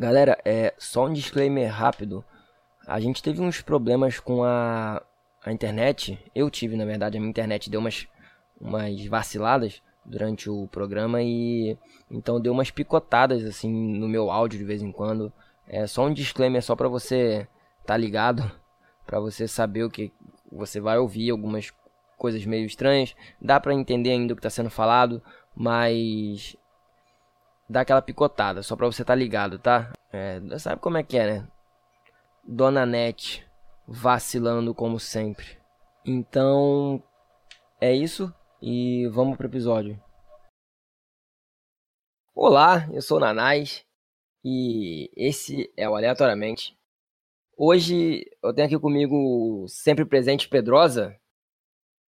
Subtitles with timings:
[0.00, 2.24] Galera, é só um disclaimer rápido.
[2.86, 5.02] A gente teve uns problemas com a,
[5.44, 6.18] a internet.
[6.34, 8.08] Eu tive, na verdade, a minha internet deu umas,
[8.58, 11.76] umas vaciladas durante o programa e
[12.10, 15.30] então deu umas picotadas assim no meu áudio de vez em quando.
[15.68, 17.46] É só um disclaimer só para você
[17.84, 18.50] tá ligado,
[19.06, 20.10] para você saber o que
[20.50, 21.74] você vai ouvir algumas
[22.16, 23.14] coisas meio estranhas.
[23.38, 25.22] Dá para entender ainda o que tá sendo falado,
[25.54, 26.56] mas
[27.70, 29.92] dá aquela picotada, só pra você tá ligado, tá?
[30.12, 31.48] É, sabe como é que é, né?
[32.42, 33.46] Dona Net
[33.86, 35.46] vacilando como sempre.
[36.04, 37.00] Então,
[37.80, 40.02] é isso e vamos pro episódio.
[42.34, 43.86] Olá, eu sou o Nanais
[44.44, 46.76] e esse é o Aleatoriamente.
[47.56, 51.16] Hoje eu tenho aqui comigo sempre presente Pedrosa.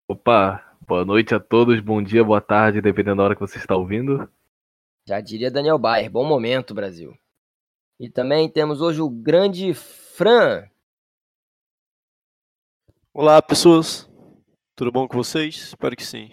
[0.08, 3.76] Opa, boa noite a todos, bom dia, boa tarde, dependendo da hora que você está
[3.76, 4.30] ouvindo.
[5.08, 7.18] Já diria Daniel Bayer, bom momento, Brasil.
[8.00, 10.70] E também temos hoje o grande Fran.
[13.14, 14.10] Olá, pessoas.
[14.76, 15.56] Tudo bom com vocês?
[15.56, 16.32] Espero que sim.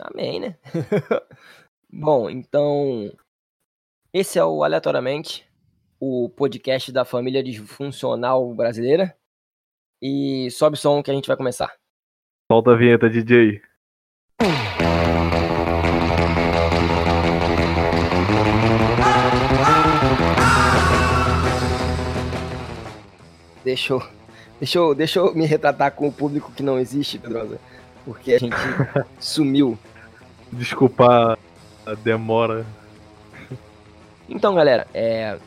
[0.00, 0.58] Amém, né?
[1.90, 3.10] bom, então.
[4.12, 5.48] Esse é o Aleatoriamente,
[6.00, 9.16] o podcast da família disfuncional brasileira.
[10.02, 11.74] E sobe o som que a gente vai começar.
[12.50, 13.62] Solta a vinheta, DJ.
[23.64, 24.02] Deixa eu,
[24.58, 27.58] deixa, eu, deixa eu me retratar com o público que não existe, Pedrosa.
[28.04, 28.56] Porque a gente
[29.20, 29.78] sumiu.
[30.52, 31.38] Desculpa
[31.86, 32.66] a demora.
[34.28, 35.38] Então, galera, é.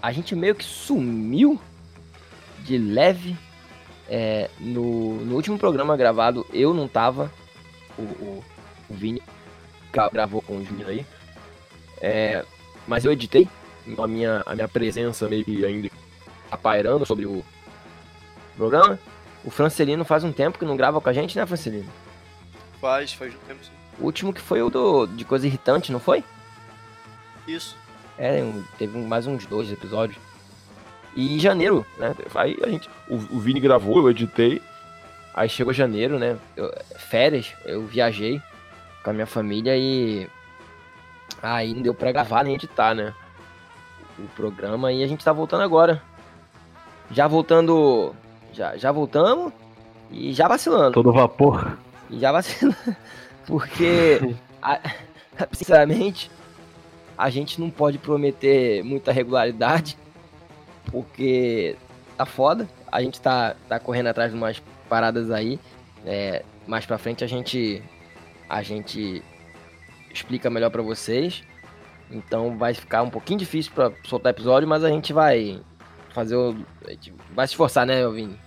[0.00, 1.60] A gente meio que sumiu
[2.60, 3.36] de leve.
[4.08, 7.32] É, no, no último programa gravado, eu não tava.
[7.96, 8.44] O, o,
[8.90, 9.22] o Vini
[10.12, 11.06] gravou com o Júnior aí.
[12.00, 12.44] É,
[12.86, 13.48] mas eu editei.
[13.86, 15.88] Então a minha, a minha presença meio que ainda
[16.52, 17.42] tá pairando sobre o
[18.56, 18.98] programa.
[19.44, 21.90] O Francelino faz um tempo que não grava com a gente, né, Francelino?
[22.80, 23.70] Faz, faz um tempo sim.
[23.98, 26.24] O último que foi o do, de coisa irritante, não foi?
[27.46, 27.76] Isso.
[28.18, 30.18] É, um, teve mais uns dois episódios.
[31.14, 32.14] E em janeiro, né?
[32.34, 32.88] Aí a gente.
[33.08, 34.62] O, o Vini gravou, eu editei.
[35.34, 36.38] Aí chegou janeiro, né?
[36.56, 38.40] Eu, férias, eu viajei
[39.02, 40.28] com a minha família e.
[41.42, 43.14] Aí não deu pra gravar nem editar, né?
[44.18, 46.02] O programa e a gente tá voltando agora.
[47.10, 48.14] Já voltando.
[48.52, 49.52] Já, já voltamos
[50.10, 50.92] e já vacilando.
[50.92, 51.78] Todo vapor.
[52.10, 52.76] E já vacilando.
[53.46, 54.78] Porque, a,
[55.52, 56.30] sinceramente,
[57.16, 59.96] a gente não pode prometer muita regularidade.
[60.90, 61.76] Porque
[62.16, 62.68] tá foda.
[62.90, 65.58] A gente tá, tá correndo atrás de umas paradas aí.
[66.04, 67.82] É, mais pra frente a gente.
[68.48, 69.22] A gente
[70.12, 71.42] explica melhor para vocês.
[72.10, 75.60] Então vai ficar um pouquinho difícil para soltar episódio, mas a gente vai
[76.12, 76.56] fazer o.
[77.34, 78.38] Vai se esforçar, né, Vini?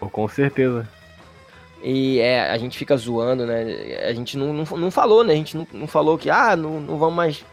[0.00, 0.88] Com certeza.
[1.82, 3.62] E é, a gente fica zoando, né?
[4.04, 5.32] A gente não, não, não falou, né?
[5.32, 7.44] A gente não, não falou que, ah, não, não vamos mais.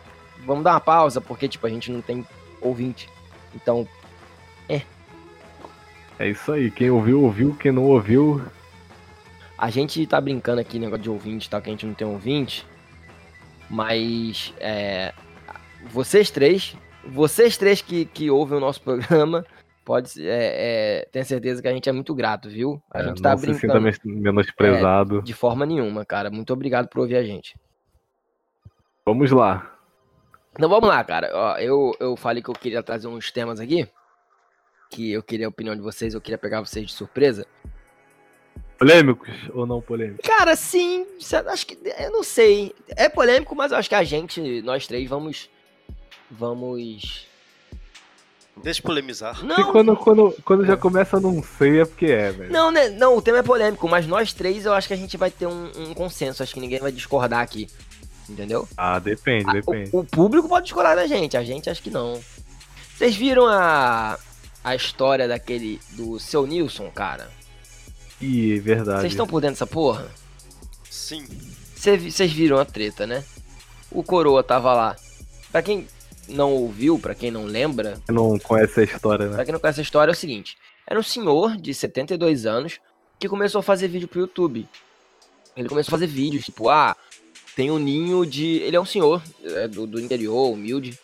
[0.46, 2.26] Vamos dar uma pausa, porque, tipo, a gente não tem
[2.62, 3.10] ouvinte.
[3.54, 3.88] Então,
[4.68, 4.82] é.
[6.20, 6.72] É isso aí.
[6.72, 7.56] Quem ouviu, ouviu.
[7.56, 8.44] Quem não ouviu.
[9.58, 11.62] A gente tá brincando aqui, negócio de ouvinte, tá?
[11.62, 12.66] Que a gente não tem ouvinte.
[13.70, 15.14] Mas, é.
[15.92, 16.76] Vocês três
[17.08, 19.46] vocês três que, que ouvem o nosso programa,
[19.86, 22.82] pode é, é, certeza que a gente é muito grato, viu?
[22.92, 23.92] A é, gente tá não brincando.
[23.92, 25.20] Se sinta menosprezado.
[25.20, 26.32] É, de forma nenhuma, cara.
[26.32, 27.56] Muito obrigado por ouvir a gente.
[29.06, 29.72] Vamos lá.
[30.54, 31.30] Então vamos lá, cara.
[31.34, 33.88] Ó, eu, eu falei que eu queria trazer uns temas aqui.
[34.90, 37.46] Que eu queria a opinião de vocês, eu queria pegar vocês de surpresa.
[38.78, 40.28] Polêmicos ou não polêmicos?
[40.28, 41.06] Cara, sim.
[41.48, 41.78] Acho que.
[42.00, 42.74] Eu não sei.
[42.90, 45.50] É polêmico, mas eu acho que a gente, nós três, vamos
[46.30, 47.28] Vamos.
[48.64, 49.44] Deixa polemizar.
[49.44, 49.60] Não.
[49.60, 52.52] E quando, quando, quando já começa a não sei, é porque é, velho.
[52.52, 52.90] Não, né?
[52.90, 55.46] Não, o tema é polêmico, mas nós três eu acho que a gente vai ter
[55.46, 56.42] um, um consenso.
[56.42, 57.68] Acho que ninguém vai discordar aqui.
[58.30, 58.68] Entendeu?
[58.76, 59.90] Ah, depende, depende.
[59.94, 62.20] O, o, público pode discordar da gente, a gente acho que não.
[62.98, 64.18] Vocês viram a,
[64.64, 65.80] a história daquele.
[65.92, 67.30] do seu Nilson, cara?
[68.22, 69.02] Ih, verdade.
[69.02, 70.10] Vocês estão por dentro dessa porra?
[70.90, 71.28] Sim.
[71.76, 73.24] Vocês viram a treta, né?
[73.92, 74.96] O Coroa tava lá.
[75.52, 75.88] Pra quem
[76.28, 78.00] não ouviu, para quem não lembra.
[78.10, 79.36] Não conhece a história, né?
[79.36, 80.58] Pra quem não conhece a história, é o seguinte:
[80.88, 82.80] era um senhor de 72 anos
[83.20, 84.68] que começou a fazer vídeo pro YouTube.
[85.56, 86.96] Ele começou a fazer vídeos, tipo, ah,
[87.56, 88.58] tem um ninho de.
[88.58, 90.98] Ele é um senhor é, do, do interior, humilde.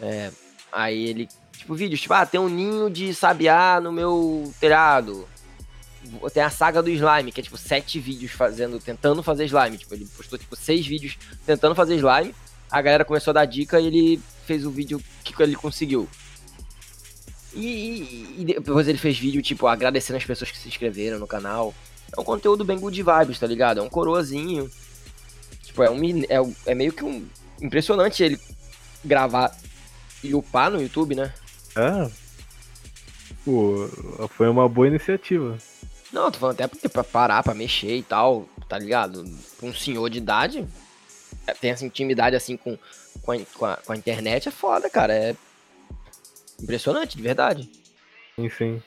[0.00, 0.30] É,
[0.70, 5.26] aí ele, tipo, vídeos, tipo, ah, tem um ninho de sabiá no meu telhado.
[6.32, 9.78] Tem a saga do slime, que é tipo sete vídeos fazendo, tentando fazer slime.
[9.78, 11.16] Tipo, ele postou tipo seis vídeos
[11.46, 12.34] tentando fazer slime.
[12.70, 14.20] a galera começou a dar dica e ele
[14.50, 16.08] fez o vídeo que ele conseguiu.
[17.54, 21.72] E, e, depois ele fez vídeo, tipo, agradecendo as pessoas que se inscreveram no canal.
[22.16, 23.78] É um conteúdo bem good vibes, tá ligado?
[23.78, 24.68] É um coroazinho.
[25.62, 27.24] Tipo, é, um, é, é meio que um.
[27.62, 28.40] Impressionante ele
[29.04, 29.56] gravar
[30.24, 31.32] e upar no YouTube, né?
[31.76, 32.10] É.
[33.44, 33.88] Pô,
[34.30, 35.56] foi uma boa iniciativa.
[36.12, 39.24] Não, tô falando até porque pra parar, pra mexer e tal, tá ligado?
[39.62, 40.66] Um senhor de idade
[41.46, 42.76] é, tem essa intimidade assim com,
[43.22, 45.14] com, a, com, a, com a internet é foda, cara.
[45.14, 45.36] É
[46.60, 47.70] impressionante, de verdade.
[48.56, 48.82] Sim.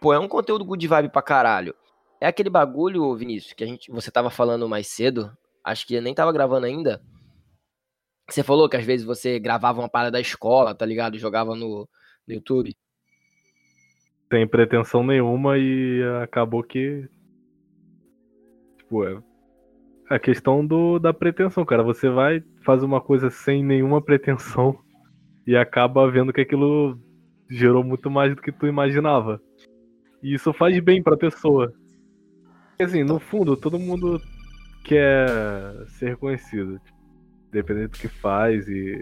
[0.00, 1.74] Pô, é um conteúdo good vibe pra caralho.
[2.20, 6.14] É aquele bagulho, Vinícius, que a gente, você tava falando mais cedo, acho que nem
[6.14, 7.02] tava gravando ainda.
[8.28, 11.18] Você falou que às vezes você gravava uma parada da escola, tá ligado?
[11.18, 11.88] Jogava no,
[12.26, 12.76] no YouTube.
[14.32, 17.08] Sem pretensão nenhuma e acabou que.
[18.78, 19.20] Tipo, é
[20.10, 21.84] a questão do, da pretensão, cara.
[21.84, 24.76] Você vai fazer uma coisa sem nenhuma pretensão
[25.46, 26.98] e acaba vendo que aquilo
[27.48, 29.40] gerou muito mais do que tu imaginava.
[30.20, 31.72] E isso faz bem pra pessoa.
[32.78, 34.20] Assim, no fundo, todo mundo
[34.84, 35.28] quer
[35.86, 36.80] ser reconhecido.
[37.52, 39.00] Dependendo do que faz e.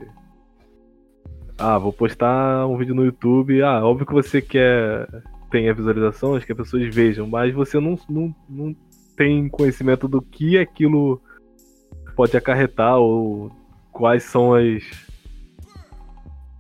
[1.57, 3.63] Ah, vou postar um vídeo no YouTube.
[3.63, 5.09] Ah, óbvio que você quer
[5.51, 8.77] tenha visualizações, que as pessoas vejam, mas você não, não, não
[9.19, 11.21] tem conhecimento do que aquilo
[12.15, 13.51] pode acarretar ou
[13.93, 14.85] quais são as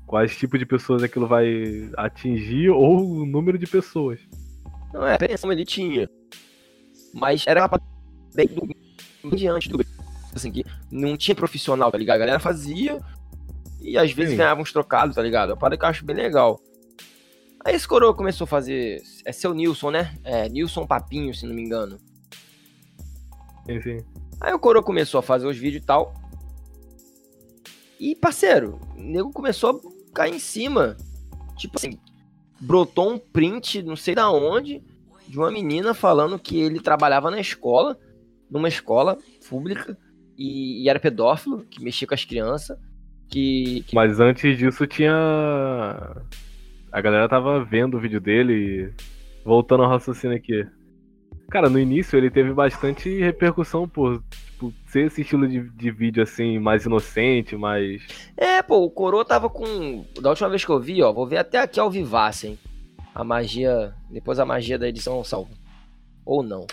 [0.05, 4.19] quais tipos de pessoas aquilo vai atingir ou o número de pessoas.
[4.93, 6.11] Não é, pensão ele tinha.
[7.15, 7.71] Mas era
[8.35, 8.49] bem
[9.23, 9.79] do diante do
[10.35, 12.17] assim que não tinha profissional, tá ligado?
[12.17, 13.01] A galera fazia
[13.81, 14.39] e às vezes Sim.
[14.39, 15.53] ganhava uns trocados, tá ligado?
[15.53, 16.61] A parada que eu acho bem legal.
[17.65, 19.01] Aí esse coroa começou a fazer.
[19.25, 20.15] É seu Nilson, né?
[20.25, 21.99] É, Nilson Papinho, se não me engano.
[23.83, 23.99] Sim.
[24.41, 26.15] Aí o Coro começou a fazer os vídeos e tal.
[28.01, 30.97] E, parceiro, o nego começou a cair em cima.
[31.57, 31.99] Tipo assim,
[32.61, 34.83] brotou um print, não sei da onde,
[35.27, 37.99] de uma menina falando que ele trabalhava na escola,
[38.49, 39.19] numa escola
[39.49, 39.99] pública,
[40.37, 42.79] e, e era pedófilo, que mexia com as crianças.
[43.29, 45.13] Que, que, Mas antes disso tinha.
[46.91, 48.95] A galera tava vendo o vídeo dele.
[49.45, 50.67] Voltando ao raciocínio aqui.
[51.51, 54.23] Cara, no início ele teve bastante repercussão por
[54.59, 58.03] tipo, ser esse estilo de, de vídeo assim, mais inocente, mais.
[58.37, 60.05] É, pô, o Coroa tava com.
[60.21, 62.59] Da última vez que eu vi, ó, vou ver até aqui ao vivaço, hein?
[63.15, 63.95] A magia.
[64.11, 65.51] Depois a magia da edição salvo.
[66.25, 66.67] Ou não.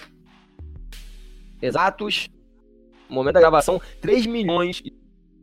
[1.61, 2.27] Exatos.
[3.07, 4.91] Momento da gravação, 3 milhões e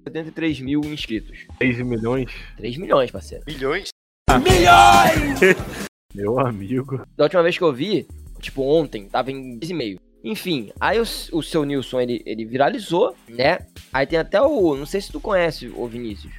[0.08, 1.46] 73 mil inscritos.
[1.58, 2.30] 3 milhões?
[2.56, 3.44] 3 milhões, parceiro.
[3.46, 3.88] Milhões?
[4.28, 4.38] Ah.
[4.38, 5.56] Milhões!
[6.12, 7.06] Meu amigo.
[7.16, 8.06] Da última vez que eu vi,
[8.42, 9.98] tipo, ontem, tava em 10,5.
[10.24, 13.58] Enfim, aí o, o seu Nilson, ele, ele viralizou, né?
[13.92, 16.32] Aí tem até o, não sei se tu conhece, o Vinícius,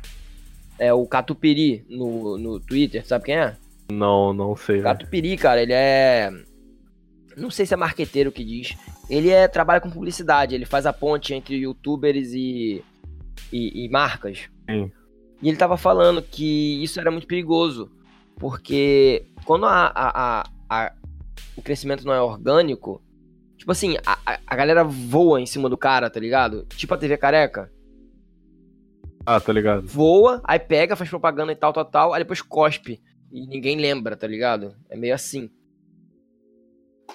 [0.79, 3.57] é o Catupiri no, no Twitter, sabe quem é?
[3.91, 4.77] Não, não sei.
[4.77, 4.83] Né?
[4.83, 6.31] Catupiri, cara, ele é,
[7.35, 8.75] não sei se é marqueteiro que diz,
[9.09, 12.83] ele é, trabalha com publicidade, ele faz a ponte entre youtubers e,
[13.51, 14.49] e, e marcas.
[14.69, 14.91] Sim.
[15.41, 17.91] E ele tava falando que isso era muito perigoso,
[18.37, 20.93] porque quando a, a, a, a
[21.55, 23.01] o crescimento não é orgânico,
[23.57, 26.65] tipo assim, a, a galera voa em cima do cara, tá ligado?
[26.75, 27.71] Tipo a TV careca.
[29.25, 29.87] Ah, tá ligado.
[29.87, 33.01] Voa, aí pega, faz propaganda e tal, tal, tal, aí depois cospe.
[33.31, 34.75] E ninguém lembra, tá ligado?
[34.89, 35.49] É meio assim.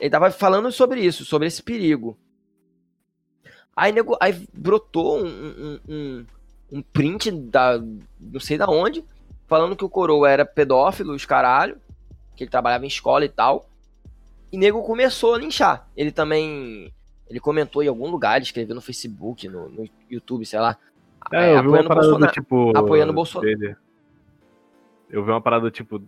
[0.00, 2.18] Ele tava falando sobre isso, sobre esse perigo.
[3.76, 6.26] Aí, nego, aí brotou um, um, um,
[6.72, 7.78] um print da.
[8.18, 9.04] não sei da onde,
[9.46, 11.80] falando que o coroa era pedófilo, os caralho,
[12.34, 13.68] que ele trabalhava em escola e tal.
[14.50, 15.88] E nego começou a linchar.
[15.96, 16.92] Ele também.
[17.28, 20.78] Ele comentou em algum lugar, ele escreveu no Facebook, no, no YouTube, sei lá.
[21.30, 22.76] É, eu vi uma parada Bolsonaro, do tipo.
[22.76, 23.58] Apoiando o Bolsonaro.
[23.58, 23.76] Dele.
[25.10, 26.02] Eu vi uma parada tipo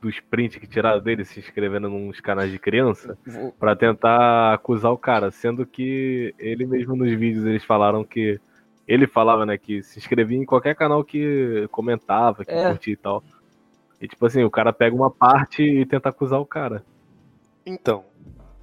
[0.00, 3.16] dos prints que tiraram dele se inscrevendo nos canais de criança
[3.58, 8.40] para tentar acusar o cara, sendo que ele mesmo nos vídeos eles falaram que
[8.86, 12.68] ele falava, né, que se inscrevia em qualquer canal que comentava, que é.
[12.68, 13.22] curtia e tal.
[14.00, 16.84] E tipo assim, o cara pega uma parte e tenta acusar o cara.
[17.64, 18.04] Então,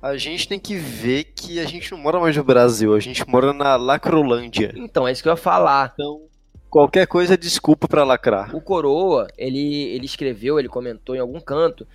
[0.01, 3.27] a gente tem que ver que a gente não mora mais no Brasil, a gente
[3.27, 4.73] mora na Lacrolândia.
[4.75, 5.91] Então, é isso que eu ia falar.
[5.93, 6.21] Então,
[6.69, 8.55] qualquer coisa é desculpa para lacrar.
[8.55, 11.85] O Coroa, ele, ele escreveu, ele comentou em algum canto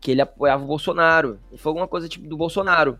[0.00, 1.38] que ele apoiava o Bolsonaro.
[1.56, 2.98] Foi alguma coisa tipo do Bolsonaro.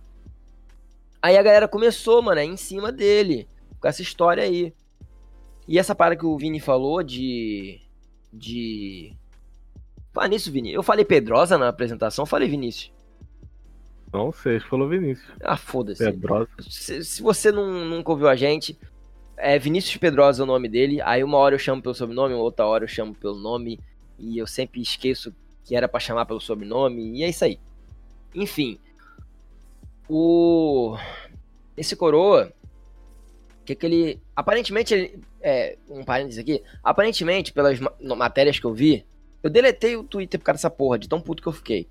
[1.21, 3.47] Aí a galera começou, mano, em cima dele,
[3.80, 4.73] com essa história aí.
[5.68, 7.80] E essa parada que o Vini falou de.
[8.33, 9.14] De.
[10.12, 10.73] Fala nisso, Vini.
[10.73, 12.93] Eu falei Pedrosa na apresentação, falei Vinícius.
[14.14, 15.28] Não sei, falou Vinícius.
[15.42, 16.04] Ah, foda-se.
[16.71, 18.78] Se, se, você não, nunca ouviu a gente,
[19.37, 21.02] é Vinícius Pedrosa o nome dele.
[21.02, 23.80] Aí uma hora eu chamo pelo sobrenome, outra hora eu chamo pelo nome.
[24.16, 27.18] E eu sempre esqueço que era para chamar pelo sobrenome.
[27.18, 27.59] E é isso aí.
[28.33, 28.78] Enfim.
[30.09, 30.97] O.
[31.76, 32.52] Esse coroa.
[33.64, 34.21] Que que ele.
[34.37, 35.21] Aparentemente, ele.
[35.42, 36.62] É, um parênteses aqui.
[36.85, 39.04] Aparentemente, pelas matérias que eu vi.
[39.42, 41.88] Eu deletei o Twitter por causa dessa porra, de tão puto que eu fiquei.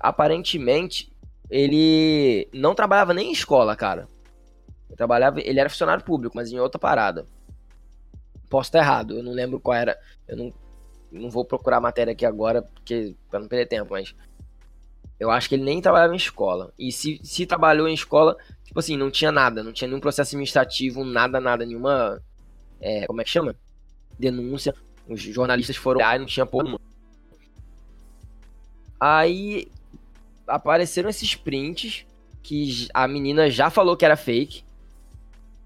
[0.00, 1.12] Aparentemente,
[1.50, 4.08] ele não trabalhava nem em escola, cara.
[4.88, 7.26] Ele trabalhava, ele era funcionário público, mas em outra parada.
[8.48, 9.98] Posso estar errado, eu não lembro qual era.
[10.26, 10.54] Eu não,
[11.10, 14.14] não vou procurar a matéria aqui agora, porque para não perder tempo, mas
[15.18, 16.72] eu acho que ele nem trabalhava em escola.
[16.78, 20.30] E se, se trabalhou em escola, tipo assim, não tinha nada, não tinha nenhum processo
[20.30, 22.22] administrativo, nada, nada, nenhuma.
[22.80, 23.54] É, como é que chama?
[24.18, 24.74] Denúncia.
[25.08, 26.78] Os jornalistas foram lá e não tinha porra
[29.00, 29.68] Aí
[30.48, 32.06] apareceram esses prints
[32.42, 34.64] que a menina já falou que era fake.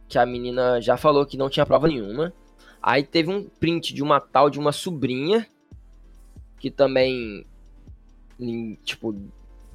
[0.08, 2.32] Que a menina já falou que não tinha prova nenhuma.
[2.82, 5.46] Aí teve um print de uma tal de uma sobrinha.
[6.58, 7.46] Que também.
[8.84, 9.14] Tipo.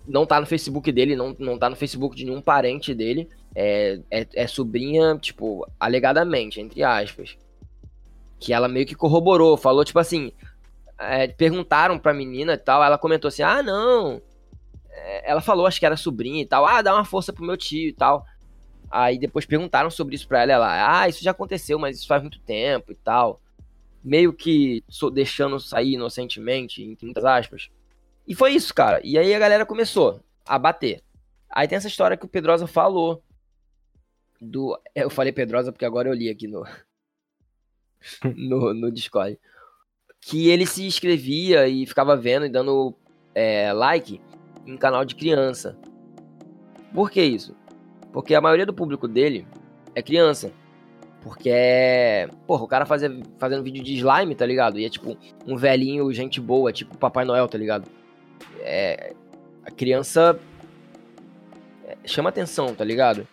[0.06, 3.30] Não tá no Facebook dele, não, não tá no Facebook de nenhum parente dele.
[3.54, 7.38] É, é, é sobrinha, tipo, alegadamente, entre aspas.
[8.40, 10.32] Que ela meio que corroborou, falou, tipo assim.
[11.00, 14.22] É, perguntaram pra menina e tal, ela comentou assim: ah, não,
[15.24, 17.90] ela falou, acho que era sobrinha e tal, ah, dá uma força pro meu tio
[17.90, 18.26] e tal.
[18.90, 22.22] Aí depois perguntaram sobre isso pra ela, ela, ah, isso já aconteceu, mas isso faz
[22.22, 23.42] muito tempo e tal.
[24.04, 27.70] Meio que deixando sair inocentemente, entre muitas aspas.
[28.28, 29.02] E foi isso, cara.
[29.04, 31.02] E aí a galera começou a bater.
[31.50, 33.24] Aí tem essa história que o Pedrosa falou.
[34.40, 34.80] Do.
[34.94, 36.66] Eu falei Pedrosa porque agora eu li aqui no.
[38.36, 39.40] no, no Discord.
[40.22, 42.96] Que ele se inscrevia e ficava vendo e dando
[43.34, 44.22] é, like
[44.68, 45.78] em canal de criança.
[46.94, 47.56] Por que isso?
[48.12, 49.48] Porque a maioria do público dele
[49.96, 50.52] é criança.
[51.22, 52.30] Porque é.
[52.46, 54.80] Porra, o cara fazia, fazendo vídeo de slime, tá ligado?
[54.80, 57.90] E é tipo um velhinho, gente boa, tipo Papai Noel, tá ligado?
[58.60, 59.14] É.
[59.66, 60.40] A criança.
[61.86, 63.28] É, chama atenção, tá ligado?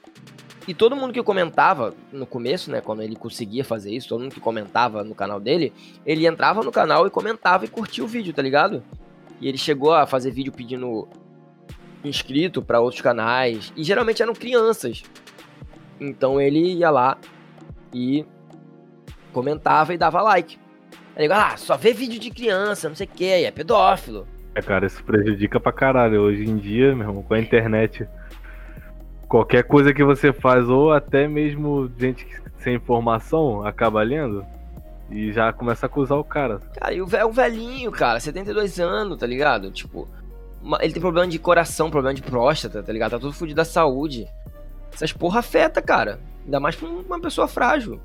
[0.67, 4.35] E todo mundo que comentava no começo, né, quando ele conseguia fazer isso, todo mundo
[4.35, 5.73] que comentava no canal dele,
[6.07, 8.83] ele entrava no canal e comentava e curtia o vídeo, tá ligado?
[9.41, 11.07] E ele chegou a fazer vídeo pedindo
[12.05, 13.73] inscrito para outros canais.
[13.77, 15.03] E geralmente eram crianças.
[16.01, 17.17] Então ele ia lá
[17.93, 18.25] e
[19.33, 20.59] comentava e dava like.
[21.17, 24.27] Aí ele, ah, só vê vídeo de criança, não sei o que, é pedófilo.
[24.55, 26.21] É, cara, isso prejudica pra caralho.
[26.21, 28.07] Hoje em dia, meu irmão, com a internet,
[29.29, 32.27] qualquer coisa que você faz, ou até mesmo gente
[32.59, 34.45] sem informação, acaba lendo.
[35.11, 36.61] E já começa a acusar o cara.
[36.81, 39.71] Cara, e o velhinho, cara, 72 anos, tá ligado?
[39.71, 40.09] Tipo,
[40.81, 43.13] ele tem problema de coração, problema de próstata, tá ligado?
[43.13, 44.27] Tá tudo fudido da saúde.
[44.93, 46.19] Essas porra afeta, cara.
[46.45, 48.01] Ainda mais pra uma pessoa frágil.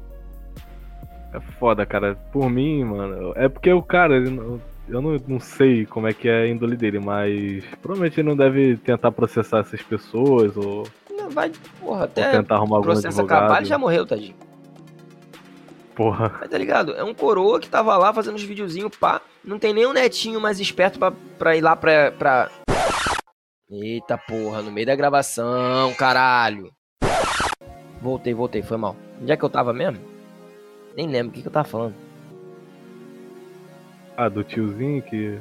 [1.33, 2.15] É foda, cara.
[2.31, 3.33] Por mim, mano.
[3.35, 6.99] É porque o cara, eu não, não sei como é que é a índole dele,
[6.99, 10.87] mas provavelmente ele não deve tentar processar essas pessoas ou.
[11.09, 12.31] Não, vai, porra, até.
[12.31, 14.48] tentar arrumar algum processo acabar, ele já morreu, tadinho.
[15.99, 16.37] Porra.
[16.39, 16.95] Mas tá ligado?
[16.95, 19.21] É um coroa que tava lá fazendo os videozinhos, pá.
[19.43, 22.49] Não tem nem um netinho mais esperto pra, pra ir lá pra, pra.
[23.69, 26.71] Eita porra, no meio da gravação, caralho.
[28.01, 28.95] Voltei, voltei, foi mal.
[29.21, 29.99] Onde é que eu tava mesmo?
[30.95, 31.95] Nem lembro o que, que eu tava falando.
[34.15, 35.37] Ah, do tiozinho que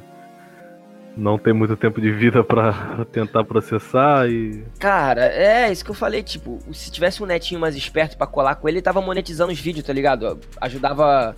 [1.19, 4.63] não tem muito tempo de vida para tentar processar e.
[4.79, 8.55] Cara, é isso que eu falei, tipo, se tivesse um netinho mais esperto para colar
[8.55, 10.39] com ele, ele tava monetizando os vídeos, tá ligado?
[10.59, 11.35] Ajudava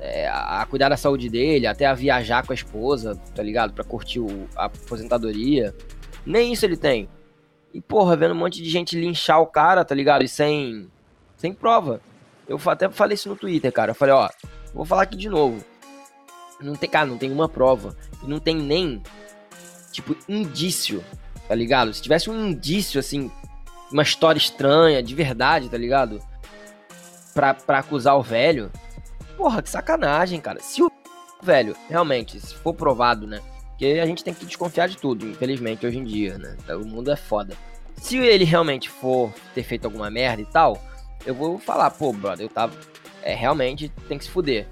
[0.00, 3.72] é, a cuidar da saúde dele, até a viajar com a esposa, tá ligado?
[3.72, 5.74] Pra curtir o, a aposentadoria.
[6.24, 7.08] Nem isso ele tem.
[7.74, 10.22] E, porra, vendo um monte de gente linchar o cara, tá ligado?
[10.22, 10.88] E sem,
[11.36, 12.00] sem prova.
[12.48, 13.90] Eu até falei isso no Twitter, cara.
[13.90, 14.28] Eu falei, ó,
[14.72, 15.62] vou falar aqui de novo.
[16.60, 17.96] Não tem, cara, não tem uma prova.
[18.22, 19.02] E não tem nem,
[19.92, 21.04] tipo, indício,
[21.46, 21.92] tá ligado?
[21.92, 23.30] Se tivesse um indício, assim,
[23.92, 26.20] uma história estranha, de verdade, tá ligado?
[27.34, 28.70] Pra, pra acusar o velho.
[29.36, 30.60] Porra, que sacanagem, cara.
[30.60, 30.90] Se o
[31.42, 33.40] velho, realmente, se for provado, né?
[33.68, 36.56] Porque a gente tem que desconfiar de tudo, infelizmente, hoje em dia, né?
[36.74, 37.56] O mundo é foda.
[37.96, 40.82] Se ele realmente for ter feito alguma merda e tal,
[41.24, 42.74] eu vou falar, pô, brother, eu tava.
[43.22, 44.66] É, realmente tem que se fuder.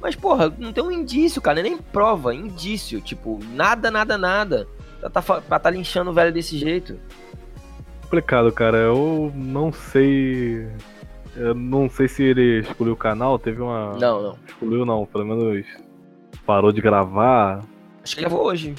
[0.00, 3.00] Mas, porra, não tem um indício, cara, nem prova, indício.
[3.00, 4.66] Tipo, nada, nada, nada.
[5.00, 6.98] Pra tá, pra tá linchando o velho desse jeito.
[8.02, 8.78] Complicado, cara.
[8.78, 10.66] Eu não sei.
[11.36, 13.96] Eu não sei se ele excluiu o canal, teve uma.
[13.98, 14.38] Não, não.
[14.46, 15.66] Excluiu não, pelo menos
[16.44, 17.62] parou de gravar.
[18.02, 18.74] Acho que gravou hoje.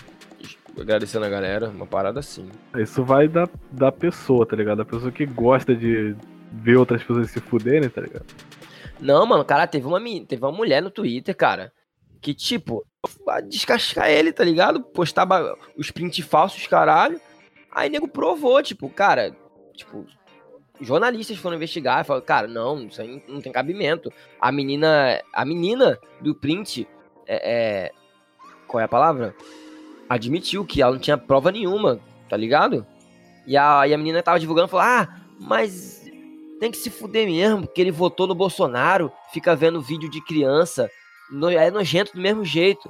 [0.79, 2.49] Agradecendo a galera, uma parada assim.
[2.75, 4.79] Isso vai da, da pessoa, tá ligado?
[4.79, 6.15] Da pessoa que gosta de,
[6.51, 8.25] ver outras pessoas se fuderem, tá ligado?
[9.01, 11.74] Não, mano, cara, teve uma, teve uma mulher no Twitter, cara,
[12.22, 12.86] que, tipo,
[13.50, 14.81] descascar ele, tá ligado?
[14.81, 17.20] Postava os print falsos, caralho.
[17.72, 19.36] Aí nego provou, tipo, cara,
[19.74, 20.05] tipo,
[20.79, 24.12] jornalistas foram investigar e falaram, cara, não, isso aí não tem cabimento.
[24.39, 26.88] A menina, a menina do print,
[27.25, 27.91] é, é,
[28.67, 29.36] qual é a palavra?
[30.08, 32.86] Admitiu que ela não tinha prova nenhuma, tá ligado?
[33.48, 36.00] E a, e a menina tava divulgando, falou, ah, mas
[36.62, 40.91] tem que se fuder mesmo, porque ele votou no Bolsonaro, fica vendo vídeo de criança,
[41.32, 42.88] no, é nojento do mesmo jeito.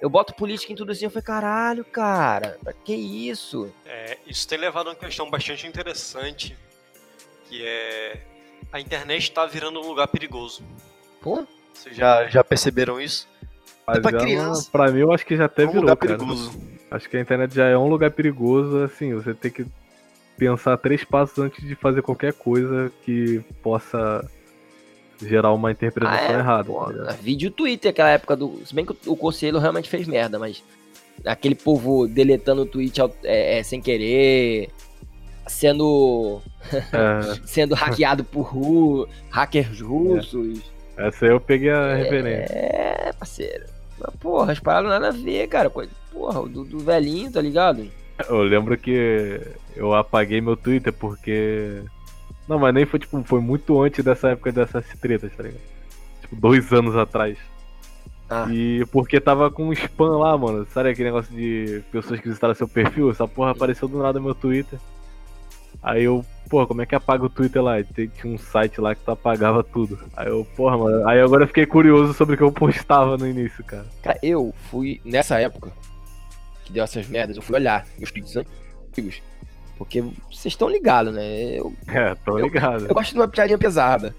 [0.00, 3.70] Eu boto política em tudo assim, eu falei, caralho, cara, pra que isso?
[3.84, 6.56] É, isso tem levado a uma questão bastante interessante,
[7.46, 8.22] que é
[8.72, 10.64] a internet tá virando um lugar perigoso.
[11.20, 11.46] Pô?
[11.74, 13.28] Vocês já, já perceberam isso?
[13.86, 14.70] Mas é pra criança.
[14.72, 16.16] Pra mim, eu acho que já até é um virou, lugar cara.
[16.16, 16.58] perigoso.
[16.90, 19.66] Acho que a internet já é um lugar perigoso, assim, você tem que
[20.36, 24.28] pensar três passos antes de fazer qualquer coisa que possa
[25.20, 26.64] gerar uma interpretação ah, é, errada.
[26.64, 28.60] Pô, tá vídeo Twitter, aquela época do.
[28.64, 30.62] Se bem que o conselho realmente fez merda, mas
[31.24, 34.70] aquele povo deletando o tweet é, é, sem querer,
[35.46, 36.40] sendo.
[36.72, 37.34] É.
[37.46, 40.60] sendo hackeado por ru, hackers russos.
[40.96, 41.08] É.
[41.08, 42.54] Essa aí eu peguei a é, referência.
[42.54, 43.66] É, parceiro.
[43.98, 45.70] Mas, porra, as paradas nada a ver, cara.
[45.70, 47.90] Porra, do, do velhinho, tá ligado?
[48.28, 49.40] Eu lembro que
[49.74, 51.82] eu apaguei meu Twitter porque.
[52.48, 55.62] Não, mas nem foi tipo, foi muito antes dessa época dessas tretas, tá ligado?
[56.20, 57.38] Tipo, dois anos atrás.
[58.28, 58.46] Ah.
[58.50, 60.66] E porque tava com spam lá, mano.
[60.70, 63.10] Sabe aquele negócio de pessoas que visitaram seu perfil?
[63.10, 64.78] Essa porra apareceu do nada no meu Twitter.
[65.82, 67.82] Aí eu, porra, como é que apaga o Twitter lá?
[67.82, 69.98] Tinha um site lá que tu apagava tudo.
[70.16, 71.08] Aí eu, porra, mano.
[71.08, 73.86] Aí agora eu fiquei curioso sobre o que eu postava no início, cara.
[74.02, 75.72] Cara, eu fui, nessa época,
[76.64, 79.22] que deu essas merdas, eu fui olhar meus tweets antigos.
[79.76, 81.58] Porque vocês estão ligados, né?
[81.58, 82.84] Eu, é, tô ligado.
[82.84, 84.14] Eu, eu gosto de uma piadinha pesada.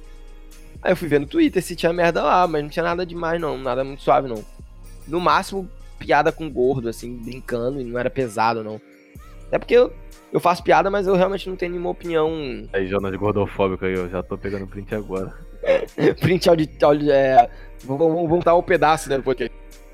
[0.82, 3.40] Aí eu fui ver no Twitter se tinha merda lá, mas não tinha nada demais,
[3.40, 3.58] não.
[3.58, 4.44] Nada muito suave, não.
[5.08, 8.82] No máximo, piada com gordo, assim, brincando, e não era pesado, não.
[9.52, 9.94] É porque eu,
[10.34, 12.30] eu faço piada, mas eu realmente não tenho nenhuma opinião.
[12.74, 15.34] Aí, Jonas gordofóbico aí, eu já tô pegando print agora.
[16.20, 17.12] print áudio.
[17.12, 17.50] é,
[17.86, 19.20] vamos, vamos, vamos dar um pedaço, né?
[19.20, 19.50] Porque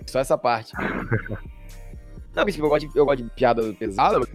[0.08, 0.74] só essa parte.
[2.36, 4.30] Não, porque eu gosto, de, eu gosto de piada pesada, mas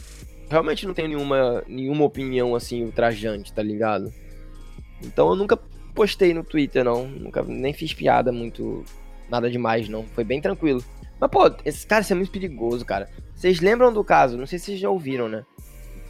[0.51, 4.13] realmente não tenho nenhuma, nenhuma opinião assim ultrajante, tá ligado?
[5.03, 5.59] Então eu nunca
[5.95, 7.09] postei no Twitter, não.
[7.09, 8.85] Nunca nem fiz piada muito.
[9.29, 10.05] Nada demais, não.
[10.05, 10.85] Foi bem tranquilo.
[11.19, 13.09] Mas, pô, esse cara, isso é muito perigoso, cara.
[13.35, 14.37] Vocês lembram do caso?
[14.37, 15.45] Não sei se vocês já ouviram, né?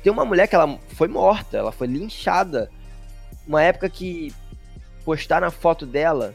[0.03, 2.71] Tem uma mulher que ela foi morta, ela foi linchada.
[3.47, 4.33] Uma época que
[5.05, 6.35] postaram a foto dela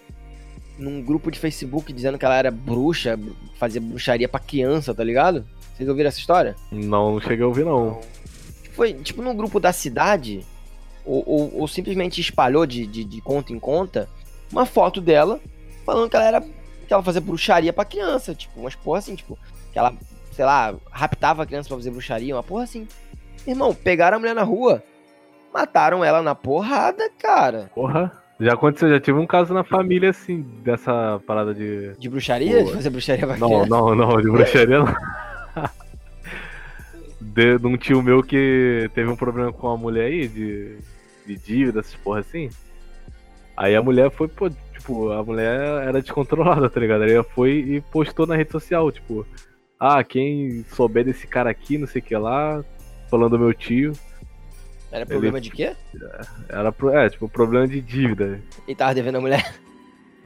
[0.77, 3.19] num grupo de Facebook dizendo que ela era bruxa,
[3.57, 5.45] fazia bruxaria pra criança, tá ligado?
[5.75, 6.55] Vocês ouviram essa história?
[6.71, 7.99] Não, não cheguei a ouvir, não.
[8.73, 10.45] Foi, tipo, num grupo da cidade,
[11.05, 14.07] ou, ou, ou simplesmente espalhou de, de, de, conta em conta
[14.51, 15.39] uma foto dela
[15.85, 16.41] falando que ela era.
[16.41, 19.37] que ela fazia bruxaria pra criança, tipo, umas porra assim, tipo,
[19.71, 19.93] que ela,
[20.31, 22.87] sei lá, raptava a criança pra fazer bruxaria, uma porra assim.
[23.45, 24.83] Irmão, pegaram a mulher na rua,
[25.53, 27.71] mataram ela na porrada, cara.
[27.73, 28.20] Porra.
[28.41, 31.93] Já aconteceu, já tive um caso na família, assim, dessa parada de.
[31.99, 32.63] De bruxaria?
[32.63, 34.87] De fazer bruxaria pra Não, não, não, de bruxaria não.
[37.21, 40.75] de, de um tio meu que teve um problema com a mulher aí, de,
[41.23, 42.49] de dívida, essas porra assim.
[43.55, 47.03] Aí a mulher foi, pô, tipo, a mulher era descontrolada, tá ligado?
[47.03, 49.23] Aí ela foi e postou na rede social, tipo,
[49.79, 52.65] ah, quem souber desse cara aqui, não sei o que lá,
[53.07, 53.93] falando do meu tio.
[54.91, 55.75] Era problema ele, de quê?
[56.49, 58.41] Era, é, tipo, problema de dívida.
[58.67, 59.55] E tava devendo a mulher?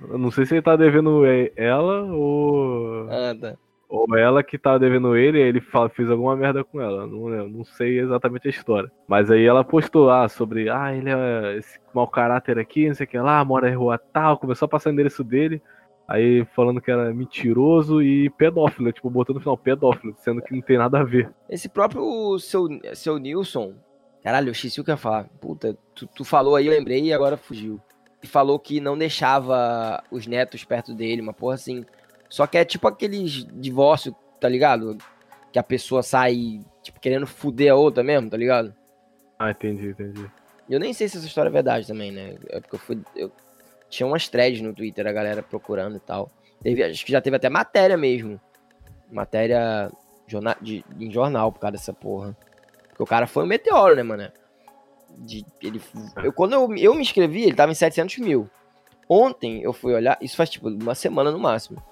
[0.09, 1.23] Eu não sei se ele tá devendo
[1.55, 3.07] ela ou.
[3.09, 3.55] Ah, tá.
[3.87, 5.61] Ou ela que tá devendo ele, ele
[5.93, 7.05] fez alguma merda com ela.
[7.05, 8.91] Não, não sei exatamente a história.
[9.07, 13.05] Mas aí ela postou lá sobre, ah, ele é esse mau caráter aqui, não sei
[13.05, 15.61] o que lá, mora em rua tal, começou a passar o endereço dele.
[16.07, 20.61] Aí falando que era mentiroso e pedófilo, tipo, botando no final pedófilo, sendo que não
[20.61, 21.31] tem nada a ver.
[21.49, 23.73] Esse próprio seu, seu Nilson,
[24.25, 25.25] Caralho, eu esqueci o que eu ia falar.
[25.39, 27.79] Puta, tu, tu falou aí, eu lembrei e agora fugiu.
[28.23, 31.85] E falou que não deixava os netos perto dele, uma porra assim.
[32.27, 34.97] Só que é tipo aqueles divórcio, tá ligado?
[35.51, 38.73] Que a pessoa sai, tipo, querendo fuder a outra mesmo, tá ligado?
[39.37, 40.25] Ah, entendi, entendi.
[40.67, 42.35] Eu nem sei se essa história é verdade também, né?
[42.49, 42.99] É porque eu fui.
[43.15, 43.31] Eu...
[43.91, 46.31] Tinha umas threads no Twitter, a galera procurando e tal.
[46.63, 48.41] Teve, acho que já teve até matéria mesmo.
[49.11, 49.91] Matéria
[50.25, 52.35] jornal, de, em jornal por causa dessa porra.
[52.95, 54.31] Porque o cara foi um meteoro, né, mano?
[55.17, 55.81] De, ele,
[56.23, 58.49] eu, quando eu, eu me inscrevi, ele tava em 700 mil.
[59.09, 61.83] Ontem eu fui olhar, isso faz tipo uma semana no máximo.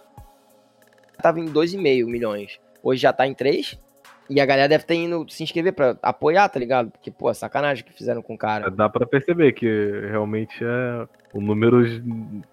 [1.22, 2.60] Tava em 2,5 milhões.
[2.82, 3.78] Hoje já tá em 3.
[4.30, 6.90] E a galera deve ter indo se inscrever pra apoiar, tá ligado?
[6.90, 8.72] Porque, pô, é sacanagem que fizeram com o cara.
[8.72, 9.68] Dá pra perceber que
[10.10, 11.08] realmente é.
[11.34, 11.84] O número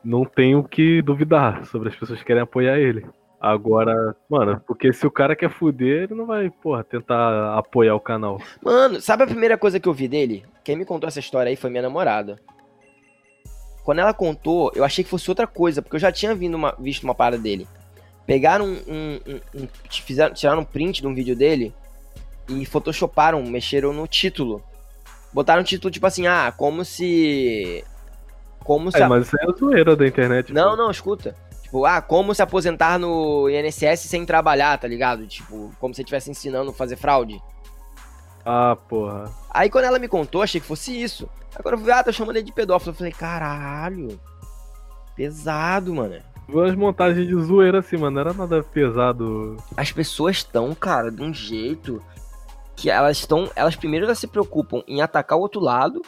[0.03, 3.07] não tem o que duvidar sobre as pessoas que querem apoiar ele.
[3.41, 8.01] Agora, mano, porque se o cara quer fuder, ele não vai, porra, tentar apoiar o
[8.01, 8.39] canal.
[8.63, 10.45] Mano, sabe a primeira coisa que eu vi dele?
[10.63, 12.39] Quem me contou essa história aí foi minha namorada.
[13.83, 16.77] Quando ela contou, eu achei que fosse outra coisa, porque eu já tinha vindo uma-
[16.79, 17.67] visto uma parada dele.
[18.27, 21.75] Pegaram um, um- um- um- fizeram, tiraram um print de um vídeo dele
[22.47, 24.63] e photoshoparam, mexeram no título.
[25.33, 27.83] Botaram um título tipo assim, ah, como se.
[28.63, 29.01] Como se.
[29.03, 30.53] É, mas isso é a zoeira da internet.
[30.53, 30.77] Não, pô.
[30.77, 31.35] não, escuta.
[31.71, 35.25] Tipo, ah, como se aposentar no INSS sem trabalhar, tá ligado?
[35.25, 37.41] Tipo, como se estivesse ensinando a fazer fraude.
[38.45, 39.31] Ah, porra.
[39.49, 41.31] Aí quando ela me contou, achei que fosse isso.
[41.55, 42.91] Agora eu vi, ah, tô chamando ele de pedófilo.
[42.91, 44.21] Eu falei, caralho.
[45.15, 46.21] Pesado, mano.
[46.49, 48.17] Umas montagens de zoeira assim, mano.
[48.17, 49.57] Não era nada pesado.
[49.77, 52.03] As pessoas estão, cara, de um jeito
[52.75, 53.49] que elas estão.
[53.55, 56.03] Elas primeiro elas se preocupam em atacar o outro lado,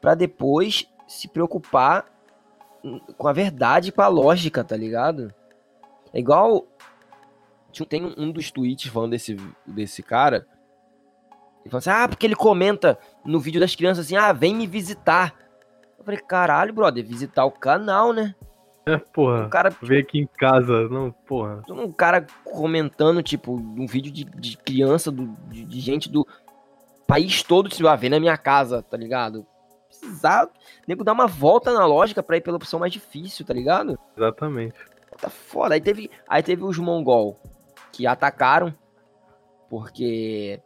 [0.00, 2.06] pra depois se preocupar
[3.16, 5.32] com a verdade e com a lógica, tá ligado?
[6.12, 6.66] É igual.
[7.88, 9.34] Tem um- dos tweets falando desse,
[9.66, 10.46] desse cara.
[11.62, 14.66] Ele falou assim: ah, porque ele comenta no vídeo das crianças assim: ah, vem me
[14.66, 15.34] visitar.
[15.98, 18.34] Eu falei: caralho, brother, visitar o canal, né?
[18.84, 19.48] É, O porra.
[19.48, 20.88] cara Vem aqui em casa.
[20.88, 21.62] Não, porra.
[21.70, 26.26] um cara comentando, tipo, um vídeo de, de criança, do, de, de gente do
[27.06, 29.46] país todo, tipo, ah, vem na minha casa, tá ligado?
[30.02, 30.48] Precisar,
[30.86, 33.96] nego dar uma volta na lógica pra ir pela opção mais difícil, tá ligado?
[34.16, 34.74] Exatamente.
[35.20, 35.74] Tá foda.
[35.74, 37.38] Aí teve, aí teve os mongol
[37.92, 38.74] que atacaram,
[39.70, 40.60] porque...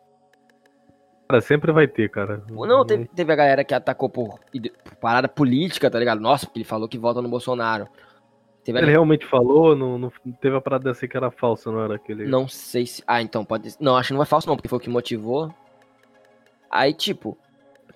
[1.28, 2.42] Cara, sempre vai ter, cara.
[2.48, 6.20] Não, teve, teve a galera que atacou por, por parada política, tá ligado?
[6.20, 7.86] Nossa, porque ele falou que vota no Bolsonaro.
[8.64, 11.84] Teve a Ele realmente falou, não, não teve a parada assim que era falsa, não
[11.84, 12.26] era aquele.
[12.26, 13.02] Não sei se.
[13.06, 13.74] Ah, então pode.
[13.78, 15.52] Não, acho que não é falso, não, porque foi o que motivou.
[16.70, 17.36] Aí, tipo.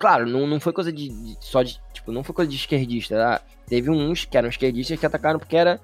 [0.01, 1.79] Claro, não, não foi coisa de, de- Só de.
[1.93, 3.15] Tipo, não foi coisa de esquerdista.
[3.15, 3.41] tá?
[3.67, 5.79] Teve uns que eram esquerdistas que atacaram porque era.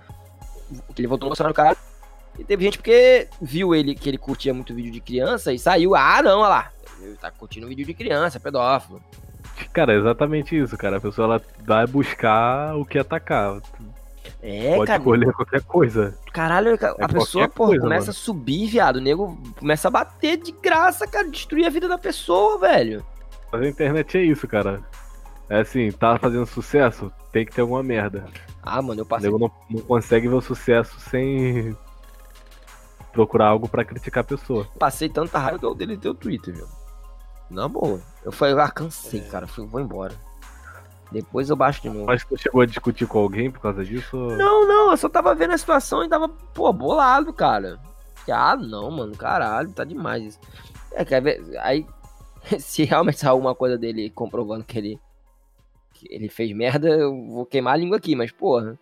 [0.93, 1.77] Que ele votou no Bolsonaro, cara.
[2.37, 5.95] E teve gente porque viu ele que ele curtia muito vídeo de criança e saiu.
[5.95, 6.71] Ah, não, olha lá.
[7.01, 9.01] Ele tá curtindo vídeo de criança, é pedófilo.
[9.71, 10.97] Cara, é exatamente isso, cara.
[10.97, 13.59] A pessoa ela vai buscar o que atacar.
[14.41, 14.99] É, Pode cara.
[14.99, 16.17] escolher qualquer coisa.
[16.33, 18.11] Caralho, a qualquer pessoa, pô, coisa, começa mano.
[18.11, 18.97] a subir, viado.
[18.97, 21.29] O nego começa a bater de graça, cara.
[21.29, 23.05] Destruir a vida da pessoa, velho.
[23.51, 24.81] Mas a internet é isso, cara.
[25.49, 28.25] É assim, tá fazendo sucesso, tem que ter alguma merda.
[28.61, 31.75] Ah, mano, eu O passei nego não, não consegue ver o sucesso sem
[33.13, 34.67] procurar algo pra criticar a pessoa.
[34.77, 36.67] Passei tanta raiva que eu deletei o Twitter, viu?
[37.49, 38.01] Na boa.
[38.25, 39.47] Eu falei, ah, cansei, cara.
[39.47, 40.13] Fui, vou embora.
[41.11, 42.05] Depois eu baixo de novo.
[42.07, 44.17] Mas tu chegou a discutir com alguém por causa disso?
[44.17, 47.79] ou- Não, não, eu só tava vendo a situação e tava, pô, bolado, cara.
[48.29, 50.39] Ah, não, mano, caralho, tá demais isso.
[50.91, 51.57] É, quer ver?
[51.61, 51.87] Aí,
[52.59, 54.99] se realmente sair alguma coisa dele comprovando que ele,
[55.93, 58.77] que ele fez merda, eu vou queimar a língua aqui, mas, porra.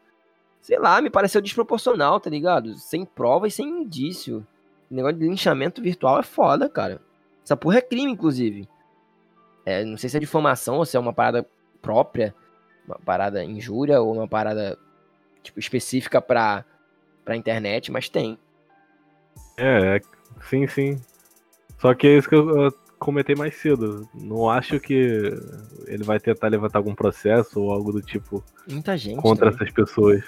[0.61, 2.75] Sei lá, me pareceu desproporcional, tá ligado?
[2.75, 4.45] Sem prova e sem indício.
[4.89, 6.99] O negócio de linchamento virtual é foda, cara.
[7.43, 8.67] Essa porra é crime, inclusive.
[9.63, 11.47] É, não sei se é difamação ou se é uma parada
[11.81, 12.33] própria,
[12.87, 14.77] uma parada injúria ou uma parada
[15.43, 16.65] tipo, específica pra,
[17.23, 18.37] pra internet, mas tem.
[19.57, 20.01] É, é,
[20.49, 21.01] sim, sim.
[21.79, 22.71] Só que é isso que eu, eu
[23.05, 24.09] comentei mais cedo.
[24.15, 25.31] Não acho que
[25.85, 29.21] ele vai tentar levantar algum processo ou algo do tipo Muita gente.
[29.21, 29.63] contra também.
[29.63, 30.23] essas pessoas.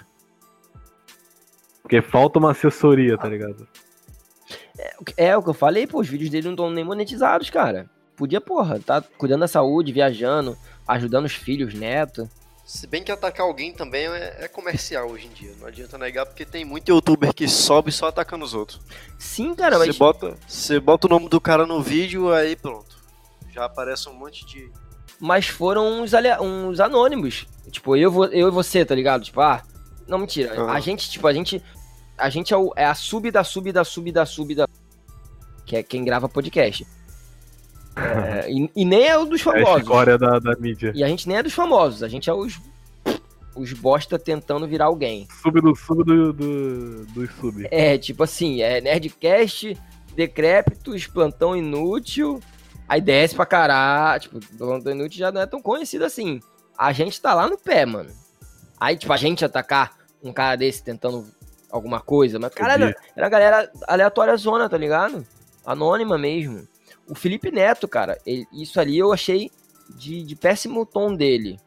[1.81, 3.67] Porque falta uma assessoria, tá ligado?
[5.17, 7.89] É o que eu falei, pô, os vídeos dele não estão nem monetizados, cara.
[8.15, 10.55] Podia, porra, tá cuidando da saúde, viajando,
[10.87, 12.29] ajudando os filhos, neto.
[12.67, 15.53] Se bem que atacar alguém também é, é comercial hoje em dia.
[15.57, 18.81] Não adianta negar, porque tem muito youtuber que sobe só atacando os outros.
[19.17, 19.97] Sim, cara, Você mas.
[19.97, 22.97] bota, você bota o nome do cara no vídeo, aí pronto.
[23.53, 24.69] Já aparece um monte de.
[25.17, 27.47] Mas foram uns, uns anônimos.
[27.71, 29.23] Tipo, eu, eu e você, tá ligado?
[29.23, 29.63] Tipo, ah.
[30.05, 30.69] Não, mentira.
[30.69, 31.63] A gente, tipo, a gente.
[32.17, 34.67] A gente é, o- é a sub da sub da sub da sub da.
[35.65, 36.85] Que é quem grava podcast.
[37.97, 39.81] É, e, e nem é o dos É a famosos.
[39.81, 40.91] escória da, da mídia.
[40.95, 42.59] E a gente nem é dos famosos, a gente é os.
[43.55, 45.27] Os bosta tentando virar alguém.
[45.41, 47.67] Sub do sub do, do, do sub.
[47.71, 49.75] É, tipo assim, é Nerdcast,
[50.15, 52.39] Decrépitos, Plantão Inútil.
[52.87, 54.21] Aí desce pra caralho.
[54.21, 56.39] Tipo, Plantão Inútil já não é tão conhecido assim.
[56.77, 58.11] A gente tá lá no pé, mano.
[58.79, 61.25] Aí, tipo, a gente atacar um cara desse tentando
[61.71, 62.37] alguma coisa.
[62.37, 65.25] Mas, cara, era, era a galera aleatória zona, tá ligado?
[65.65, 66.67] Anônima mesmo.
[67.09, 69.49] O Felipe Neto, cara, ele- isso ali eu achei
[69.95, 71.57] de, de péssimo tom dele.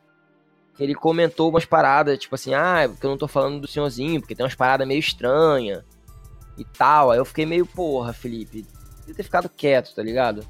[0.78, 4.34] Ele comentou umas paradas, tipo assim, ah, porque eu não tô falando do senhorzinho, porque
[4.34, 5.82] tem umas paradas meio estranhas
[6.56, 7.10] e tal.
[7.10, 8.66] Aí eu fiquei meio, porra, Felipe,
[9.00, 10.46] podia ter ficado quieto, tá ligado?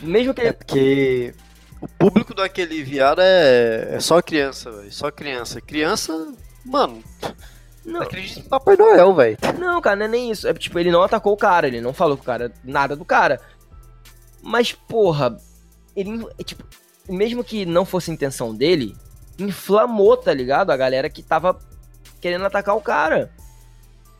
[0.00, 0.52] Mesmo que É ele.
[0.54, 1.34] porque
[1.80, 4.90] o público daquele viado é, é só criança, velho.
[4.92, 5.60] Só criança.
[5.60, 6.32] Criança,
[6.64, 7.02] mano,
[7.84, 9.36] Não, acredita em Papai Noel, velho.
[9.58, 10.48] não, cara, não é nem isso.
[10.48, 13.04] É tipo, ele não atacou o cara, ele não falou com o cara nada do
[13.04, 13.38] cara.
[14.44, 15.36] Mas, porra,
[15.96, 16.26] ele.
[16.38, 16.62] é, Tipo,
[17.08, 18.94] mesmo que não fosse a intenção dele,
[19.38, 20.70] inflamou, tá ligado?
[20.70, 21.58] A galera que tava
[22.20, 23.32] querendo atacar o cara.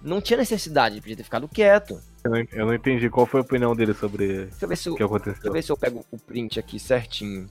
[0.03, 1.99] Não tinha necessidade, podia ter ficado quieto.
[2.23, 5.07] Eu não, eu não entendi qual foi a opinião dele sobre o que deixa eu,
[5.07, 5.53] aconteceu.
[5.53, 7.49] ver se eu pego o print aqui certinho.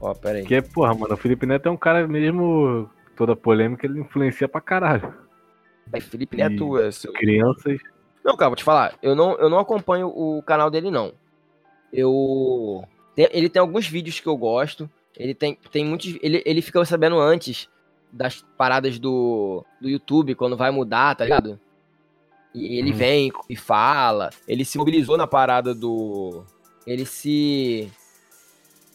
[0.00, 0.42] Ó, pera aí.
[0.42, 2.88] Porque, porra, mano, o Felipe Neto é um cara mesmo.
[3.16, 5.12] Toda polêmica, ele influencia pra caralho.
[5.92, 7.12] Aí, Felipe Neto, é seu...
[7.12, 7.80] Crianças.
[8.24, 8.96] Não, cara, vou te falar.
[9.02, 11.12] Eu não, eu não acompanho o canal dele, não.
[11.92, 12.84] Eu.
[13.16, 14.88] ele tem alguns vídeos que eu gosto.
[15.16, 16.16] Ele tem, tem muitos.
[16.22, 17.68] Ele, ele fica sabendo antes
[18.12, 21.58] das paradas do, do YouTube, quando vai mudar, tá ligado?
[22.54, 22.96] E ele Uhum.
[22.96, 24.30] vem e fala.
[24.46, 26.44] Ele se mobilizou na parada do.
[26.86, 27.90] Ele se.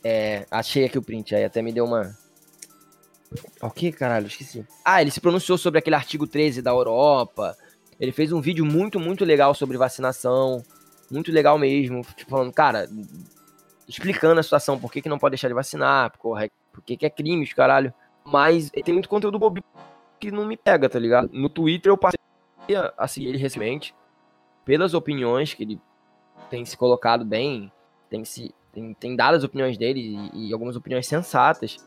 [0.04, 0.46] É.
[0.50, 2.18] Achei aqui o print aí, até me deu uma.
[3.62, 4.28] O que, caralho?
[4.28, 4.66] Esqueci.
[4.86, 7.58] Ah, ele se pronunciou sobre aquele artigo 13 da Europa.
[8.00, 10.64] Ele fez um vídeo muito, muito legal sobre vacinação.
[11.12, 12.02] Muito legal mesmo.
[12.16, 12.88] Tipo, falando, cara,
[13.88, 17.06] explicando a situação, por que, que não pode deixar de vacinar, porra, por que, que
[17.06, 17.94] é crime, os caralho.
[18.26, 19.64] Mas tem muito conteúdo bobo
[20.20, 21.30] que não me pega, tá ligado?
[21.34, 22.20] No Twitter eu passei
[22.98, 23.94] a seguir ele recentemente.
[24.64, 25.82] Pelas opiniões que ele
[26.50, 27.72] tem se colocado bem,
[28.10, 31.78] tem, se, tem, tem dado as opiniões dele e, e algumas opiniões sensatas.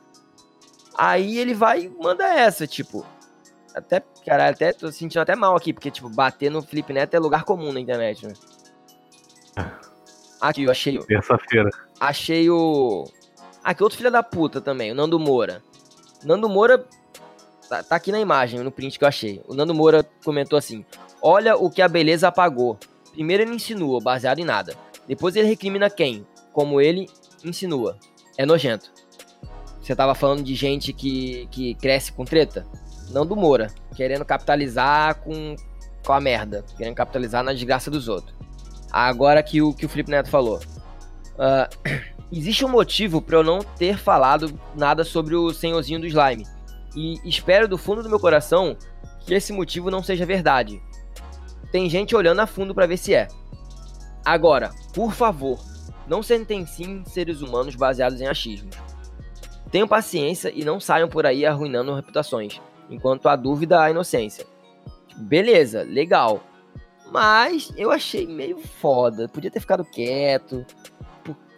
[0.96, 3.04] Aí ele vai e manda essa, tipo.
[3.74, 7.18] Até, cara, até tô sentindo até mal aqui, porque, tipo, bater no Felipe Neto é
[7.18, 8.32] lugar comum na internet, né?
[10.40, 11.70] Aqui, eu achei, Terça-feira.
[11.98, 13.04] achei o.
[13.76, 15.62] Que outro filho da puta também, o Nando Moura.
[16.24, 16.84] Nando Moura.
[17.68, 19.42] Tá, tá aqui na imagem, no print que eu achei.
[19.48, 20.84] O Nando Moura comentou assim:
[21.20, 22.78] Olha o que a beleza apagou.
[23.12, 24.74] Primeiro ele insinua, baseado em nada.
[25.08, 26.26] Depois ele recrimina quem?
[26.52, 27.08] Como ele
[27.44, 27.96] insinua.
[28.36, 28.92] É nojento.
[29.80, 32.66] Você tava falando de gente que, que cresce com treta?
[33.10, 35.56] Nando Moura, querendo capitalizar com,
[36.04, 36.64] com a merda.
[36.76, 38.35] Querendo capitalizar na desgraça dos outros.
[38.96, 40.58] Agora que o que o Felipe Neto falou.
[41.38, 41.68] Ah,
[42.32, 46.46] existe um motivo para eu não ter falado nada sobre o senhorzinho do slime.
[46.96, 48.74] E espero do fundo do meu coração
[49.20, 50.80] que esse motivo não seja verdade.
[51.70, 53.28] Tem gente olhando a fundo para ver se é.
[54.24, 55.60] Agora, por favor,
[56.08, 58.74] não sentenciem seres humanos baseados em achismos.
[59.70, 64.46] Tenham paciência e não saiam por aí arruinando reputações, enquanto há dúvida há inocência.
[65.18, 66.42] Beleza, legal.
[67.10, 69.28] Mas eu achei meio foda.
[69.28, 70.64] Podia ter ficado quieto.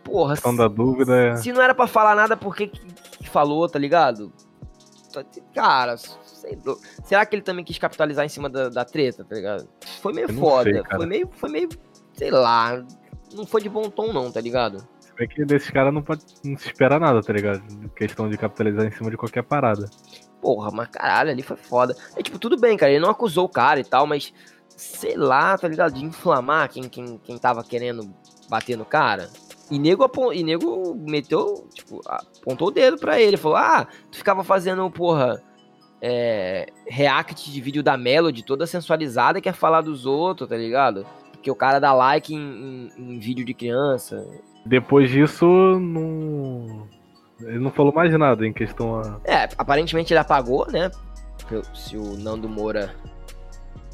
[0.09, 1.37] Porra, da dúvida é.
[1.37, 4.33] se não era pra falar nada, por que, que falou, tá ligado?
[5.55, 6.77] Cara, sei lá.
[7.05, 9.69] será que ele também quis capitalizar em cima da, da treta, tá ligado?
[10.01, 10.71] Foi meio foda.
[10.71, 11.69] sei, foi meio, foi meio,
[12.15, 12.83] sei lá.
[13.35, 14.79] Não foi de bom tom, não, tá ligado?
[14.99, 17.63] Se bem que desses caras não pode não se espera nada, tá ligado?
[17.95, 19.91] Questão de capitalizar em cima de qualquer parada.
[20.41, 21.95] Porra, mas caralho, ali foi foda.
[22.17, 24.33] É tipo, tudo bem, cara, ele não acusou o cara e tal, mas
[24.79, 25.95] sei lá, tá ligado?
[25.95, 28.09] De inflamar quem, quem, quem tava querendo
[28.49, 29.29] bater no cara.
[29.71, 33.37] E nego, e nego meteu, tipo, apontou o dedo pra ele.
[33.37, 35.43] Falou, ah, tu ficava fazendo, porra,
[36.01, 41.05] é, react de vídeo da Melody toda sensualizada e quer falar dos outros, tá ligado?
[41.33, 44.27] Porque o cara dá like em, em- em vídeo de criança.
[44.65, 46.87] Depois disso, não.
[47.41, 49.21] Ele não falou mais nada em questão a.
[49.25, 50.91] É, aparentemente ele apagou, né?
[51.75, 52.95] Se o Nando Moura.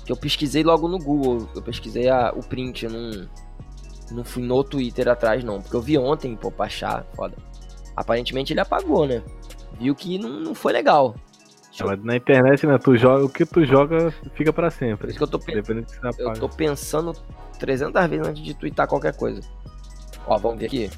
[0.05, 1.49] Que eu pesquisei logo no Google.
[1.55, 3.29] Eu pesquisei a- o print, eu não.
[4.11, 5.63] Não fui no Twitter atrás, não.
[5.63, 7.37] Porque eu vi ontem, pô, pra achar, foda.
[7.97, 9.23] Aparentemente ele apagou, né?
[9.81, 11.15] Viu que não, não foi legal.
[11.81, 12.77] Eu- Mas na internet, né?
[12.79, 15.09] Tu joga, o que tu joga fica pra Por sempre.
[15.09, 15.55] isso que eu tô, pe-
[16.19, 17.13] eu tô pensando
[17.59, 19.41] 300 vezes antes de twittar qualquer coisa.
[20.27, 20.91] Ó, vamos ver aqui.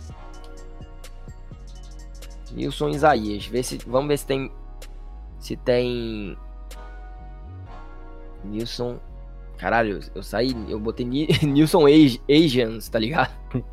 [2.53, 3.47] Nilson Isaías.
[3.47, 4.53] Vê se, vamos ver se tem.
[5.39, 6.37] Se tem.
[8.47, 8.99] Nilson.
[9.59, 10.55] Caralho, eu saí.
[10.69, 11.85] Eu botei Ni- Nilson
[12.29, 13.31] Asians, tá ligado?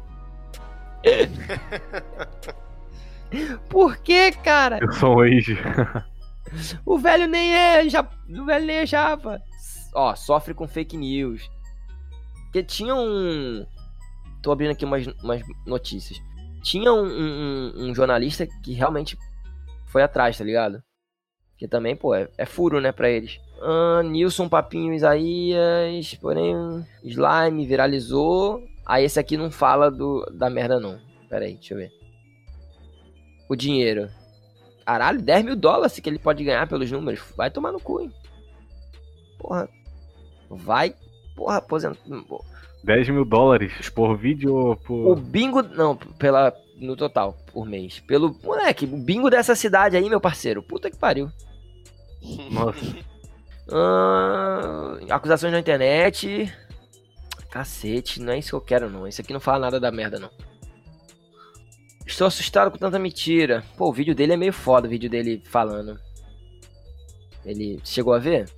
[3.69, 4.79] Por que, cara?
[4.81, 5.57] Eu sou um age.
[6.85, 9.41] O velho nem é, já, o velho nem é japa.
[9.95, 11.49] Ó, sofre com fake news.
[12.43, 13.65] Porque tinha um.
[14.39, 16.19] Tô abrindo aqui umas, umas notícias.
[16.61, 19.17] Tinha um, um- um jornalista que realmente
[19.87, 20.83] foi atrás, tá ligado?
[21.57, 23.39] Que também, pô, é, é furo, né, pra eles.
[23.63, 26.53] Ah, Nilson Papinho Isaías, porém,
[27.03, 28.63] Slime viralizou.
[28.85, 30.99] Aí esse aqui não fala do, da merda, não.
[31.29, 31.91] Pera aí, deixa eu ver.
[33.49, 34.09] O dinheiro.
[34.85, 37.21] Caralho, 10 mil dólares que ele pode ganhar pelos números.
[37.37, 38.11] Vai tomar no cu, hein?
[39.39, 39.69] Porra.
[40.49, 40.93] Vai.
[41.35, 41.97] Porra, aposenta.
[42.83, 45.15] 10 mil dólares por vídeo ou O por.
[45.15, 45.61] bingo.
[45.61, 46.53] Não, pela.
[46.77, 48.01] No total, por mês.
[48.01, 48.35] Pelo.
[48.43, 50.61] Moleque, o bingo dessa cidade aí, meu parceiro.
[50.61, 51.29] Puta que pariu.
[52.51, 52.79] Nossa,
[53.71, 56.53] Ah, acusações na internet.
[57.49, 59.07] Cacete, não é isso que eu quero, não.
[59.07, 60.29] Isso aqui não fala nada da merda, não.
[62.05, 63.63] Estou assustado com tanta mentira.
[63.77, 65.99] Pô, o vídeo dele é meio foda, o vídeo dele falando.
[67.45, 68.49] Ele chegou a ver?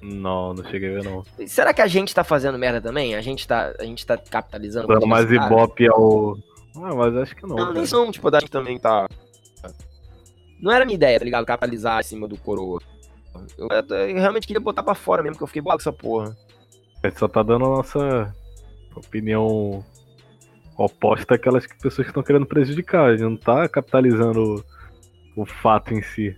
[0.00, 1.24] não, não cheguei a ver não.
[1.46, 3.14] Será que a gente tá fazendo merda também?
[3.14, 4.86] A gente tá, a gente tá capitalizando?
[4.86, 6.36] Dando mais ibope ao.
[6.76, 7.56] Ah, mas acho que não.
[7.56, 9.08] Não, nem são, tipo, da gente também tá.
[10.60, 11.46] Não era minha ideia, tá ligado?
[11.46, 12.80] Capitalizar em cima do coroa.
[13.56, 16.36] Eu, eu realmente queria botar pra fora mesmo, porque eu fiquei bolado com essa porra.
[17.02, 18.34] A gente só tá dando a nossa
[18.96, 19.84] opinião
[20.76, 23.06] oposta àquelas que pessoas que estão querendo prejudicar.
[23.06, 24.64] A gente não tá capitalizando
[25.36, 26.36] o, o fato em si.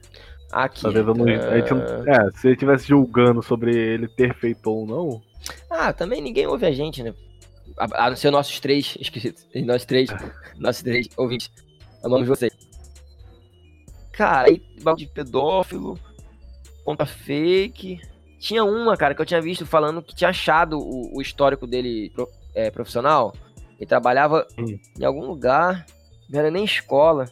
[0.53, 0.83] Aqui.
[0.83, 1.83] Tá tentando, a gente não-
[2.13, 5.23] é, se ele estivesse julgando sobre ele ter feito ou não,
[5.71, 7.15] Ah, também ninguém ouve a gente, né?
[7.79, 9.47] A, a não ser nossos três inscritos.
[9.65, 10.11] Nós três,
[10.59, 11.51] nossos três ouvintes.
[12.05, 12.53] Amamos vocês.
[14.13, 15.99] Cara, aí bagulho de pedófilo,
[16.91, 18.01] conta fake.
[18.39, 22.11] Tinha uma, cara, que eu tinha visto falando que tinha achado o, o histórico dele
[22.15, 23.35] pro- é, profissional.
[23.79, 24.79] Ele trabalhava Hum.
[24.99, 25.87] em algum lugar,
[26.29, 27.27] não era nem escola.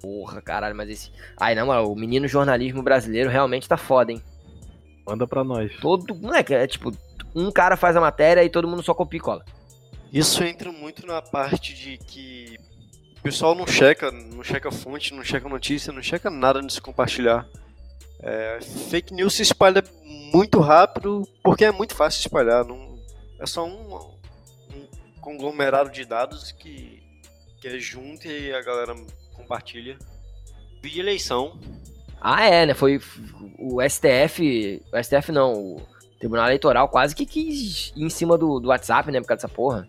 [0.00, 1.12] Porra, caralho, mas esse.
[1.38, 4.22] Ai, na moral, o menino jornalismo brasileiro realmente tá foda, hein?
[5.06, 5.72] manda pra nós.
[5.80, 6.14] Todo.
[6.14, 6.92] Moleque, é tipo,
[7.34, 9.44] um cara faz a matéria e todo mundo só copia e cola.
[10.12, 12.56] Isso entra muito na parte de que
[13.18, 16.82] o pessoal não checa, não checa fonte, não checa notícia, não checa nada antes de
[16.82, 17.46] compartilhar.
[18.22, 19.82] É, fake news se espalha
[20.32, 22.64] muito rápido porque é muito fácil espalhar.
[22.64, 22.98] Não,
[23.40, 27.02] é só um, um conglomerado de dados que,
[27.60, 28.94] que é junto e a galera
[29.34, 29.98] compartilha.
[30.80, 31.58] De eleição.
[32.20, 32.74] Ah, é, né?
[32.74, 33.00] Foi
[33.58, 34.82] o STF.
[34.92, 35.82] O STF não, o
[36.18, 39.20] Tribunal Eleitoral quase que quis ir em cima do, do WhatsApp, né?
[39.20, 39.88] Por causa dessa porra.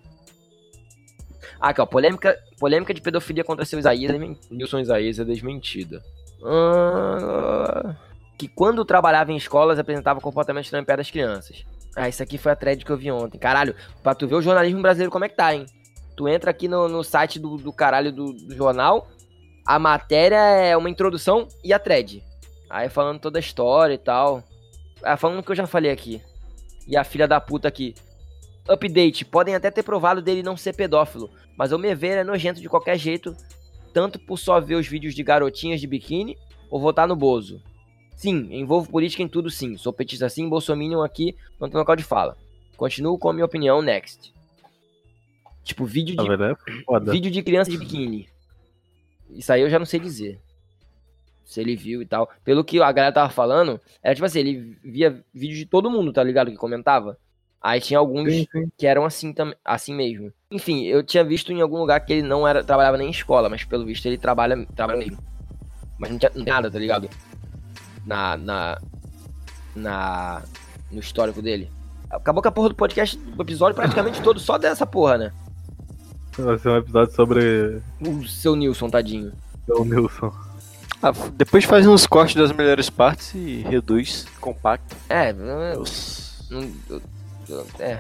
[1.60, 1.86] Ah, aqui, ó.
[1.86, 4.12] Polêmica, polêmica de pedofilia contra seu Isaías.
[4.12, 6.04] desmen- Nilson Isaías é desmentida.
[6.44, 7.96] Ah,
[8.38, 11.66] que quando trabalhava em escolas apresentava comportamento estranho perto das crianças.
[11.96, 13.38] Ah, isso aqui foi a thread que eu vi ontem.
[13.38, 15.66] Caralho, pra tu ver o jornalismo brasileiro como é que tá, hein?
[16.16, 19.08] Tu entra aqui no, no site do, do caralho do, do jornal,
[19.66, 22.24] a matéria é uma introdução e a thread.
[22.70, 24.44] Aí falando toda a história e tal.
[25.04, 26.22] Ah, falando o que eu já falei aqui.
[26.88, 27.94] E a filha da puta aqui.
[28.68, 32.62] Update, podem até ter provado dele não ser pedófilo, mas ao me ver é nojento
[32.62, 33.36] de qualquer jeito,
[33.94, 36.38] tanto por só ver os vídeos de garotinhas de biquíni
[36.70, 37.62] ou votar no Bozo.
[38.16, 39.78] Sim, envolvo política em tudo sim.
[39.78, 42.38] Sou petista sim, bolsominion aqui, não tem local de fala.
[42.78, 44.34] Continuo com a minha opinião, next.
[45.64, 47.12] Tipo, vídeo de é foda.
[47.12, 48.28] Vídeo de criança de biquíni.
[49.30, 50.40] Isso aí eu já não sei dizer.
[51.46, 52.30] Se ele viu e tal.
[52.44, 56.12] Pelo que a galera tava falando, era tipo assim, ele via vídeo de todo mundo,
[56.12, 56.52] tá ligado?
[56.52, 57.18] Que comentava.
[57.62, 58.72] Aí tinha alguns Sim, sim.
[58.78, 60.34] que eram assim, assim mesmo.
[60.52, 63.48] Enfim, eu tinha visto em algum lugar que ele não era, trabalhava nem em escola,
[63.48, 65.18] mas pelo visto ele trabalha, trabalha mesmo.
[65.98, 67.10] Mas não, tinha, nada, tá ligado?
[68.06, 68.78] Na, na,
[69.76, 70.42] na,
[70.92, 71.70] no histórico dele.
[72.10, 75.32] Acabou que a porra do podcast, o episódio praticamente todo só dessa porra, né?
[76.38, 79.32] Vai ser um episódio sobre O seu Nilson, tadinho.
[79.70, 80.32] o Nilson.
[81.02, 84.96] Ah, depois faz uns cortes das melhores partes e reduz, compacta.
[85.10, 87.02] É, não- Os- não- eu-
[87.50, 88.00] eu- é.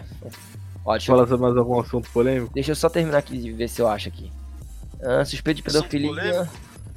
[0.86, 2.54] Ó, deixa eu, Fala sobre mais algum assunto polêmico?
[2.54, 4.32] deixa eu só terminar aqui de ver se eu acho aqui.
[5.02, 6.50] Ah, suspeito de Assunto pedofilia.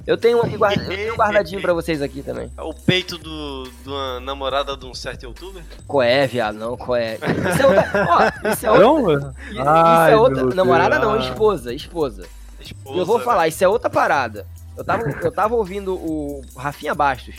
[0.06, 2.48] Eu tenho um aqui guarda, eu tenho um guardadinho pra vocês aqui também.
[2.56, 5.64] É O peito do, de uma namorada de um certo youtuber?
[5.86, 7.18] Coé, viado, não, coé.
[7.52, 8.06] Isso é outra.
[8.08, 9.18] Ó, isso é outra.
[9.18, 9.30] Não?
[9.50, 10.44] Isso Ai, é outra.
[10.54, 11.12] Namorada Deus.
[11.12, 12.28] não, esposa, esposa.
[12.60, 13.24] Esposa, eu vou né?
[13.24, 14.46] falar, isso é outra parada.
[14.76, 17.34] Eu tava, eu tava ouvindo o Rafinha Bastos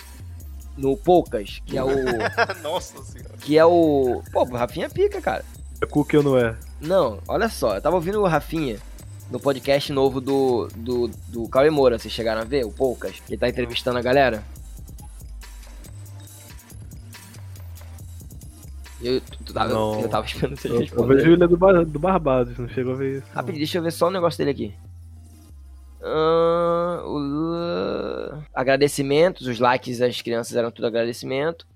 [0.76, 1.90] no Poucas, que é o.
[2.62, 3.36] Nossa senhora.
[3.40, 4.22] Que é o.
[4.32, 5.46] Pô, o Rafinha pica, cara.
[5.82, 6.56] É cookie ou não é?
[6.82, 8.78] Não, olha só, eu tava ouvindo o Rafinha
[9.30, 13.34] no podcast novo do, do, do Cauê Moura, vocês chegaram a ver, o Poucas, que
[13.34, 14.44] ele tá entrevistando a galera.
[19.02, 20.00] Eu, tu- tu tava, Não.
[20.02, 21.16] eu tava esperando você Eu, eu responder.
[21.18, 23.28] vejo ele do, Bar- do Barbados, não chegou a ver isso.
[23.32, 24.74] Rapidinho, deixa eu ver só o negócio dele aqui.
[26.02, 31.68] O Lula- agradecimentos, os likes das crianças eram tudo agradecimento.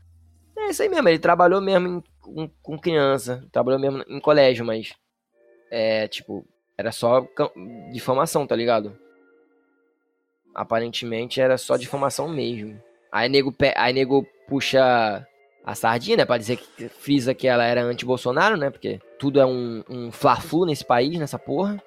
[0.57, 4.65] É isso aí mesmo, ele trabalhou mesmo em- com, com criança, trabalhou mesmo em colégio,
[4.65, 4.93] mas
[5.69, 6.45] é tipo,
[6.81, 7.27] era só
[7.91, 8.97] difamação, tá ligado?
[10.53, 12.81] Aparentemente era só difamação mesmo.
[13.11, 15.25] Aí nego, aí nego puxa
[15.63, 16.25] a sardinha, né?
[16.25, 18.69] Pra dizer que frisa que ela era anti-Bolsonaro, né?
[18.71, 21.81] Porque tudo é um, um fla-flu nesse país, nessa porra.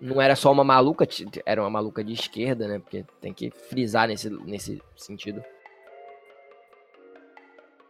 [0.00, 1.06] Não era só uma maluca,
[1.44, 2.78] era uma maluca de esquerda, né?
[2.78, 5.42] Porque tem que frisar nesse, nesse sentido.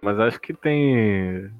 [0.00, 1.50] Mas acho que tem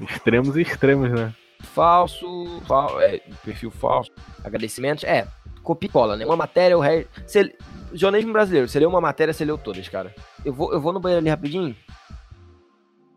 [0.00, 1.34] extremos e extremos, né?
[1.74, 4.10] Falso, fal, é, perfil falso,
[4.44, 5.26] agradecimentos, é,
[5.62, 6.24] copia e cola, né?
[6.24, 7.08] Uma matéria, o resto.
[7.26, 7.54] Você,
[7.92, 10.14] jornalismo brasileiro, você leu uma matéria, você leu todas, cara.
[10.44, 11.76] Eu vou, eu vou no banheiro ali rapidinho.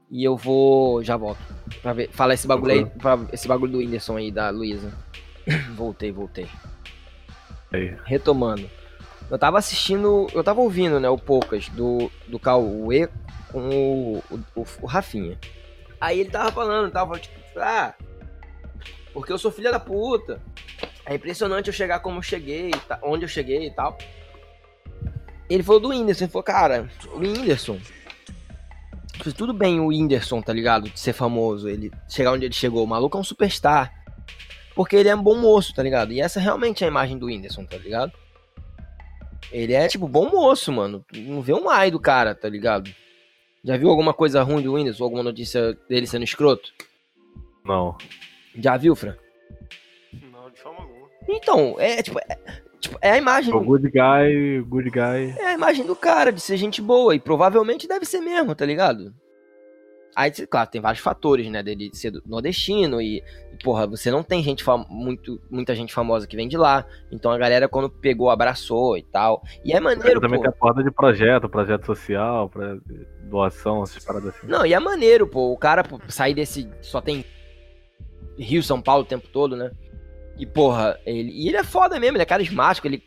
[0.10, 1.04] E eu vou.
[1.04, 1.40] Já volto.
[1.82, 2.10] Pra ver.
[2.12, 2.86] Fala esse bagulho aí.
[2.86, 4.94] Pra, esse bagulho do Whindersson aí, da Luísa.
[5.76, 6.48] voltei, voltei.
[7.72, 7.98] Aí.
[8.06, 8.70] Retomando.
[9.30, 10.28] Eu tava assistindo.
[10.32, 13.10] Eu tava ouvindo, né, o Poucas do, do Cauê
[13.52, 14.24] com o,
[14.56, 15.40] o, o Rafinha.
[16.00, 17.96] Aí ele tava falando, tava tipo, ah,
[19.14, 20.42] porque eu sou filha da puta.
[21.06, 23.98] É impressionante eu chegar como eu cheguei, tá, onde eu cheguei e tal.
[25.50, 27.80] Ele falou do Whindersson, ele falou, cara, o Whindersson.
[29.38, 30.90] Tudo bem o Whindersson, tá ligado?
[30.90, 32.84] De ser famoso, ele chegar onde ele chegou.
[32.84, 33.94] O maluco é um superstar.
[34.76, 36.12] Porque ele é um bom moço, tá ligado?
[36.12, 38.12] E essa realmente é a imagem do Whindersson, tá ligado?
[39.52, 41.06] Ele é, tipo, bom moço, mano.
[41.14, 42.90] Não vê um ai do cara, tá ligado?
[43.64, 45.04] Já viu alguma coisa ruim do Whindersson?
[45.04, 46.74] Alguma notícia dele sendo escroto?
[47.64, 47.96] Não.
[48.56, 49.16] Já viu, Fran?
[50.32, 51.08] Não, de forma alguma.
[51.28, 52.38] Então, é tipo, é,
[52.80, 53.54] tipo, é a imagem.
[53.54, 55.36] O good guy, good guy.
[55.40, 57.16] É a imagem do cara de ser gente boa.
[57.16, 59.14] E provavelmente deve ser mesmo, tá ligado?
[60.16, 61.64] Aí, claro, tem vários fatores, né?
[61.64, 63.24] Dele ser nordestino e,
[63.64, 66.86] porra, você não tem gente muito, muita gente famosa que vem de lá.
[67.12, 69.42] Então a galera, quando pegou, abraçou e tal.
[69.66, 70.44] E é maneiro, também pô.
[70.44, 72.78] tem a porta de projeto, projeto social, pra
[73.24, 74.46] doação, essas paradas assim.
[74.46, 75.52] Não, e é maneiro, pô.
[75.52, 76.70] O cara pô, sair desse.
[76.82, 77.26] Só tem
[78.38, 79.72] Rio, São Paulo o tempo todo, né?
[80.38, 81.32] E, porra, ele.
[81.32, 83.04] E ele é foda mesmo, ele é carismático, ele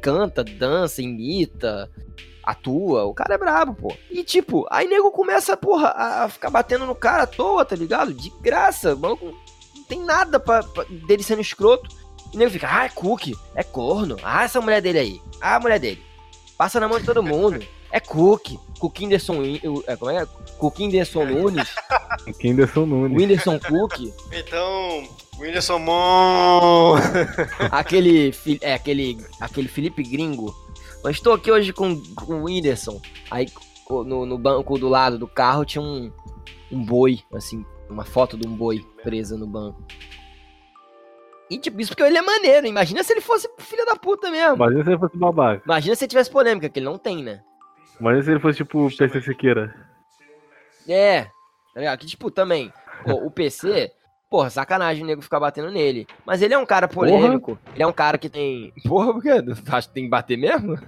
[0.00, 1.90] canta, dança, imita,
[2.42, 3.04] atua.
[3.04, 3.96] O cara é brabo, pô.
[4.10, 8.14] E, tipo, aí nego começa, porra, a ficar batendo no cara à toa, tá ligado?
[8.14, 8.94] De graça.
[8.94, 9.26] O maluco
[9.74, 11.88] não tem nada pra, pra, dele sendo escroto.
[12.32, 14.16] E nego fica, ah, é cookie, é corno.
[14.22, 15.22] Ah, essa mulher dele aí.
[15.40, 16.02] Ah, a mulher dele.
[16.56, 17.60] Passa na mão de todo mundo.
[17.92, 18.56] É Cook.
[18.78, 19.42] Cook Whindersson.
[19.86, 20.26] É, como é?
[20.58, 21.68] Cook Whindersson Nunes.
[22.42, 23.18] Whindersson Nunes.
[23.18, 24.12] Whindersson Cook.
[24.32, 26.94] Então, Whindersson Mon.
[27.70, 30.54] aquele, é, aquele, aquele Felipe Gringo.
[31.02, 33.00] Mas estou aqui hoje com, com o Whindersson.
[33.30, 33.46] Aí
[33.90, 36.12] no, no banco do lado do carro tinha um,
[36.70, 39.82] um boi, assim, uma foto de um boi presa no banco.
[41.50, 42.66] E tipo, isso porque ele é maneiro.
[42.66, 44.54] Imagina se ele fosse filho da puta mesmo.
[44.54, 45.62] Imagina se ele fosse babaca.
[45.64, 47.42] Imagina se ele tivesse polêmica, que ele não tem, né?
[48.00, 49.74] Imagina se ele fosse tipo o PC Siqueira.
[50.88, 51.24] É,
[51.74, 51.98] tá ligado?
[51.98, 52.72] Que tipo, também,
[53.04, 53.92] pô, o PC,
[54.30, 56.06] porra, sacanagem o nego ficar batendo nele.
[56.24, 57.74] Mas ele é um cara polêmico, porra.
[57.74, 58.72] ele é um cara que tem.
[58.88, 59.30] Porra, por quê?
[59.70, 60.76] Acho que tem que bater mesmo?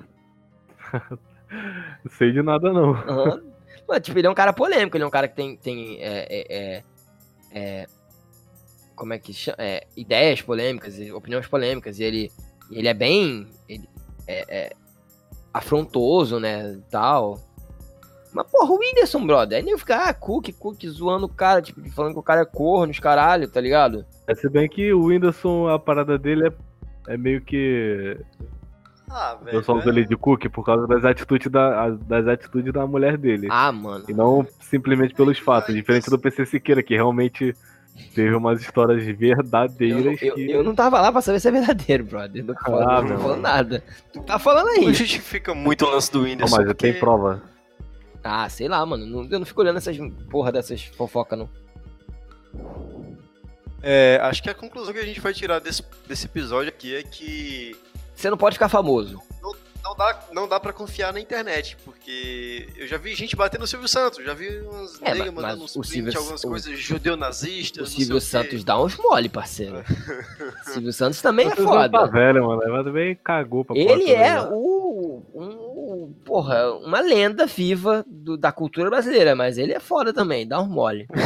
[2.03, 2.93] não sei de nada, não.
[2.93, 3.53] Uhum.
[3.87, 5.57] Mas, tipo, ele é um cara polêmico, ele é um cara que tem.
[5.57, 6.83] tem é, é, é,
[7.53, 7.87] é
[8.97, 9.57] como é que chama?
[9.59, 12.33] É, ideias polêmicas, opiniões polêmicas, e ele,
[12.71, 13.49] ele é bem.
[13.69, 13.89] Ele,
[14.27, 14.82] é, é
[15.53, 17.39] afrontoso, né, tal.
[18.33, 21.87] Mas, porra, o Whindersson, brother, aí nem ficar, ah, Cook, Cook, zoando o cara, tipo,
[21.91, 24.07] falando que o cara é corno, os caralho, tá ligado?
[24.27, 28.19] É, se bem que o Whindersson, a parada dele é, é meio que...
[29.11, 29.59] Ah, velho.
[29.59, 33.19] Eu só uso ele de Cook por causa das atitudes da, das atitudes da mulher
[33.19, 33.47] dele.
[33.51, 34.07] Ah, mano.
[34.09, 37.55] E não simplesmente pelos fatos, diferente do PC Siqueira, que realmente
[38.15, 40.21] Teve umas histórias verdadeiras.
[40.23, 40.51] Eu, eu, que...
[40.51, 42.45] eu, não tava lá pra saber se é verdadeiro, brother.
[42.45, 43.85] Não, ah, não tô falando nada.
[44.13, 44.85] Tu tá falando aí.
[44.85, 46.57] Não justifica muito o lance do Whindersson.
[46.57, 46.93] Não, mas porque...
[46.93, 47.43] tem prova.
[48.25, 49.29] Ah, sei lá, mano.
[49.31, 49.97] Eu não fico olhando essas
[50.31, 51.49] porra dessas fofocas, não.
[53.83, 57.03] É, acho que a conclusão que a gente vai tirar desse, desse episódio aqui é
[57.03, 57.77] que.
[58.15, 59.21] Você não pode ficar famoso.
[59.83, 63.67] Não, dá, não dá pra confiar na internet, porque eu já vi gente batendo no
[63.67, 67.89] Silvio Santos, já vi umas é, negas mandando uns print, algumas o, coisas judeu-nazistas.
[67.89, 69.83] O Silvio Santos dá uns mole, parceiro.
[70.73, 71.99] Silvio Santos também é foda.
[71.99, 78.05] Tá velho, mano, mas também cagou pra Ele é o, um, porra, uma lenda viva
[78.07, 81.07] do, da cultura brasileira, mas ele é foda também, dá um mole.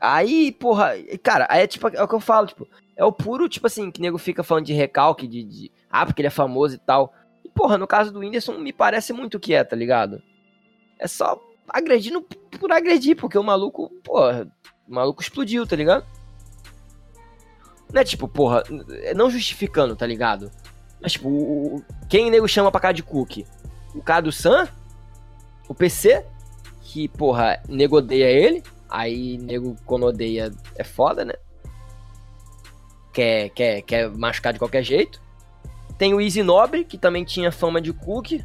[0.00, 3.48] Aí, porra, cara, aí é tipo, é o que eu falo, tipo, é o puro,
[3.48, 6.74] tipo assim, que nego fica falando de recalque, de, de ah, porque ele é famoso
[6.74, 7.12] e tal.
[7.44, 10.22] E, porra, no caso do Whindersson, me parece muito que é, tá ligado?
[10.98, 14.48] É só agredindo por agredir, porque o maluco, porra,
[14.86, 16.04] o maluco explodiu, tá ligado?
[17.92, 18.62] Não é tipo, porra,
[19.14, 20.50] não justificando, tá ligado?
[21.00, 23.46] Mas, tipo, o, quem o nego chama pra cá de cookie?
[23.94, 24.68] O cara do Sam?
[25.68, 26.24] O PC?
[26.82, 28.62] Que, porra, nego odeia ele.
[28.88, 31.34] Aí, nego, quando odeia, é foda, né?
[33.12, 35.20] Quer, quer, quer machucar de qualquer jeito.
[35.98, 38.44] Tem o Easy Nobre, que também tinha fama de cookie.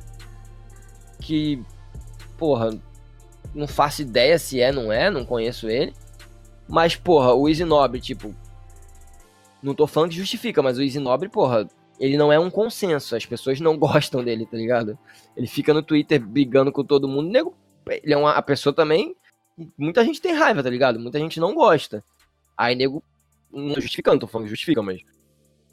[1.19, 1.61] Que,
[2.37, 2.71] porra,
[3.53, 5.93] não faço ideia se é, não é, não conheço ele.
[6.67, 8.33] Mas, porra, o Easy Nobre, tipo.
[9.61, 11.67] Não tô falando que justifica, mas o Easy Nobre, porra,
[11.99, 13.15] ele não é um consenso.
[13.15, 14.97] As pessoas não gostam dele, tá ligado?
[15.35, 17.29] Ele fica no Twitter brigando com todo mundo.
[17.29, 17.55] Nego,
[17.87, 19.15] ele é uma a pessoa também
[19.77, 20.99] Muita gente tem raiva, tá ligado?
[20.99, 22.03] Muita gente não gosta.
[22.57, 23.03] Aí nego.
[23.51, 25.01] Não justificando, tô falando que justifica, mas.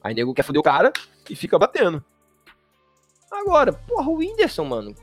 [0.02, 0.92] Aí nego quer foder o cara
[1.28, 2.02] e fica batendo.
[3.30, 4.94] Agora, porra, o Whindersson, mano.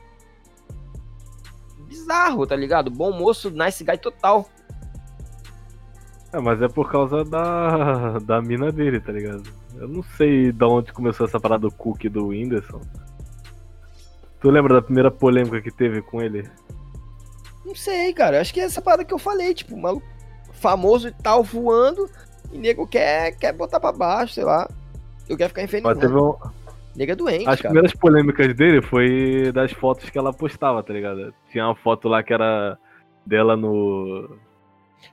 [1.86, 2.90] Bizarro, tá ligado?
[2.90, 4.48] Bom moço, nice guy total.
[6.32, 9.42] É, mas é por causa da, da mina dele, tá ligado?
[9.76, 12.80] Eu não sei de onde começou essa parada do cookie do Whindersson.
[14.40, 16.50] Tu lembra da primeira polêmica que teve com ele?
[17.64, 18.40] Não sei, cara.
[18.40, 20.06] Acho que é essa parada que eu falei, tipo, maluco
[20.56, 22.10] famoso e tal, voando,
[22.52, 24.68] e nego quer, quer botar pra baixo, sei lá.
[25.28, 25.98] Eu quero ficar infeliz.
[25.98, 26.34] teve um...
[26.96, 27.74] Nego é doente, As cara.
[27.74, 31.34] primeiras polêmicas dele foi das fotos que ela postava, tá ligado?
[31.50, 32.78] Tinha uma foto lá que era
[33.24, 34.30] dela no.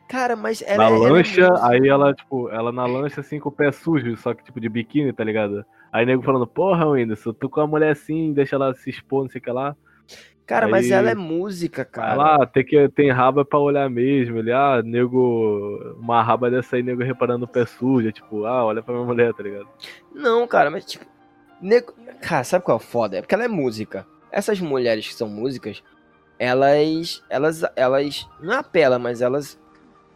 [0.07, 3.49] Cara, mas ela na ela é lancha, aí ela, tipo, ela na lancha assim com
[3.49, 5.65] o pé sujo, só que tipo de biquíni, tá ligado?
[5.91, 9.29] Aí nego falando, porra, Whindersson, tu com a mulher assim, deixa ela se expor, não
[9.29, 9.75] sei o que lá.
[10.45, 12.13] Cara, mas aí- ela é música, cara.
[12.13, 14.37] Ela, ah, tem, que, tem raba pra olhar mesmo.
[14.39, 18.11] Ele, ah, nego, uma raba dessa aí, nego reparando o pé sujo.
[18.11, 19.67] Tipo, ah, olha pra minha mulher, tá ligado?
[20.13, 21.05] Não, cara, mas tipo.
[21.61, 21.93] Nego...
[22.21, 23.17] Cara, sabe qual é o foda?
[23.17, 24.05] É porque ela é música.
[24.31, 25.81] Essas mulheres que são músicas,
[26.37, 27.23] elas.
[27.29, 27.63] Elas.
[27.75, 28.27] Elas.
[28.41, 29.59] Não apelam, mas elas.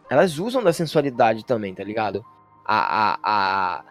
[0.09, 2.23] Elas usam da sensualidade também, tá ligado?
[2.65, 3.13] A.
[3.13, 3.19] A.
[3.23, 3.83] A,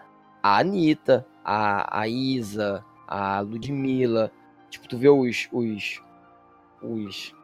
[0.42, 4.30] a Anitta, a, a Isa, a Ludmilla.
[4.68, 5.48] Tipo, tu vê os.
[5.50, 6.02] Os.
[6.82, 7.34] Os.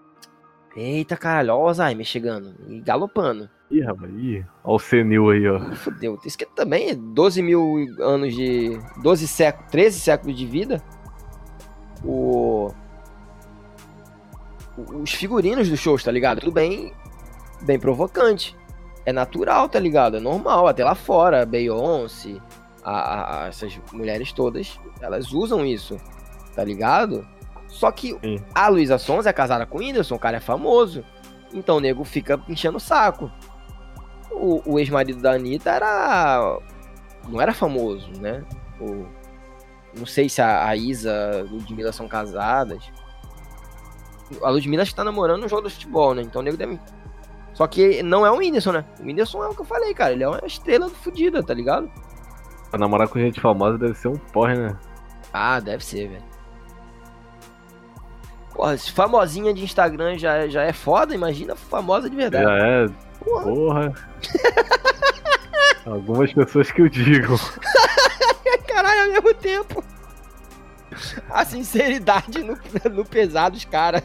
[0.77, 3.49] Eita caralho, ó o Alzheimer chegando e galopando.
[3.71, 4.45] Ih, rapaz, ih.
[4.65, 5.61] Ó o senil aí, ó.
[5.75, 6.19] Fudeu.
[6.25, 8.79] Isso que também é 12 mil anos de.
[9.03, 9.71] 12 séculos.
[9.71, 10.83] 13 séculos de vida.
[12.05, 12.71] O.
[15.03, 16.41] Os figurinos dos shows, tá ligado?
[16.41, 16.93] Tudo bem.
[17.63, 18.57] Bem provocante.
[19.05, 20.17] É natural, tá ligado?
[20.17, 20.67] É normal.
[20.67, 21.45] Até lá fora.
[21.45, 22.37] Beyoncé.
[22.85, 24.79] A- a- essas mulheres todas.
[25.01, 25.97] Elas usam isso.
[26.55, 27.27] Tá ligado?
[27.73, 28.37] Só que Sim.
[28.55, 30.15] a Luísa Sons é casada com o Whindersson.
[30.15, 31.05] O cara é famoso.
[31.53, 33.31] Então o nego fica enchendo o saco
[34.35, 36.59] o, o ex-marido da Anitta era.
[37.29, 38.45] não era famoso, né?
[38.81, 39.07] O,
[39.97, 42.83] não sei se a, a Isa e a Ludmilla são casadas.
[44.43, 46.23] A Ludmilla acho que tá namorando no jogo do futebol, né?
[46.23, 46.81] Então o nego deve.
[47.53, 48.85] Só que não é o Whindersson, né?
[48.99, 50.13] O Whindersson é o que eu falei, cara.
[50.13, 51.91] Ele é uma estrela fodida, tá ligado?
[52.71, 54.77] Pra namorar com gente famosa deve ser um porre, né?
[55.33, 56.32] Ah, deve ser, velho.
[58.55, 62.45] Porra, se famosinha de Instagram já, já é foda, imagina famosa de verdade.
[62.45, 62.87] Já é.
[63.25, 63.45] Porra.
[63.45, 63.93] Porra.
[65.87, 67.35] Algumas pessoas que eu digo.
[68.69, 69.85] Caralho, ao mesmo tempo.
[71.31, 72.59] A sinceridade no,
[72.91, 74.03] no pesar dos caras.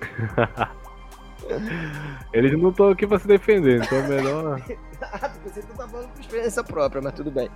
[2.32, 4.62] Eles não estão aqui pra se defender, então é melhor.
[5.02, 7.48] Ah, você tá falando por experiência própria, mas tudo bem.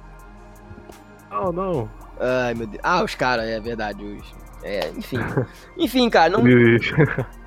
[1.31, 1.91] Não, não.
[2.19, 2.81] Ai, meu Deus.
[2.83, 4.03] Ah, os caras, é verdade.
[4.03, 4.35] Os...
[4.65, 5.19] É, enfim.
[5.77, 6.43] Enfim, cara, não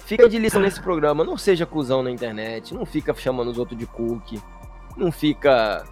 [0.05, 1.23] fica de lição nesse programa.
[1.23, 2.73] Não seja cuzão na internet.
[2.73, 4.39] Não fica chamando os outros de cookie.
[4.95, 5.83] Não fica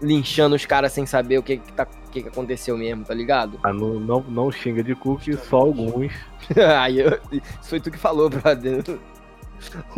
[0.00, 3.12] linchando os caras sem saber o que que, tá, o que que aconteceu mesmo, tá
[3.12, 3.58] ligado?
[3.64, 6.12] Ah, não, não, não xinga de cookie, só alguns.
[6.78, 8.84] Aí eu, isso foi tu que falou, brother.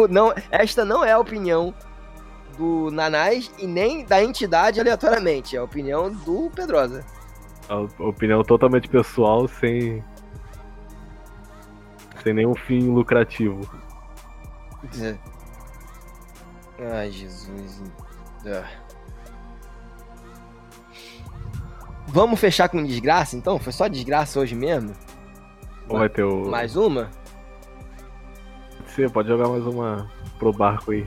[0.08, 1.74] Não, esta não é a opinião
[2.56, 5.56] do Nanás e nem da entidade aleatoriamente.
[5.56, 7.04] É a opinião do Pedrosa.
[7.68, 10.02] A opinião totalmente pessoal, sem.
[12.22, 13.60] Sem nenhum fim lucrativo.
[16.92, 17.82] Ai, Jesus.
[18.46, 18.68] Ah.
[22.08, 23.58] Vamos fechar com desgraça, então?
[23.58, 24.92] Foi só desgraça hoje mesmo?
[25.88, 26.48] Ou vai ter o.
[26.48, 27.10] Mais uma?
[28.86, 31.06] Você pode jogar mais uma pro barco aí.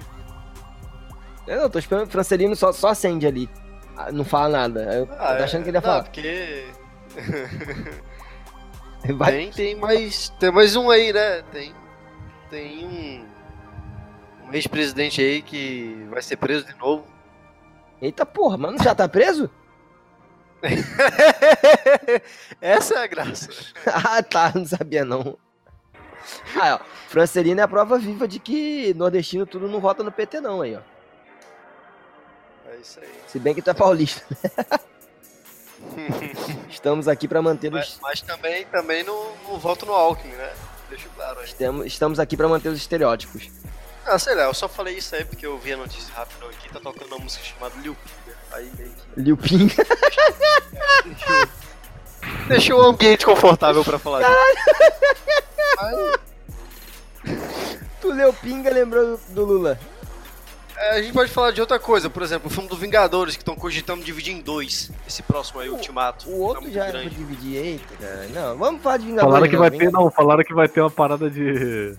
[1.46, 3.50] Eu não, tô esperando o Francelino só, só acende ali.
[3.98, 4.82] Ah, Não fala nada.
[4.94, 6.04] Eu tô achando que ele ia não, falar.
[6.04, 6.66] porque
[9.12, 9.32] Vai...
[9.32, 10.30] tem, tem mais.
[10.40, 11.42] Tem mais um aí, né?
[11.52, 11.76] Tem.
[12.50, 13.34] Tem um.
[14.48, 17.06] Um ex-presidente aí que vai ser preso de novo.
[18.02, 19.50] Eita porra, mano, já tá preso?
[22.62, 23.50] Essa é a graça.
[23.88, 25.38] ah, tá, não sabia não.
[26.56, 26.80] Ah, ó,
[27.10, 30.76] Francelino é a prova viva de que nordestino tudo não vota no PT não aí,
[30.76, 30.82] ó.
[32.70, 33.10] É isso aí.
[33.28, 34.24] Se bem que tu é paulista.
[36.70, 40.54] Estamos aqui pra manter Mas, os mas também, também não, não voto no Alckmin, né?
[40.90, 41.46] Deixa claro aí.
[41.46, 43.50] estamos, estamos aqui pra manter os estereótipos.
[44.06, 46.70] Ah, sei lá, eu só falei isso aí porque eu vi a notícia rápido aqui,
[46.70, 48.38] tá tocando uma música chamada Lil Pinga.
[48.52, 49.76] Aí meio que Liu Pinga.
[52.48, 54.34] deixou, o ambiente confortável pra falar disso.
[58.02, 59.80] tu leu Pinga lembrou do Lula.
[60.78, 63.42] É, a gente pode falar de outra coisa, por exemplo, o filme do Vingadores, que
[63.42, 64.92] estão cogitando dividir em dois.
[65.08, 66.30] Esse próximo aí, Ultimato.
[66.30, 67.56] O outro tá já é pra dividir.
[67.56, 68.28] Eita, cara.
[68.34, 69.34] Não, vamos falar de Vingadores.
[69.34, 71.96] Falaram que não, vai vem- ter, não, falaram que vai ter uma parada de.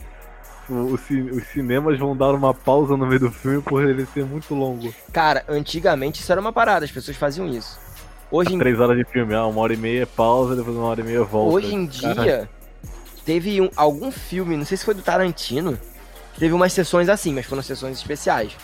[0.68, 4.54] os, os cinemas vão dar uma pausa no meio do filme por ele ser muito
[4.54, 4.92] longo.
[5.12, 7.78] Cara, antigamente isso era uma parada, as pessoas faziam isso.
[8.30, 8.58] Hoje em...
[8.58, 11.22] Três horas de filme, ah, uma hora e meia pausa, depois uma hora e meia
[11.22, 11.54] volta.
[11.54, 12.48] Hoje em dia,
[13.24, 15.78] teve um, algum filme, não sei se foi do Tarantino,
[16.38, 18.56] teve umas sessões assim, mas foram sessões especiais.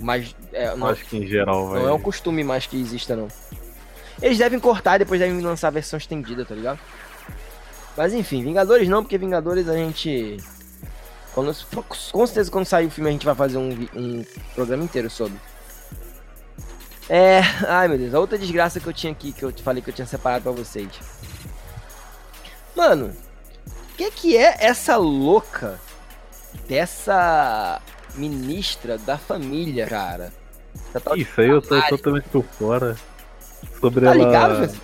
[0.00, 3.28] Mas é, não, acho que em geral, Não é um costume mais que exista, não.
[4.20, 6.78] Eles devem cortar e depois devem lançar a versão estendida, tá ligado?
[7.96, 10.36] Mas enfim, Vingadores não, porque Vingadores a gente.
[11.34, 11.54] Quando,
[12.12, 15.38] com certeza quando sair o filme a gente vai fazer um, um programa inteiro sobre.
[17.08, 17.40] É.
[17.68, 19.90] Ai meu Deus, a outra desgraça que eu tinha aqui, que eu te falei que
[19.90, 20.88] eu tinha separado pra vocês.
[22.74, 23.12] Mano,
[23.92, 25.80] o que, que é essa louca
[26.68, 27.80] dessa
[28.14, 30.32] ministra da família, cara?
[31.16, 32.96] Isso aí eu tô totalmente por fora.
[33.80, 34.24] Sobre tá ela...
[34.24, 34.80] ligado,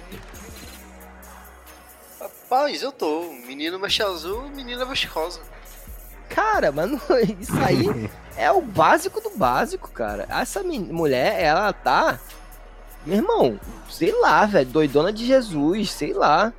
[2.21, 3.33] Rapaz, eu tô.
[3.47, 5.41] Menino mexe azul, menina mexe rosa.
[6.29, 7.01] Cara, mano,
[7.41, 10.27] isso aí é o básico do básico, cara.
[10.29, 12.21] Essa mulher, ela tá.
[13.07, 13.59] Meu irmão,
[13.89, 16.53] sei lá, velho, doidona de Jesus, sei lá.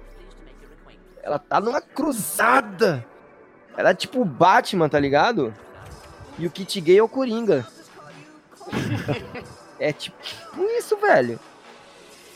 [1.22, 3.06] Ela tá numa cruzada.
[3.78, 5.54] Ela é tipo o Batman, tá ligado?
[6.38, 7.66] E o Kit Gay é o Coringa.
[9.80, 10.16] é tipo
[10.78, 11.40] isso, velho.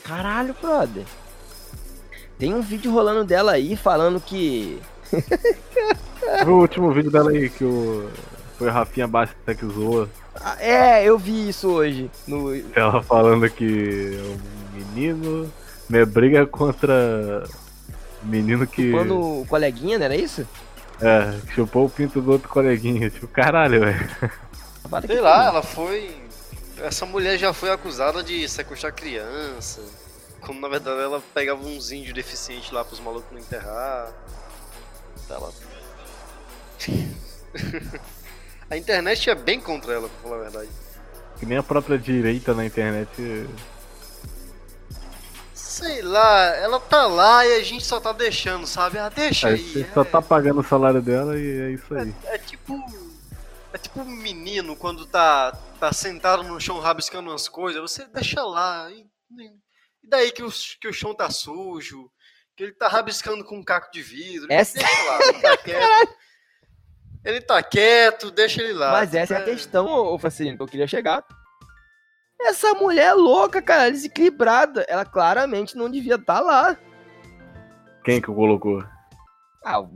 [0.04, 1.04] Caralho, brother.
[2.38, 4.80] Tem um vídeo rolando dela aí falando que.
[6.46, 8.08] o último vídeo dela aí que o.
[8.56, 10.08] Foi a Rafinha Basta que zoa.
[10.34, 12.10] Ah, é, eu vi isso hoje.
[12.26, 12.54] No...
[12.74, 15.52] Ela falando que o menino.
[15.88, 17.44] Minha briga contra.
[18.22, 18.90] Menino que.
[18.90, 20.46] Chupando o coleguinha, não era isso?
[21.00, 23.08] É, chupou o pinto do outro coleguinha.
[23.10, 24.10] Tipo, caralho, velho.
[25.06, 26.16] Sei lá, ela foi.
[26.78, 29.82] Essa mulher já foi acusada de sequestrar criança.
[30.40, 34.12] Como na verdade ela pegava uns índios deficientes lá pros malucos não enterrar.
[35.28, 35.52] Ela.
[38.70, 40.68] a internet é bem contra ela, pra falar a verdade.
[41.38, 43.10] Que nem a própria direita na internet.
[45.78, 48.98] Sei lá, ela tá lá e a gente só tá deixando, sabe?
[48.98, 49.58] Ah, deixa é, aí.
[49.62, 49.92] Você é...
[49.92, 52.12] só tá pagando o salário dela e é isso aí.
[52.24, 52.74] É, é tipo.
[53.72, 58.42] É tipo um menino quando tá, tá sentado no chão rabiscando umas coisas, você deixa
[58.42, 58.90] lá.
[58.90, 59.06] E,
[60.02, 60.50] e daí que o,
[60.80, 62.10] que o chão tá sujo,
[62.56, 64.48] que ele tá rabiscando com um caco de vidro.
[64.50, 64.80] Essa...
[64.80, 66.14] Deixa lá, ele tá quieto.
[67.24, 68.90] ele tá quieto, deixa ele lá.
[68.90, 71.24] Mas essa é, é a questão, ô Facilino, que eu queria chegar.
[72.40, 74.82] Essa mulher é louca, cara, desequilibrada.
[74.88, 76.76] Ela claramente não devia estar tá lá.
[78.04, 78.84] Quem que colocou?
[79.64, 79.90] Ah, o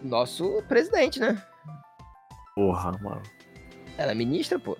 [0.00, 1.42] nosso presidente, né?
[2.54, 3.22] Porra, mano.
[3.98, 4.76] Ela é ministra, pô.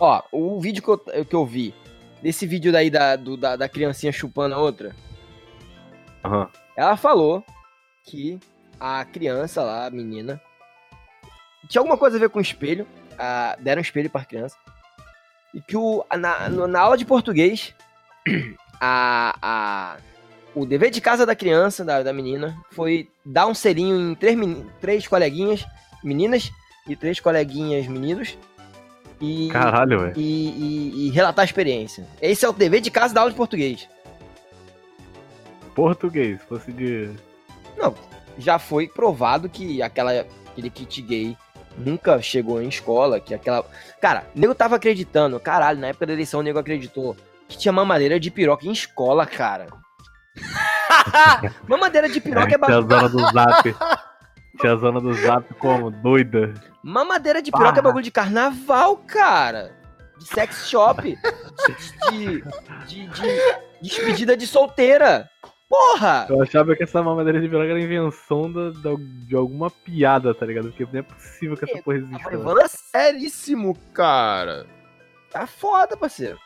[0.00, 1.74] Ó, o vídeo que eu, que eu vi,
[2.22, 4.94] desse vídeo daí da, do, da, da criancinha chupando a outra.
[6.24, 6.48] Uhum.
[6.76, 7.44] Ela falou
[8.04, 8.38] que
[8.80, 10.40] a criança lá, a menina,
[11.68, 12.86] tinha alguma coisa a ver com o espelho.
[13.18, 14.56] A, deram um espelho pra criança.
[15.54, 17.72] E que o, na, na aula de português,
[18.80, 19.96] a, a,
[20.54, 24.36] o dever de casa da criança, da, da menina, foi dar um selinho em três,
[24.80, 25.64] três coleguinhas
[26.02, 26.50] meninas
[26.88, 28.36] e três coleguinhas meninos.
[29.20, 30.12] E, Caralho.
[30.16, 32.04] E, e, e, relatar a experiência.
[32.20, 33.88] Esse é o dever de casa da aula de português.
[35.74, 37.10] Português, fosse de.
[37.76, 37.94] Não,
[38.38, 41.36] já foi provado que aquela, aquele kit gay
[41.76, 43.64] nunca chegou em escola, que aquela.
[44.00, 47.16] Cara, o nego tava acreditando, caralho, na época da eleição o nego acreditou
[47.48, 49.66] que tinha mamadeira de piroca em escola, cara.
[51.68, 52.86] mamadeira de piroca é, bagulho.
[52.86, 53.76] Tinha a zona do zap.
[54.60, 55.90] Tinha a zona do zap como?
[55.90, 56.54] Doida.
[56.82, 59.72] Mamadeira de piroca é bagulho de carnaval, cara.
[60.16, 61.02] De sex shop.
[62.10, 62.42] de,
[62.86, 63.40] de, de, de
[63.82, 65.28] despedida de solteira.
[65.68, 66.26] Porra!
[66.28, 70.44] Eu achava que essa mamadeira de piroca era invenção da, da, de alguma piada, tá
[70.46, 70.68] ligado?
[70.68, 72.18] Porque não é possível que essa porra exista.
[72.18, 74.66] Tá levando a seríssimo, cara.
[75.30, 76.38] Tá foda, parceiro.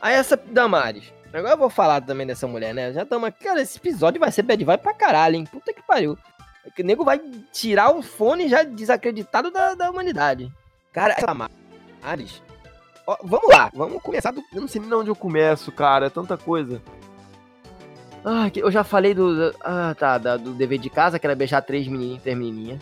[0.00, 1.12] Aí essa Damares.
[1.32, 2.92] Agora eu vou falar também dessa mulher, né?
[2.92, 3.44] Já estamos aqui.
[3.44, 5.44] Cara, esse episódio vai ser bad vai pra caralho, hein?
[5.44, 6.16] Puta que pariu.
[6.64, 7.18] É o nego vai
[7.52, 10.52] tirar o fone já desacreditado da, da humanidade.
[10.92, 12.42] Cara, essa Damares.
[13.06, 14.42] Ó, vamos lá, vamos começar do.
[14.54, 16.06] Eu não sei nem onde eu começo, cara.
[16.06, 16.80] É tanta coisa.
[18.24, 19.54] Ah, eu já falei do.
[19.60, 20.18] Ah, tá.
[20.18, 22.80] do dever de casa, que era beijar três menininhos, três menininhas.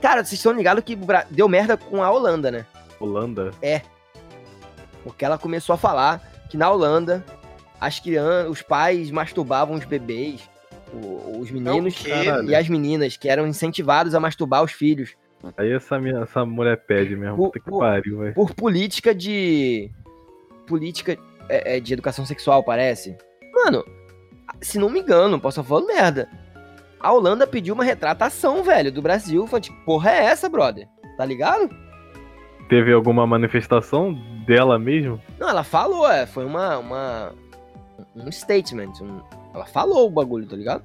[0.00, 0.96] Cara, vocês estão ligados que
[1.30, 2.66] deu merda com a Holanda, né?
[3.00, 3.50] Holanda?
[3.60, 3.82] É.
[5.02, 7.24] Porque ela começou a falar que na Holanda
[7.80, 10.48] as crianças, os pais masturbavam os bebês,
[10.92, 15.16] os meninos é e as meninas, que eram incentivados a masturbar os filhos.
[15.56, 18.34] Aí essa, minha, essa mulher pede mesmo, por, puta que por, pariu, velho.
[18.34, 19.90] Por política de.
[20.66, 21.16] Política
[21.48, 23.16] é, é, de educação sexual, parece.
[23.52, 23.84] Mano,
[24.60, 26.28] se não me engano, posso estar falando merda.
[27.00, 29.46] A Holanda pediu uma retratação, velho, do Brasil.
[29.46, 30.88] Falei, tipo, porra é essa, brother?
[31.16, 31.68] Tá ligado?
[32.68, 34.12] Teve alguma manifestação
[34.46, 35.20] dela mesmo?
[35.38, 37.32] Não, ela falou, é, foi uma, uma
[38.16, 38.92] um statement.
[39.00, 39.20] Um,
[39.54, 40.82] ela falou o bagulho, tá ligado?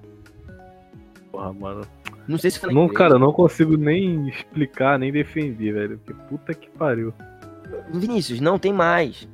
[1.32, 1.82] Porra, mano.
[2.28, 6.00] Não sei se foi Não, cara, eu não consigo nem explicar, nem defender, velho.
[6.06, 7.14] Que puta que pariu.
[7.92, 9.28] Vinícius, não tem mais.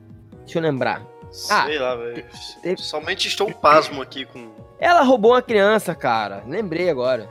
[0.43, 1.05] Deixa eu lembrar.
[1.49, 2.25] Ah, Sei lá, velho.
[2.77, 4.51] Somente estou pasmo aqui com.
[4.80, 6.43] Ela roubou uma criança, cara.
[6.47, 7.30] Lembrei agora.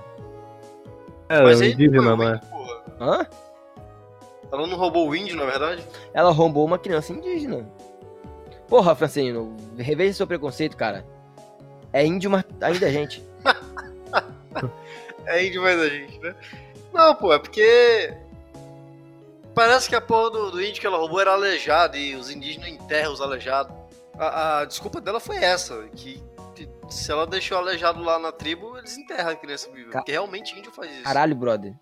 [1.28, 2.38] É, Mas aí o não é?
[2.38, 2.82] porra.
[3.01, 3.26] Hã?
[4.51, 5.84] Ela não roubou o índio, na verdade?
[6.14, 7.68] Ela roubou uma criança indígena.
[8.66, 11.05] Porra, Francino, reveja seu preconceito, cara.
[11.92, 13.22] É índio, mas ainda é gente.
[15.26, 16.34] É índio mais a gente, né?
[16.92, 18.14] Não, pô, é porque.
[19.55, 22.70] Parece que a porra do, do índio que ela roubou era aleijado e os indígenas
[22.70, 23.78] enterram os aleijados.
[24.19, 26.23] A, a desculpa dela foi essa, que,
[26.89, 29.91] se ela deixou aleijado lá na tribo, eles enterram a criança viva.
[29.93, 31.05] Porque realmente índio faz isso.
[31.05, 31.75] Caralho, brother.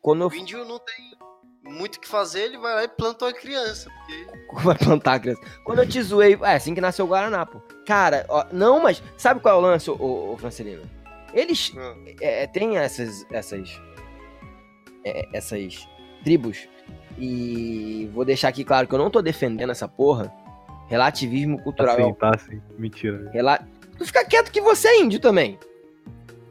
[0.00, 1.14] Quando eu O índio não tem
[1.62, 3.90] muito o que fazer, ele vai lá e planta uma criança.
[3.90, 4.26] Porque
[4.62, 5.40] Vai plantar a criança.
[5.64, 6.38] Quando eu te zoei.
[6.42, 7.60] É assim que nasceu o Guaraná, pô.
[7.86, 10.82] Cara, ó, não, mas sabe qual é o lance, ô, ô Francelino?
[11.32, 11.94] Eles Ah.
[12.20, 13.26] é, têm essas.
[13.30, 13.80] essas.
[15.04, 15.88] é, essas
[16.22, 16.68] tribos.
[17.18, 20.32] E vou deixar aqui claro que eu não tô defendendo essa porra.
[20.88, 21.94] Relativismo cultural.
[21.96, 22.32] Assim, tá.
[22.78, 23.30] Mentira.
[23.32, 23.58] Rela...
[23.98, 25.58] Tu fica quieto que você é índio também.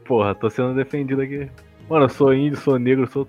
[0.06, 1.50] Porra, tô sendo defendido aqui.
[1.88, 3.28] Mano, eu sou índio, sou negro, sou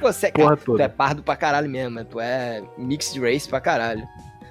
[0.00, 0.88] Você, porra cara, tu é toda.
[0.90, 2.06] pardo pra caralho mesmo, mano.
[2.10, 4.06] Tu é mixed race pra caralho.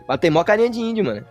[0.07, 1.25] Mas tem mó carinha de índio, mano.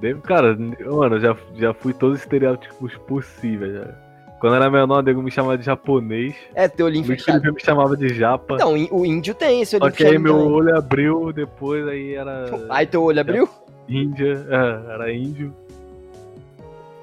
[0.00, 3.74] Deve- Cara, mano, eu já, já fui todos os estereótipos possíveis.
[3.74, 4.09] Já.
[4.40, 6.34] Quando era menor, o nego me chamava de japonês.
[6.54, 7.40] É teu olhinho O fechado.
[7.40, 8.54] Felipe me chamava de japa.
[8.54, 10.18] Então, o índio tem esse que aí fechado.
[10.22, 10.50] meu também.
[10.52, 13.48] olho abriu, depois aí era Aí teu olho abriu?
[13.88, 15.52] Índia, é, era índio.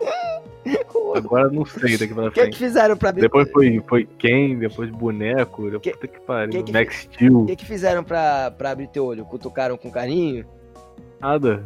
[1.16, 2.58] Agora não sei daqui pra O que, que frente.
[2.58, 3.22] fizeram pra abrir?
[3.22, 6.52] Depois foi, foi Ken, depois boneco, depois Que- puta que pariu.
[6.52, 9.24] que que- Max Steel, O que, que fizeram pra, pra abrir teu olho?
[9.26, 10.46] Cutucaram com carinho?
[11.22, 11.64] nada.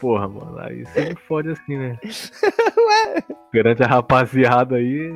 [0.00, 1.98] Porra, mano, aí você me fode assim, né?
[3.50, 5.12] Perante a rapaziada aí,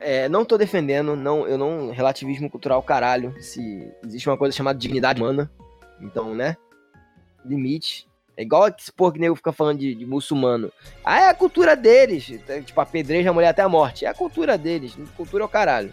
[0.00, 1.90] É, não tô defendendo, não, eu não.
[1.90, 3.34] Relativismo cultural, caralho.
[3.42, 5.50] Se existe uma coisa chamada dignidade humana.
[6.00, 6.56] Então, né?
[7.44, 8.08] Limite.
[8.36, 10.72] É igual esse porra que nego fica falando de, de muçulmano.
[11.04, 12.30] Ah, é a cultura deles.
[12.48, 14.06] É, Tipo, apedreja a mulher até a morte.
[14.06, 14.96] É a cultura deles.
[15.16, 15.92] Cultura é o caralho.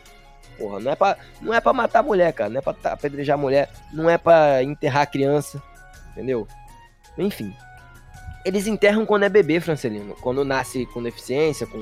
[0.57, 2.49] Porra, não é pra, não é pra matar a mulher, cara.
[2.49, 3.69] Não é pra apedrejar a mulher.
[3.91, 5.61] Não é pra enterrar a criança.
[6.11, 6.47] Entendeu?
[7.17, 7.53] Enfim.
[8.47, 10.15] Eles enterram quando é bebê, Francelino.
[10.21, 11.79] Quando nasce com deficiência, com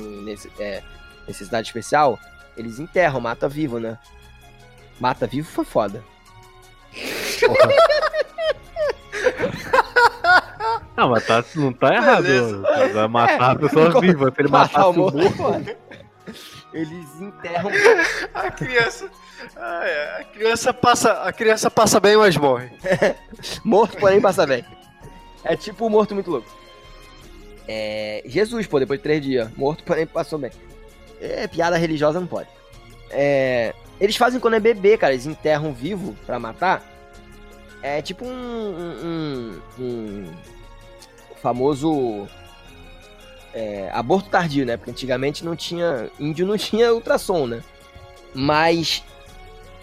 [0.59, 0.82] é,
[1.28, 2.18] necessidade especial,
[2.57, 3.99] eles enterram, mata vivo, né?
[4.99, 6.03] Mata vivo foi foda.
[10.97, 12.24] Ah, mas tá, não tá errado.
[12.24, 12.63] Beleza.
[12.93, 14.32] Vai matar a pessoa Como- viva.
[14.34, 15.36] Se ele Matar o o morto é morto.
[15.36, 15.78] foda.
[16.74, 17.70] Eles enterram.
[18.34, 19.09] A criança.
[19.57, 21.11] É, a criança passa.
[21.24, 22.70] A criança passa bem, mas morre.
[23.63, 24.63] Morto, porém passa bem.
[25.46, 26.50] É tipo o morto muito louco.
[27.68, 28.22] É.
[28.26, 29.50] Jesus, pô, depois de três dias.
[29.56, 30.52] Morto, porém passou bem.
[31.22, 32.50] É, piada religiosa não pode.
[33.10, 33.74] É.
[34.00, 35.14] Eles fazem quando é bebê, cara.
[35.14, 36.84] Eles enterram vivo pra matar.
[37.82, 38.30] É tipo um.
[38.30, 40.26] um, um- um
[41.41, 42.28] famoso.
[43.54, 44.76] é, aborto tardio, né?
[44.78, 46.10] Porque antigamente não tinha.
[46.20, 47.64] Índio não tinha ultrassom, né?
[48.34, 49.04] Mas.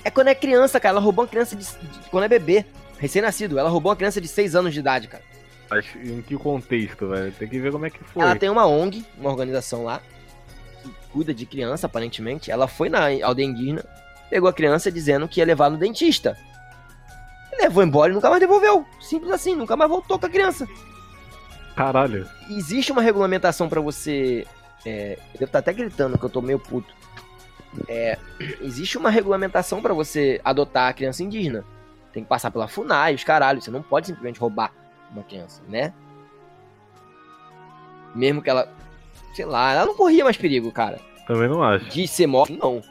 [0.04, 0.94] É quando é criança, cara.
[0.94, 2.66] Ela roubou uma criança de, de- quando é bebê.
[2.98, 3.58] Recém-nascido.
[3.58, 5.24] Ela roubou uma criança de 6 anos de idade, cara.
[5.72, 7.32] Mas em que contexto, velho?
[7.32, 8.22] Tem que ver como é que foi.
[8.22, 10.02] Ela tem uma ONG, uma organização lá,
[10.82, 12.50] que cuida de criança, aparentemente.
[12.50, 13.82] Ela foi na aldeia indígena,
[14.28, 16.36] pegou a criança dizendo que ia levar no dentista.
[17.58, 18.84] Levou embora e nunca mais devolveu.
[19.00, 20.68] Simples assim, nunca mais voltou com a criança.
[21.74, 22.28] Caralho.
[22.50, 24.46] Existe uma regulamentação pra você.
[24.84, 26.92] É, eu devo estar até gritando que eu tô meio puto.
[27.88, 28.18] É,
[28.60, 31.64] existe uma regulamentação pra você adotar a criança indígena.
[32.12, 33.64] Tem que passar pela FUNAI, os caralhos.
[33.64, 34.81] Você não pode simplesmente roubar
[35.12, 35.92] uma criança, né?
[38.14, 38.72] Mesmo que ela.
[39.34, 41.00] Sei lá, ela não corria mais perigo, cara.
[41.26, 41.86] Também não acho.
[41.86, 42.82] De ser morta, não.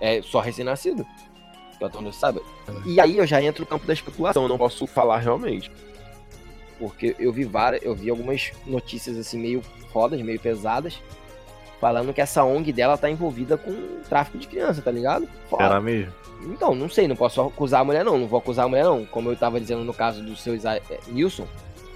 [0.00, 1.06] É só recém-nascido.
[1.80, 2.40] Eu saiba.
[2.86, 4.48] E aí eu já entro no campo da especulação.
[4.48, 5.70] Não posso falar realmente.
[6.78, 9.62] Porque eu vi várias, eu vi algumas notícias assim meio
[9.92, 11.00] fodas, meio pesadas,
[11.80, 15.28] falando que essa ONG dela tá envolvida com tráfico de criança, tá ligado?
[15.48, 15.64] Foda.
[15.64, 16.12] Será mesmo?
[16.42, 19.04] Então, não sei, não posso acusar a mulher não, não vou acusar a mulher não.
[19.06, 21.46] Como eu tava dizendo no caso do seu Isa- eh, Nilson,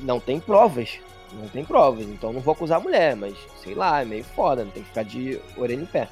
[0.00, 0.98] não tem provas.
[1.32, 4.64] Não tem provas, então não vou acusar a mulher, mas sei lá, é meio foda,
[4.64, 6.08] não tem que ficar de orelha em pé.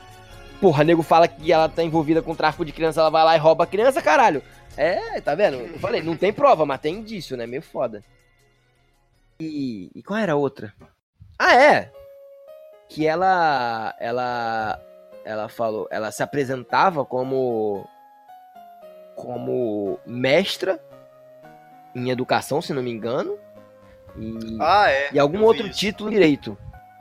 [0.60, 3.38] Porra, nego fala que ela tá envolvida com tráfico de criança, ela vai lá e
[3.38, 4.42] rouba a criança, caralho.
[4.76, 5.56] É, tá vendo?
[5.56, 7.46] Eu falei, não tem prova, mas tem indício, né?
[7.48, 8.04] Meio foda.
[9.40, 10.72] E, e qual era a outra?
[11.38, 11.92] Ah, é!
[12.88, 13.94] Que ela.
[13.98, 14.80] Ela
[15.24, 17.86] ela falou, ela se apresentava como
[19.14, 20.80] como mestra
[21.94, 23.36] em educação, se não me engano.
[24.16, 25.10] E, Ah, é.
[25.12, 25.78] e algum outro isso.
[25.78, 26.56] título em direito.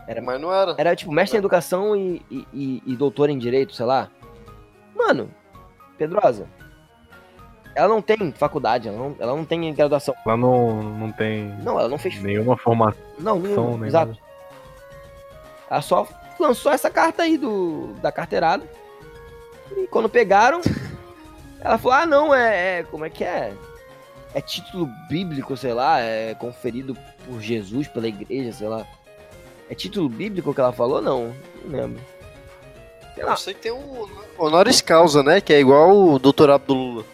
[0.07, 0.75] Era, Mas não era.
[0.77, 4.09] era tipo mestre em educação e, e, e, e doutor em direito, sei lá.
[4.95, 5.29] Mano,
[5.97, 6.47] Pedrosa,
[7.75, 10.15] ela não tem faculdade, ela não, ela não tem graduação.
[10.25, 12.21] Lá não, não tem Não, ela não fez.
[12.21, 14.11] nenhuma formação, Não, nenhum, nem exato.
[14.13, 14.26] nada.
[15.69, 16.07] Ela só
[16.39, 18.63] lançou essa carta aí do, da carteirada.
[19.75, 20.61] E quando pegaram,
[21.59, 23.53] ela falou: ah, não, é, é- Como é que é?
[24.33, 26.95] É título bíblico, sei lá, é conferido
[27.25, 28.85] por Jesus, pela igreja, sei lá.
[29.69, 31.01] É título bíblico que ela falou?
[31.01, 31.33] Não,
[31.65, 32.01] não lembro.
[33.15, 33.31] Sei lá.
[33.31, 34.07] Eu sei que tem um
[34.37, 35.41] honoris causa, né?
[35.41, 37.05] Que é igual o doutorado do Lula.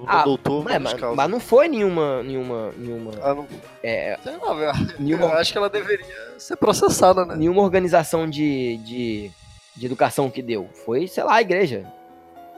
[0.00, 1.14] Lula Ah, doutor, mas, causa.
[1.16, 2.22] mas não foi nenhuma.
[2.22, 3.46] nenhuma, nenhuma, Ah, não...
[3.82, 4.72] é, Sei lá, velho.
[4.92, 7.36] Eu nenhuma, acho que ela deveria ser processada, né?
[7.36, 9.30] nenhuma organização de, de,
[9.76, 10.68] de educação que deu.
[10.84, 11.84] Foi, sei lá, a igreja.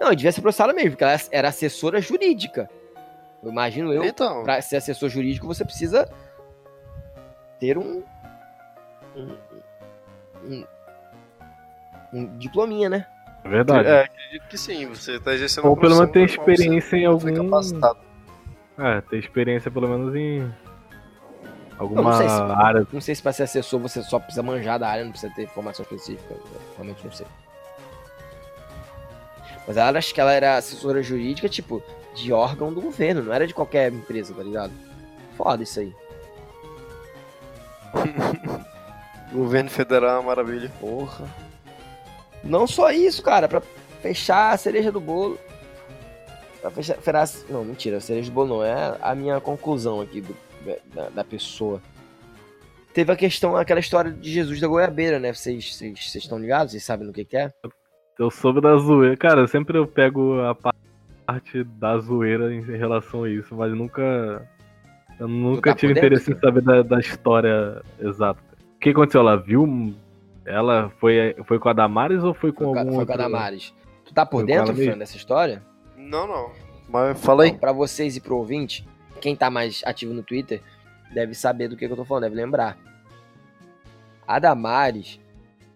[0.00, 2.70] Não, devia ser processada mesmo, porque ela era assessora jurídica.
[3.42, 6.08] Eu imagino eu, Então, pra ser assessor jurídico, você precisa
[7.58, 8.02] ter um.
[9.16, 9.36] um,
[10.44, 10.64] um,
[12.12, 13.06] um diplominha, né?
[13.44, 13.88] É verdade.
[13.88, 14.86] é, acredito que sim.
[14.86, 17.34] Você tá exercendo Ou pelo menos então experiência em algum.
[17.34, 17.98] capacitado.
[18.78, 20.40] É, ter experiência pelo menos em.
[20.40, 20.52] Não,
[21.78, 22.86] Alguma não sei se- área.
[22.92, 25.48] Não sei se pra ser assessor você só precisa manjar da área, não precisa ter
[25.48, 26.32] formação específica.
[26.34, 26.42] eu
[26.76, 27.26] Realmente não sei.
[29.66, 31.82] Mas ela acho que ela era assessora jurídica, tipo,
[32.14, 34.72] de órgão do governo, não era de qualquer empresa, tá ligado?
[35.36, 35.92] Foda isso aí.
[39.32, 40.70] Governo federal é uma maravilha.
[40.80, 41.24] Porra.
[42.44, 43.60] Não só isso, cara, pra
[44.00, 45.38] fechar a cereja do bolo.
[46.60, 46.96] Pra fechar.
[46.98, 48.64] fechar- não, mentira, a cereja do bolo não.
[48.64, 50.36] É a minha conclusão aqui do-
[50.94, 51.80] da, da pessoa.
[52.94, 55.32] Teve a questão, aquela história de Jesus da goiabeira, né?
[55.32, 56.72] Vocês estão ligados?
[56.72, 57.50] Vocês sabem no que, que é?
[58.18, 59.16] Eu soube da zoeira.
[59.16, 64.46] Cara, sempre eu pego a parte da zoeira em relação a isso, mas nunca.
[65.18, 66.46] Eu nunca tá tive dentro, interesse em cara?
[66.54, 68.40] saber da, da história exata.
[68.76, 69.20] O que aconteceu?
[69.22, 69.94] Ela viu.
[70.44, 73.30] Ela foi, foi com a Damares ou foi com Foi, algum foi com a outro?
[73.32, 73.74] Damares.
[74.04, 74.74] Tu tá por Foi dentro?
[74.74, 75.62] Fran, dessa história?
[75.96, 76.50] Não, não.
[76.88, 77.50] Mas fala aí.
[77.50, 78.86] Então, pra vocês e pro ouvinte,
[79.20, 80.60] quem tá mais ativo no Twitter
[81.14, 82.76] deve saber do que, que eu tô falando, deve lembrar.
[84.26, 85.20] A Damares,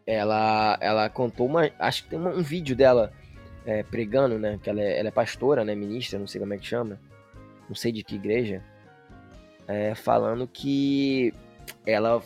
[0.07, 1.71] ela, ela contou uma.
[1.79, 3.12] Acho que tem um vídeo dela
[3.64, 4.59] é, pregando, né?
[4.62, 5.75] Que ela é, ela é pastora, né?
[5.75, 6.99] Ministra, não sei como é que chama.
[7.69, 8.62] Não sei de que igreja.
[9.69, 11.33] é, falando que
[11.85, 12.23] ela.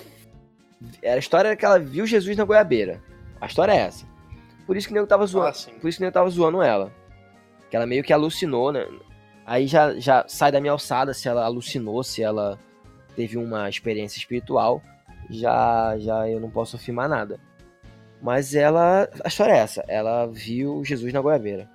[1.05, 3.03] A história era que ela viu Jesus na goiabeira.
[3.41, 4.07] A história é essa.
[4.67, 5.49] Por isso que o nego tava zoando.
[5.49, 5.81] Ah.
[5.81, 6.93] Por isso que eu tava zoando ela.
[7.69, 8.87] Que ela meio que alucinou, né?
[9.45, 12.59] Aí já, já sai da minha alçada se ela alucinou, se ela
[13.17, 14.83] teve uma experiência espiritual.
[15.29, 17.41] Já, já eu não posso afirmar nada.
[18.23, 19.09] Mas ela.
[19.25, 19.85] A história é essa.
[19.89, 21.69] Ela viu Jesus na goiabeira.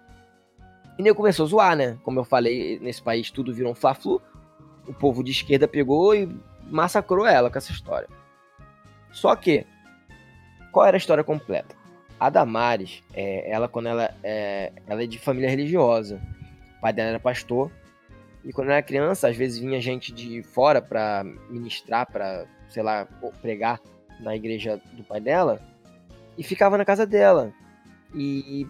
[0.98, 1.98] E nem começou a zoar, né?
[2.04, 4.22] Como eu falei, nesse país tudo virou um fla-flu.
[4.88, 6.30] O povo de esquerda pegou e
[6.70, 8.08] massacrou ela com essa história.
[9.16, 9.66] Só que,
[10.74, 11.74] qual era a história completa?
[12.20, 16.22] A Damares, é, ela quando ela é, ela é de família religiosa.
[16.78, 17.72] O pai dela era pastor.
[18.44, 22.84] E quando ela era criança, às vezes vinha gente de fora pra ministrar, pra, sei
[22.84, 23.08] lá,
[23.42, 23.80] pregar
[24.20, 25.62] na igreja do pai dela.
[26.38, 27.54] E ficava na casa dela.
[28.14, 28.68] E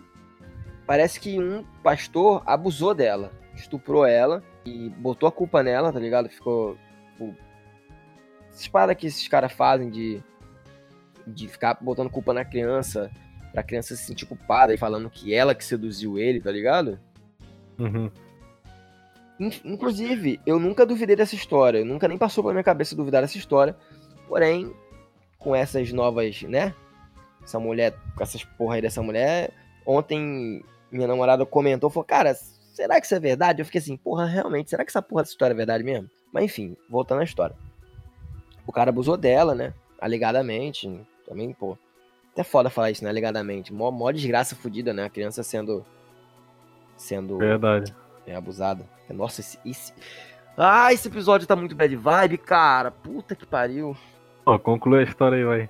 [0.85, 3.31] parece que um pastor abusou dela.
[3.55, 6.29] Estuprou ela e botou a culpa nela, tá ligado?
[6.29, 6.77] Ficou.
[7.11, 7.35] Tipo,
[8.51, 10.23] essas paradas que esses caras fazem de,
[11.27, 13.09] de ficar botando culpa na criança,
[13.51, 16.99] pra criança se sentir culpada e falando que ela que seduziu ele, tá ligado?
[17.79, 18.09] Uhum.
[19.39, 23.37] In- Inclusive, eu nunca duvidei dessa história, nunca nem passou pela minha cabeça duvidar dessa
[23.37, 23.75] história.
[24.27, 24.73] Porém,
[25.37, 26.73] com essas novas, né?
[27.43, 29.51] Essa mulher, com essas porra aí dessa mulher,
[29.85, 33.61] ontem minha namorada comentou, falou, cara, será que isso é verdade?
[33.61, 36.09] Eu fiquei assim, porra, realmente, será que essa porra dessa história é verdade mesmo?
[36.33, 37.55] Mas enfim, voltando à história.
[38.65, 39.73] O cara abusou dela, né?
[40.01, 40.89] Alegadamente.
[41.27, 41.77] Também, pô.
[42.33, 43.09] Até foda falar isso, né?
[43.09, 43.73] Alegadamente.
[43.73, 45.05] Mó, mó desgraça fodida, né?
[45.05, 45.85] A criança sendo.
[46.97, 47.95] Sendo Verdade.
[48.25, 48.85] é, abusada.
[49.09, 49.93] Nossa, esse, esse.
[50.57, 52.89] Ah, esse episódio tá muito bad vibe, cara.
[52.91, 53.95] Puta que pariu.
[54.45, 55.69] Ó, conclui a história aí, vai.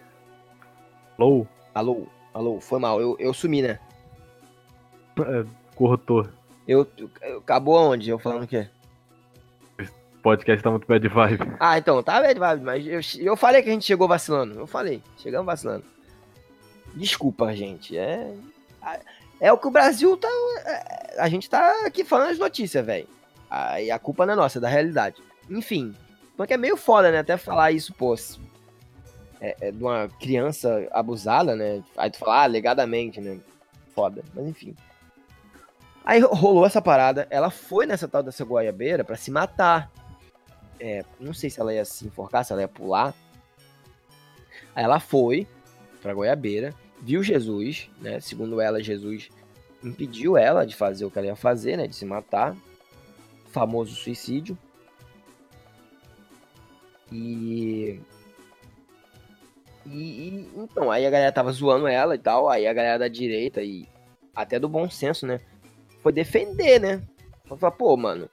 [1.17, 1.47] Alô?
[1.73, 3.01] Alô, alô, foi mal.
[3.01, 3.79] Eu, eu sumi, né?
[5.75, 6.27] Cortou.
[6.67, 8.09] Eu, eu- Acabou aonde?
[8.09, 8.67] Eu falando o quê?
[10.25, 11.55] Podcast tá muito bad vibe.
[11.59, 14.59] Ah, então, tá bad vibe, mas eu, eu falei que a gente chegou vacilando.
[14.59, 15.85] Eu falei, chegamos vacilando.
[16.95, 17.95] Desculpa, gente.
[17.95, 18.33] É.
[19.39, 20.27] É o que o Brasil tá.
[20.65, 23.07] é, A gente tá aqui falando as notícias, velho.
[23.49, 25.21] Aí a culpa não é nossa, é da realidade.
[25.47, 25.93] Enfim.
[26.35, 27.19] Porque é meio foda, né?
[27.19, 28.15] Até falar isso, pô.
[29.39, 31.83] É, é de uma criança abusada, né?
[31.95, 33.39] Aí tu fala, ah, alegadamente, né?
[33.93, 34.23] foda.
[34.33, 34.75] Mas enfim.
[36.03, 39.91] Aí rolou essa parada, ela foi nessa tal dessa goiabeira para se matar.
[40.79, 43.13] É, não sei se ela ia se enforcar, se ela ia pular.
[44.75, 45.47] Aí ela foi
[46.01, 48.19] pra goiabeira, viu Jesus, né?
[48.19, 49.29] Segundo ela, Jesus
[49.83, 51.87] impediu ela de fazer o que ela ia fazer, né?
[51.87, 52.55] De se matar.
[53.47, 54.57] Famoso suicídio.
[57.11, 57.99] E...
[59.85, 59.91] e.
[59.91, 62.49] E, então, aí a galera tava zoando ela e tal.
[62.49, 63.87] Aí a galera da direita e
[64.35, 65.39] até do bom senso, né?
[66.05, 67.01] foi defender, né?
[67.57, 68.29] Falar, pô, mano,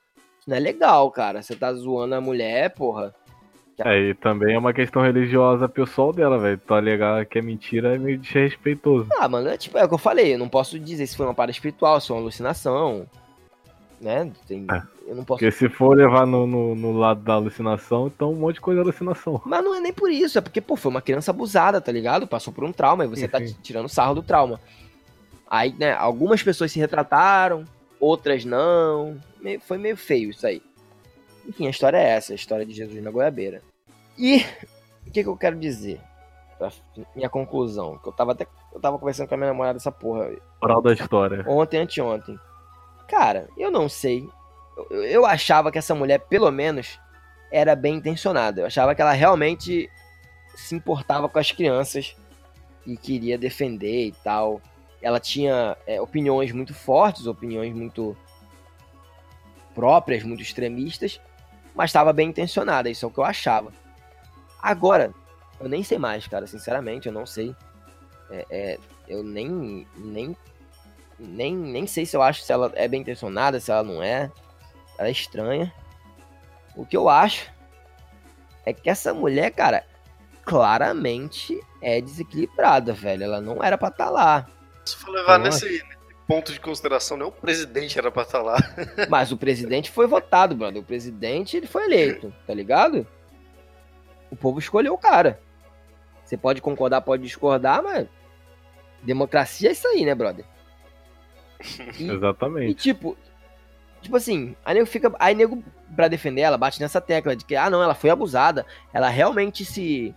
[0.47, 1.43] não é legal, cara.
[1.43, 3.15] Você tá zoando a mulher, porra.
[3.79, 6.61] É, e também é uma questão religiosa pessoal dela, velho.
[6.65, 9.09] Tu alegar que é mentira é meio desrespeitoso.
[9.19, 11.27] Ah, mano, é tipo, é o que eu falei, eu não posso dizer se foi
[11.27, 13.07] uma parada espiritual, se foi uma alucinação.
[14.01, 14.31] Né?
[14.47, 14.83] Tem, é.
[15.07, 15.39] Eu não posso.
[15.39, 18.81] Porque se for levar no, no, no, lado da alucinação, então um monte de coisa
[18.81, 19.41] é alucinação.
[19.45, 22.27] Mas não é nem por isso, é porque, pô, foi uma criança abusada, tá ligado?
[22.27, 23.31] Passou por um trauma e você Enfim.
[23.31, 24.61] tá tirando sarro do trauma.
[25.49, 27.65] Aí, né, algumas pessoas se retrataram,
[28.03, 29.17] outras não.
[29.41, 30.61] Meio, foi meio feio isso aí.
[31.47, 33.63] Enfim, a história é essa, a história de Jesus na goiabeira.
[34.19, 34.45] E
[35.07, 36.01] o que, que eu quero dizer?
[37.15, 40.31] Minha conclusão, que eu tava até eu tava conversando com a minha namorada essa porra.
[40.61, 41.45] Moral da história.
[41.49, 42.39] Ontem, anteontem.
[43.09, 44.29] Cara, eu não sei.
[44.91, 46.99] Eu, eu achava que essa mulher, pelo menos,
[47.51, 48.63] era bem intencionada.
[48.63, 49.91] Eu achava que ela realmente
[50.55, 52.17] se importava com as crianças
[52.87, 54.61] e queria defender e tal
[55.03, 58.17] ela tinha é, opiniões muito fortes, opiniões muito
[59.75, 61.21] próprias, muito extremistas,
[61.75, 63.73] mas estava bem intencionada, isso é o que eu achava.
[64.63, 65.13] Agora,
[65.59, 67.55] eu nem sei mais, cara, sinceramente, eu não sei.
[68.31, 68.79] É, é,
[69.09, 70.37] eu nem, nem,
[71.19, 74.31] nem, nem sei se eu acho se ela é bem intencionada, se ela não é.
[74.99, 75.73] Ela é estranha.
[76.77, 77.51] O que eu acho
[78.65, 79.85] é que essa mulher, cara,
[80.45, 83.25] claramente é desequilibrada, velho.
[83.25, 84.47] Ela não era pra estar tá lá.
[84.85, 85.85] Se for levar nesse, nesse,
[86.27, 88.57] ponto de consideração, nem o presidente era pra estar lá.
[89.09, 90.83] Mas o presidente foi votado, brother.
[90.83, 93.07] O presidente ele foi eleito, tá ligado?
[94.31, 95.41] O povo escolheu o cara.
[96.25, 98.09] Você pode concordar, pode discordar, mas
[99.03, 100.47] democracia é isso aí, né, brother?
[101.99, 102.71] E, Exatamente.
[102.71, 103.19] E tipo,
[104.01, 105.63] tipo assim, aí nego fica, aí nego
[105.95, 108.65] pra defender ela bate nessa tecla de que ah, não, ela foi abusada,
[108.95, 110.15] ela realmente se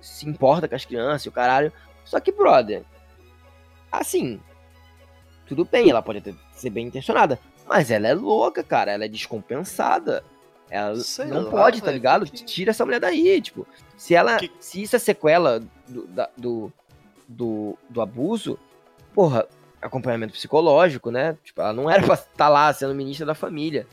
[0.00, 1.72] se importa com as crianças e o caralho.
[2.04, 2.84] Só que, brother,
[3.98, 4.40] Assim,
[5.46, 9.08] tudo bem, ela pode até ser bem intencionada, mas ela é louca, cara, ela é
[9.08, 10.24] descompensada.
[10.70, 12.26] Ela Sei não lá, pode, tá ligado?
[12.26, 12.44] Que...
[12.44, 13.66] Tira essa mulher daí, tipo.
[13.96, 14.38] Se ela.
[14.38, 14.50] Que...
[14.58, 16.72] Se isso é sequela do, da, do,
[17.28, 18.58] do, do, abuso,
[19.14, 19.46] porra,
[19.80, 21.36] acompanhamento psicológico, né?
[21.44, 23.86] Tipo, ela não era pra estar tá lá sendo ministra da família.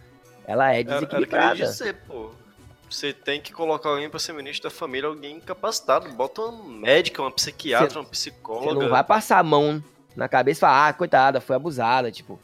[0.48, 1.56] Ela é desequilibrada.
[1.56, 2.32] Era, era ser, pô.
[2.92, 6.10] Você tem que colocar alguém para ser ministro da família, alguém capacitado.
[6.10, 8.74] Bota uma médica, uma psiquiatra, cê, uma psicóloga.
[8.74, 9.82] Você não vai passar a mão
[10.14, 12.12] na cabeça e falar, ah, coitada, foi abusada.
[12.12, 12.38] Tipo,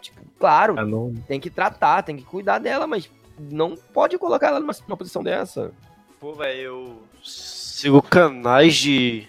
[0.00, 1.12] tipo claro, ah, não...
[1.26, 5.20] tem que tratar, tem que cuidar dela, mas não pode colocar ela numa, numa posição
[5.20, 5.72] dessa.
[6.20, 9.28] Pô, velho, eu sigo canais de.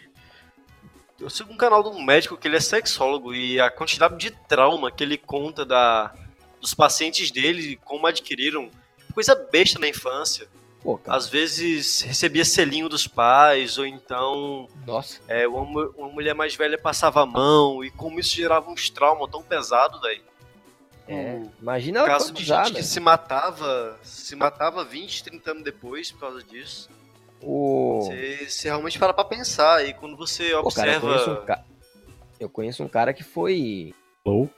[1.20, 4.30] Eu sigo um canal de um médico que ele é sexólogo e a quantidade de
[4.30, 6.14] trauma que ele conta da,
[6.62, 8.70] dos pacientes dele, como adquiriram
[9.14, 10.48] coisa besta na infância.
[10.84, 14.68] Pô, Às vezes recebia selinho dos pais, ou então.
[14.86, 15.22] Nossa.
[15.30, 19.32] É, uma, uma mulher mais velha passava a mão, e como isso gerava uns traumas
[19.32, 20.22] tão pesados, daí.
[21.08, 26.12] É, imagina ela caso de gente que se matava, se matava 20, 30 anos depois
[26.12, 26.90] por causa disso.
[27.42, 30.86] Você, você realmente para pra pensar, e quando você Pô, observa.
[30.86, 31.66] Cara, eu, conheço um ca...
[32.40, 33.94] eu, conheço um cara que foi.
[34.24, 34.50] Ou?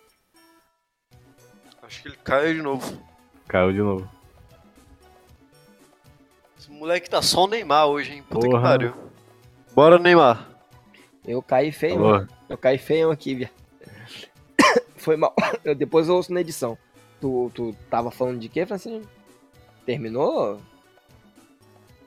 [1.84, 3.04] Acho que ele caiu de novo.
[3.48, 4.15] Caiu de novo.
[6.86, 8.24] Moleque tá só o Neymar hoje, hein?
[8.30, 8.62] Puta Porra.
[8.62, 8.94] que pariu.
[9.74, 10.48] Bora, Neymar.
[11.28, 12.28] Eu caí feio, mano.
[12.48, 13.52] Eu caí feio aqui, via.
[14.96, 15.34] Foi mal.
[15.66, 16.78] Eu, depois eu ouço na edição.
[17.20, 19.02] Tu, tu tava falando de quê, Francisco?
[19.84, 20.62] Terminou?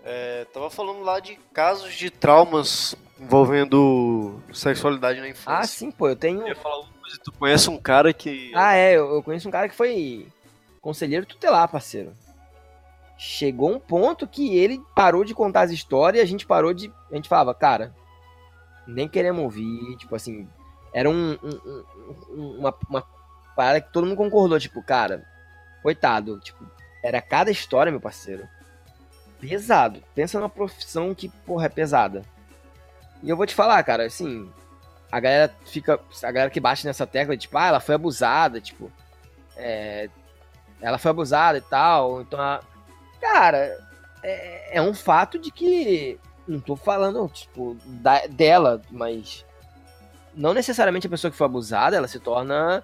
[0.05, 5.59] É, tava falando lá de casos de traumas envolvendo sexualidade na infância.
[5.59, 6.43] Ah, sim, pô, eu tenho.
[6.43, 8.53] Eu ia falar uma coisa, tu conhece um cara que.
[8.55, 10.29] Ah, é, eu, eu conheço um cara que foi
[10.81, 12.13] conselheiro tutelar, parceiro
[13.19, 16.91] chegou um ponto que ele parou de contar as histórias e a gente parou de.
[17.11, 17.93] A gente falava, cara,
[18.87, 19.97] nem queremos ouvir.
[19.97, 20.49] Tipo assim,
[20.95, 21.85] era um, um,
[22.31, 23.05] um, uma, uma
[23.57, 24.59] parada que todo mundo concordou.
[24.61, 25.27] Tipo, cara,
[25.83, 26.39] coitado.
[26.39, 26.65] Tipo,
[27.03, 28.49] era cada história, meu parceiro.
[29.41, 30.01] Pesado.
[30.15, 32.23] Pensa numa profissão que, porra, é pesada.
[33.21, 34.49] E eu vou te falar, cara, assim.
[35.11, 35.99] A galera fica.
[36.23, 38.93] A galera que bate nessa tecla, tipo, ah, ela foi abusada, tipo.
[39.57, 40.09] É,
[40.81, 42.21] ela foi abusada e tal.
[42.21, 42.61] Então a,
[43.21, 43.79] Cara,
[44.23, 46.19] é, é um fato de que.
[46.47, 49.45] Não tô falando, tipo, da, dela, mas.
[50.35, 52.83] não necessariamente a pessoa que foi abusada, ela se torna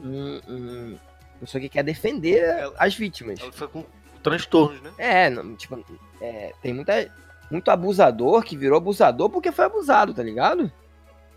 [0.00, 0.98] um, um
[1.44, 3.40] pessoa que quer defender ela, as vítimas.
[3.40, 3.84] Ela foi com
[4.22, 4.92] transtornos, né?
[4.98, 5.84] É, não, tipo,
[6.20, 7.10] é, tem muita,
[7.50, 10.72] muito abusador que virou abusador porque foi abusado, tá ligado?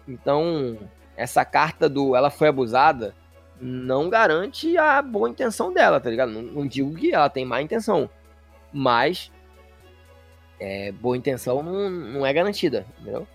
[0.07, 0.77] Então,
[1.15, 3.13] essa carta do ela foi abusada
[3.59, 6.31] não garante a boa intenção dela, tá ligado?
[6.31, 8.09] Não, não digo que ela tem má intenção,
[8.71, 9.31] mas
[10.59, 13.27] é, boa intenção não, não é garantida, entendeu?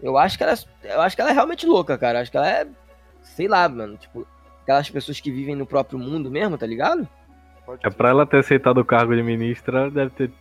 [0.00, 0.54] Eu acho que ela,
[0.84, 2.18] eu acho que ela é realmente louca, cara.
[2.18, 2.66] Eu acho que ela é,
[3.22, 4.26] sei lá, mano, tipo,
[4.62, 7.08] aquelas pessoas que vivem no próprio mundo mesmo, tá ligado?
[7.82, 10.32] É pra ela ter aceitado o cargo de ministra, deve ter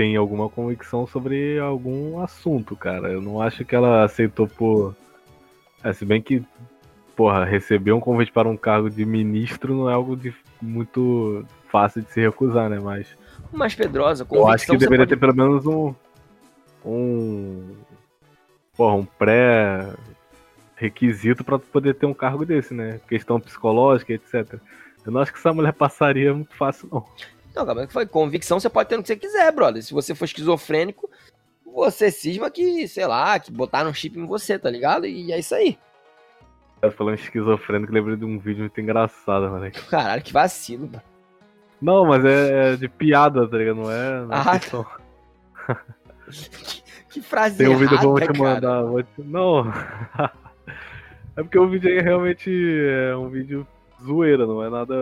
[0.00, 3.08] tem alguma convicção sobre algum assunto, cara.
[3.08, 4.96] Eu não acho que ela aceitou por.
[5.84, 6.42] É, se bem que,
[7.20, 12.00] porra, receber um convite para um cargo de ministro não é algo de muito fácil
[12.00, 12.80] de se recusar, né?
[12.80, 13.08] Mas.
[13.52, 15.10] Mas Pedrosa, Eu acho que deveria pode...
[15.10, 15.94] ter pelo menos um.
[16.82, 17.76] Um.
[18.74, 19.92] Porra, um pré
[20.76, 22.98] requisito para poder ter um cargo desse, né?
[23.06, 24.54] Questão psicológica, etc.
[25.04, 27.04] Eu não acho que essa mulher passaria muito fácil, não.
[27.54, 29.82] Não, cara, que foi convicção, você pode ter o que você quiser, brother.
[29.82, 31.10] Se você for esquizofrênico,
[31.66, 35.04] você cisma que, sei lá, que botaram um chip em você, tá ligado?
[35.04, 35.76] E é isso aí.
[36.82, 39.70] Eu falando esquizofrênico, lembrei de um vídeo muito engraçado, mano.
[39.90, 41.02] Caralho, que vacilo, mano.
[41.80, 43.76] Não, mas é, é de piada, tá ligado?
[43.76, 44.20] Não é.
[44.24, 44.86] Não é ah, questão...
[46.30, 48.82] que, que frase Tem um vídeo que eu vou te mandar.
[48.82, 49.08] Vou te...
[49.18, 49.68] Não.
[51.36, 53.66] é porque o vídeo aí realmente é um vídeo
[54.02, 54.94] zoeira, não é nada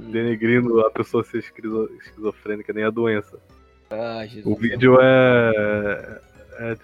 [0.00, 0.10] hum.
[0.10, 3.38] denegrindo a pessoa ser esquizofrênica, nem a doença.
[3.90, 6.20] Ah, Jesus o vídeo é,
[6.58, 6.76] é,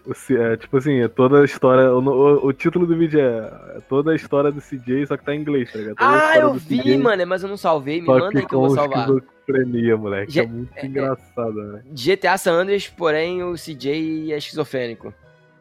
[0.53, 1.93] é, tipo assim, é toda a história.
[1.93, 5.25] O, o, o, título do vídeo é, é toda a história do CJ, só que
[5.25, 5.97] tá em inglês, tá ligado?
[5.97, 8.01] Toda ah, eu vi, CJ, mano, mas eu não salvei.
[8.01, 9.09] Me manda aí que eu vou salvar.
[9.09, 10.33] Esquizofrenia, moleque.
[10.33, 11.83] G é muito é, é, engraçado, né?
[11.91, 15.13] GTA San Andreas, porém o CJ é esquizofrênico.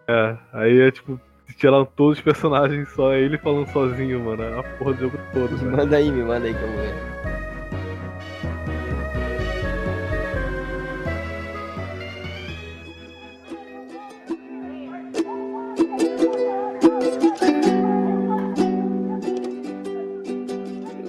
[0.07, 1.19] É, aí é tipo,
[1.57, 4.43] tiraram todos os personagens, só ele falando sozinho, mano.
[4.43, 6.81] É a porra do jogo todo, Me manda aí, me manda aí que eu vou
[6.81, 7.16] ver.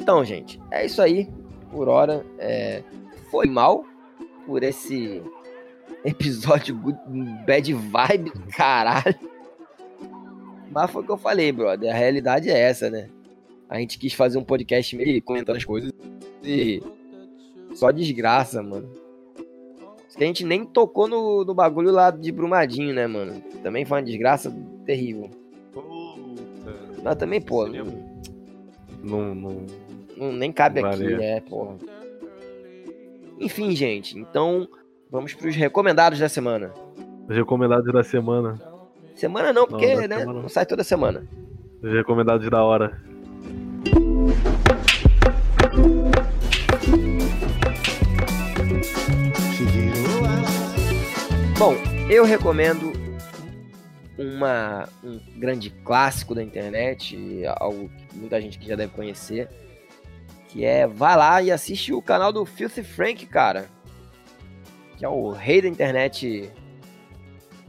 [0.08, 1.28] Então, gente, é isso aí.
[1.70, 2.82] Por hora, é...
[3.30, 3.84] foi mal
[4.46, 5.22] por esse
[6.02, 6.74] episódio
[7.46, 9.14] bad vibe caralho.
[10.70, 11.94] Mas foi o que eu falei, brother.
[11.94, 13.10] A realidade é essa, né?
[13.68, 15.92] A gente quis fazer um podcast meio comentando as coisas
[16.42, 16.82] e.
[17.74, 18.90] Só desgraça, mano.
[20.16, 23.42] Que a gente nem tocou no, no bagulho lá de Brumadinho, né, mano?
[23.62, 24.50] Também foi uma desgraça
[24.86, 25.28] terrível.
[25.70, 27.02] Puta.
[27.04, 27.66] Mas também, pô.
[27.66, 27.84] Seria...
[29.02, 29.66] Não, não,
[30.18, 31.76] não, nem cabe aqui, né, pô.
[33.38, 34.18] Enfim, gente.
[34.18, 34.68] Então,
[35.10, 36.72] vamos pros recomendados da semana.
[37.28, 38.60] Os recomendados da semana.
[39.14, 41.24] Semana não, porque não, né, não sai toda semana.
[41.82, 43.00] Os recomendados da hora.
[51.56, 51.74] Bom,
[52.10, 52.92] eu recomendo
[54.18, 57.16] uma, um grande clássico da internet,
[57.56, 59.48] algo que muita gente que já deve conhecer,
[60.48, 63.68] que é vai lá e assiste o canal do Filthy Frank, cara,
[64.96, 66.50] que é o rei da internet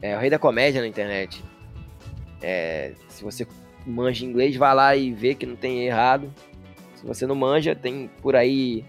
[0.02, 1.44] é o rei da comédia na internet.
[2.42, 3.46] É, se você
[3.86, 6.34] manja inglês, vai lá e vê que não tem errado.
[6.96, 8.86] Se você não manja, tem por aí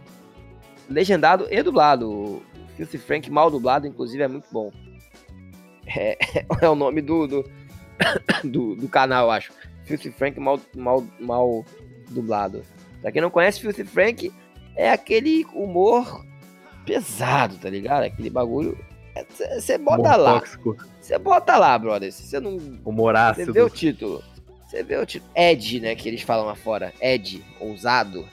[0.88, 2.42] legendado e dublado.
[2.76, 4.72] Filthy Frank mal dublado, inclusive, é muito bom.
[5.86, 6.16] É,
[6.62, 7.44] é o nome do, do,
[8.44, 9.52] do, do canal, eu acho.
[9.84, 11.64] Filthy Frank mal, mal, mal
[12.10, 12.62] dublado.
[13.00, 14.32] Pra quem não conhece, Filthy Frank
[14.76, 16.24] é aquele humor
[16.84, 18.04] pesado, tá ligado?
[18.04, 18.78] Aquele bagulho.
[19.28, 20.42] Você é, bota lá.
[21.00, 22.12] Você bota lá, brother.
[22.12, 22.56] Você não.
[22.84, 23.46] Humor ácido.
[23.46, 24.24] Você vê o título.
[24.64, 25.30] Você vê o título.
[25.34, 25.94] Ed, né?
[25.94, 26.92] Que eles falam lá fora.
[27.00, 28.26] Ed, ousado.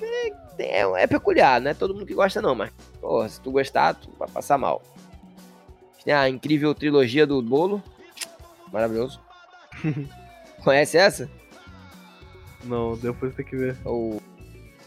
[0.00, 1.74] É, é, é, peculiar, né?
[1.74, 2.70] Todo mundo que gosta, não, mas.
[3.00, 4.82] Porra, se tu gostar, tu vai passar mal.
[6.04, 7.82] Tem a incrível trilogia do bolo.
[8.72, 9.20] Maravilhoso.
[10.62, 11.28] Conhece essa?
[12.64, 13.76] Não, depois tem que ver.
[13.84, 14.20] O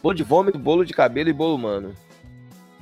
[0.01, 1.93] bolo de vômito, bolo de cabelo e bolo humano.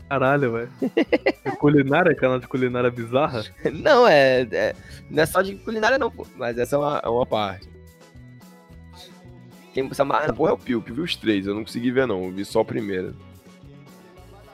[0.09, 0.69] Caralho, velho.
[1.43, 2.13] É culinária?
[2.13, 3.43] Canal de culinária bizarra?
[3.73, 4.75] Não, é, é,
[5.09, 6.27] Não é só de culinária, não, pô.
[6.35, 7.69] Mas essa é uma, é uma parte.
[9.73, 10.81] Quem essa marca, porra, é o Pio.
[10.81, 11.47] Pio viu os três.
[11.47, 12.25] Eu não consegui ver, não.
[12.25, 13.15] Eu vi só o primeiro.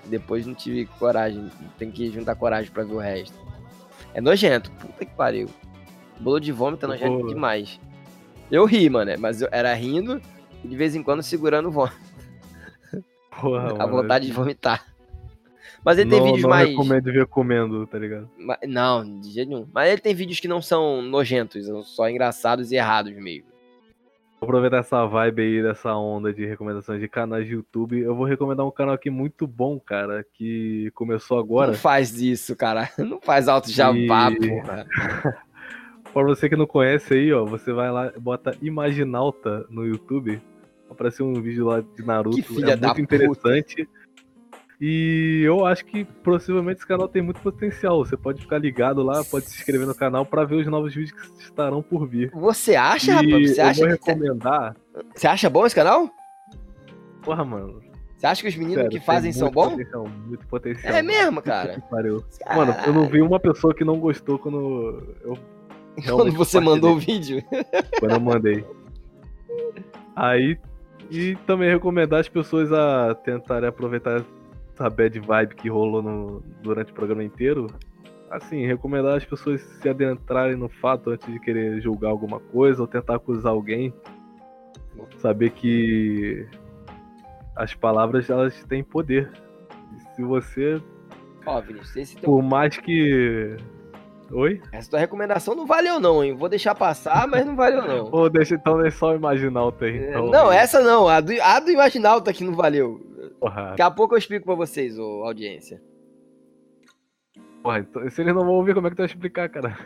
[0.06, 1.50] Depois não tive coragem.
[1.78, 3.36] Tem que juntar coragem pra ver o resto.
[4.14, 4.72] É nojento.
[4.72, 5.50] Puta que pariu.
[6.20, 7.80] Bolo de vômito é nojento demais.
[8.52, 10.22] Eu ri, mano, mas eu era rindo
[10.64, 11.98] e de vez em quando segurando o vômito.
[13.40, 14.86] Porra, a vontade de vomitar.
[15.84, 16.70] Mas ele tem não, vídeos não mais.
[16.70, 18.30] recomendo ver comendo, tá ligado?
[18.68, 19.68] Não, de jeito nenhum.
[19.72, 23.48] Mas ele tem vídeos que não são nojentos, são só engraçados e errados mesmo.
[24.40, 28.00] Vou aproveitar essa vibe aí, dessa onda de recomendações de canais de YouTube.
[28.00, 31.72] Eu vou recomendar um canal aqui muito bom, cara, que começou agora.
[31.72, 32.90] Não faz isso, cara.
[33.00, 34.86] Não faz alto jabá, E- porra.
[36.18, 40.42] Pra você que não conhece aí, ó, você vai lá bota Imaginalta no YouTube.
[40.90, 42.38] Apareceu um vídeo lá de Naruto.
[42.38, 43.16] Que filha é da muito puta.
[43.16, 43.88] interessante.
[44.82, 48.04] E eu acho que possivelmente esse canal tem muito potencial.
[48.04, 51.12] Você pode ficar ligado lá, pode se inscrever no canal pra ver os novos vídeos
[51.12, 52.32] que estarão por vir.
[52.34, 53.52] Você acha, e rapaz?
[53.56, 54.76] Você eu acha, vou que- recomendar.
[55.16, 56.10] você acha bom esse canal?
[57.22, 57.80] Porra, mano.
[58.18, 59.76] Você acha que os meninos sério, que fazem são bons?
[60.26, 60.96] Muito potencial.
[60.96, 61.80] É mesmo, cara.
[62.56, 65.38] Mano, eu não vi uma pessoa que não gostou quando eu
[65.98, 66.64] Quando realmente você compartilhei.
[66.90, 67.44] mandou o vídeo.
[68.00, 68.66] quando eu mandei.
[70.16, 70.58] Aí,
[71.12, 74.24] e também recomendar as pessoas a tentarem aproveitar
[74.74, 77.68] essa bad vibe que rolou no- durante o programa inteiro.
[78.30, 82.88] Assim, recomendar as pessoas se adentrarem no fato antes de querer julgar alguma coisa ou
[82.88, 83.94] tentar acusar alguém.
[85.20, 86.46] Saber que
[87.56, 89.32] as palavras elas têm poder.
[89.96, 90.82] E se você,
[91.46, 93.56] Ó, Vinícius, esse teu- por mais que.
[94.32, 94.62] Oi?
[94.72, 96.36] essa tua recomendação não valeu não, hein?
[96.36, 98.10] Vou deixar passar, mas não valeu não.
[98.14, 99.98] Ou deixa então é só o aí.
[99.98, 101.08] É, Então, não, essa não.
[101.08, 103.00] A do, a do Imaginalta que não valeu.
[103.40, 105.82] Porra, Daqui a pouco eu explico pra vocês, ô, audiência.
[107.64, 109.78] porra, então, se eles não vão ouvir, como é que tu vai explicar, cara?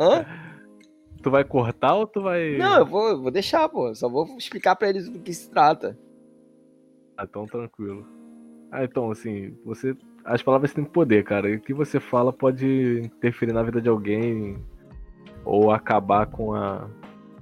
[0.00, 0.24] Hã?
[1.20, 2.56] Tu vai cortar ou tu vai.
[2.56, 3.92] Não, eu vou, eu vou deixar, pô.
[3.92, 5.98] Só vou explicar pra eles do que se trata.
[7.16, 8.06] Ah, então tranquilo.
[8.70, 9.96] Ah, então, assim, você.
[10.28, 11.48] As palavras têm poder, cara.
[11.48, 14.58] E o que você fala pode interferir na vida de alguém
[15.42, 16.86] ou acabar com a.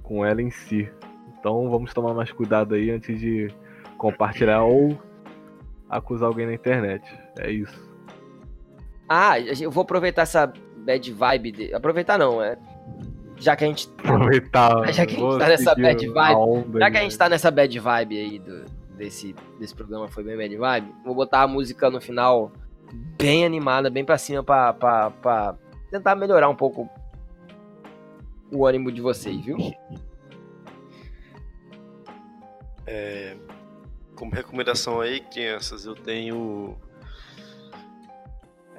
[0.04, 0.88] com ela em si.
[1.36, 3.48] Então vamos tomar mais cuidado aí antes de
[3.98, 4.96] compartilhar ou
[5.90, 7.02] acusar alguém na internet.
[7.40, 7.76] É isso.
[9.08, 11.50] Ah, eu vou aproveitar essa bad vibe.
[11.50, 11.74] De...
[11.74, 12.56] Aproveitar não, é.
[13.36, 13.88] Já que a gente.
[13.98, 14.86] Aproveitar.
[14.94, 17.50] Já que a gente tá nessa bad vibe, onda Já que a gente tá nessa
[17.50, 18.64] bad vibe aí do,
[18.96, 22.52] desse, desse programa, foi bem bad vibe, vou botar a música no final
[22.92, 25.54] bem animada, bem pra cima, pra, pra, pra
[25.90, 26.88] tentar melhorar um pouco
[28.52, 29.56] o ânimo de vocês, viu?
[34.16, 36.74] Como recomendação aí, crianças, eu tenho.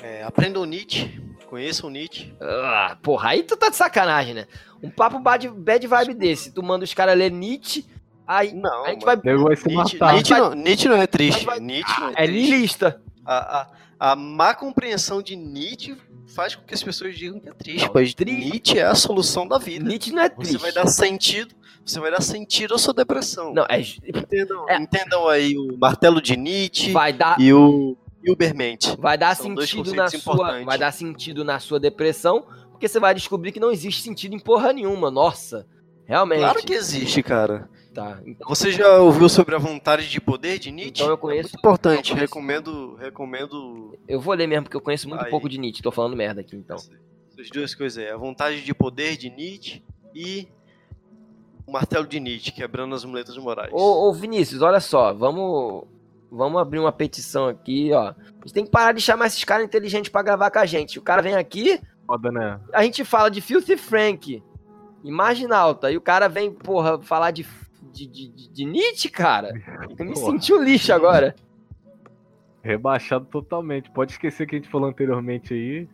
[0.02, 2.34] É, aprendam Nietzsche, conheçam Nietzsche.
[2.42, 4.48] Ah, porra, aí tu tá de sacanagem, né?
[4.82, 7.86] Um papo bad, bad vibe desse, tu manda os caras ler Nietzsche,
[8.28, 9.16] aí Não, a gente vai.
[9.18, 10.14] Se Nietzsche, matar.
[10.14, 11.46] Nietzsche, não, Nietzsche não é triste.
[11.46, 12.52] Vai- Nietzsche não é, É triste.
[12.52, 13.02] lilista.
[13.26, 13.68] A, a,
[14.00, 15.96] a má compreensão de Nietzsche
[16.28, 17.86] faz com que as pessoas digam que é triste.
[17.86, 19.84] Não, pois Nietzsche é a solução da vida.
[19.88, 20.58] Nietzsche não é Você triste.
[20.58, 21.56] vai dar sentido,
[21.86, 23.54] você vai dar sentido à sua depressão.
[23.54, 23.80] Não, é.
[23.82, 24.78] Entendam, É.
[24.78, 27.40] entendam aí o martelo de Nietzsche Vai dar.
[27.40, 28.96] e o Hilbermente.
[29.00, 33.14] Vai dar São sentido na sua, vai dar sentido na sua depressão, porque você vai
[33.16, 35.10] descobrir que não existe sentido em porra nenhuma.
[35.10, 35.66] Nossa,
[36.06, 36.40] realmente.
[36.40, 37.70] Claro que existe, cara.
[37.98, 38.20] Tá.
[38.26, 41.02] Então, Você já ouviu sobre a vontade de poder de Nietzsche?
[41.04, 42.12] Então eu conheço- É muito importante.
[42.12, 42.34] eu conheço.
[42.34, 45.32] Recomendo, recomendo eu vou ler mesmo porque eu conheço muito Aí.
[45.32, 45.82] pouco de Nietzsche.
[45.82, 46.78] Tô falando merda aqui, então.
[46.78, 48.10] essas duas coisas aí.
[48.10, 49.84] A vontade de poder de Nietzsche
[50.14, 50.48] e
[51.66, 53.72] o martelo de Nietzsche, quebrando as muletas morais.
[53.74, 55.86] Ô, ô, Vinícius, olha só, vamos
[56.32, 58.10] vamos abrir uma petição aqui, ó.
[58.10, 61.00] A gente tem que parar de chamar esses caras inteligentes pra gravar com a gente.
[61.00, 62.60] O cara vem aqui, Foda, né?
[62.74, 64.44] a gente fala de Filthy Frank,
[65.04, 67.46] Imaginalta, e o cara vem, porra, falar de,
[68.06, 69.50] de, de, de- Nietzsche, cara.
[69.98, 70.32] Eu me Porra.
[70.34, 71.34] senti um lixo agora.
[72.62, 73.90] Rebaixado totalmente.
[73.90, 75.88] Pode esquecer que a gente falou anteriormente aí.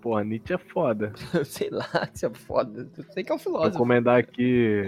[0.00, 1.12] Porra, Nietzsche é foda.
[1.44, 2.88] Sei lá, isso é foda.
[2.96, 3.72] Eu sei que é um Vou filósofo.
[3.72, 4.82] recomendar aqui.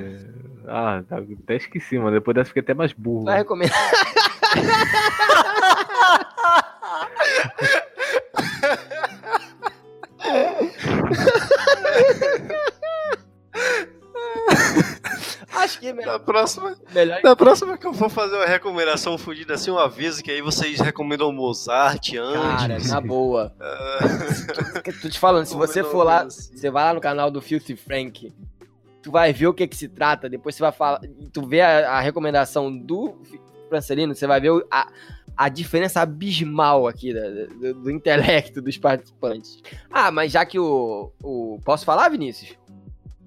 [0.67, 1.03] Ah,
[1.43, 2.13] até esqueci, mano.
[2.13, 3.25] Depois dessa fiquei até mais burro.
[3.25, 3.77] Vai recomendar.
[15.63, 16.13] Acho que é melhor.
[16.13, 20.23] Na próxima, melhor na próxima que eu for fazer uma recomendação fodida assim, um aviso
[20.23, 22.91] que aí vocês recomendam Mozart, Cara, antes.
[22.91, 23.55] na boa.
[23.61, 26.57] Ah, Tô te falando, se você for lá, assim.
[26.57, 28.33] você vai lá no canal do Filthy Frank,
[29.03, 31.01] tu vai ver o que que se trata, depois você vai falar,
[31.33, 33.15] tu vê a, a recomendação do
[33.69, 34.89] Francelino, você vai ver a,
[35.37, 37.29] a diferença abismal aqui da-
[37.71, 39.61] do, do intelecto dos participantes.
[39.91, 41.59] Ah, mas já que o, o...
[41.65, 42.57] Posso falar, Vinícius?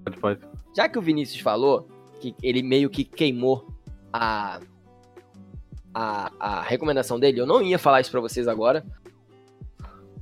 [0.04, 0.40] Pode, pode.
[0.76, 1.88] Já que o Vinícius falou
[2.20, 3.66] que ele meio que queimou
[4.12, 4.60] a,
[5.94, 8.84] a, a recomendação dele, eu não ia falar isso pra vocês agora.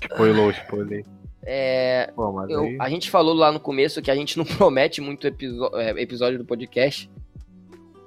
[0.02, 1.04] Spoilou, spoilei.
[1.46, 2.76] É, mas Eu- aí.
[2.80, 6.44] a gente falou lá no começo que a gente não promete muito é, episódio do
[6.44, 7.10] podcast,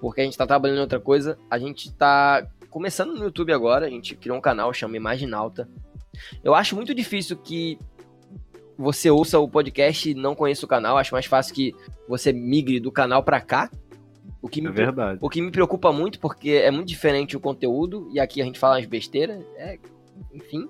[0.02, 1.38] porque a gente tá trabalhando em outra coisa.
[1.50, 5.70] A gente tá começando no YouTube agora, a gente criou um canal, chama Imaginalta.
[6.44, 7.78] Eu acho muito difícil que
[8.78, 10.98] você ouça o podcast e não conheça o canal.
[10.98, 11.74] Acho mais fácil que
[12.08, 13.70] você migre do canal para cá.
[14.42, 15.18] O que, me, É verdade.
[15.22, 18.60] o que me preocupa muito, porque é muito diferente o conteúdo, e aqui a gente
[18.60, 19.80] fala as besteiras, é,
[20.34, 20.70] enfim.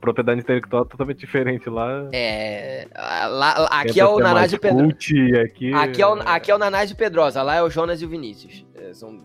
[0.00, 2.08] Propriedade intelectual é totalmente diferente lá.
[2.12, 3.26] É, lá,
[3.58, 4.84] lá- aqui é o mais Nanásio Pedrosa.
[4.84, 8.00] cult, e aqui, Aqui é, o, aqui é o Nanásio Pedrosa, lá é o Jonas
[8.00, 8.64] e o Vinícius.
[8.76, 9.18] É, são,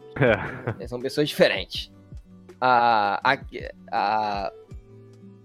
[0.79, 0.87] É.
[0.87, 1.91] são pessoas diferentes.
[2.59, 4.51] Ah, aqui- ah,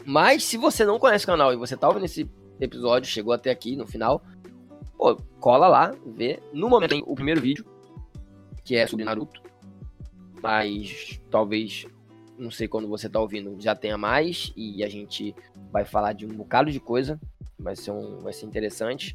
[0.08, 2.26] mas se você não conhece o canal e você tá ouvindo esse
[2.58, 4.22] episódio, chegou até aqui no final,
[4.96, 6.42] pô, cola lá, vê.
[6.50, 7.62] No momento tem o primeiro vídeo,
[8.64, 9.42] que é sobre Naruto.
[10.42, 11.84] Mas talvez,
[12.38, 14.50] não sei quando você tá ouvindo, já tenha mais.
[14.56, 15.34] E a gente
[15.70, 17.20] vai falar de um bocado de coisa.
[17.58, 19.14] Vai ser, um, vai ser interessante.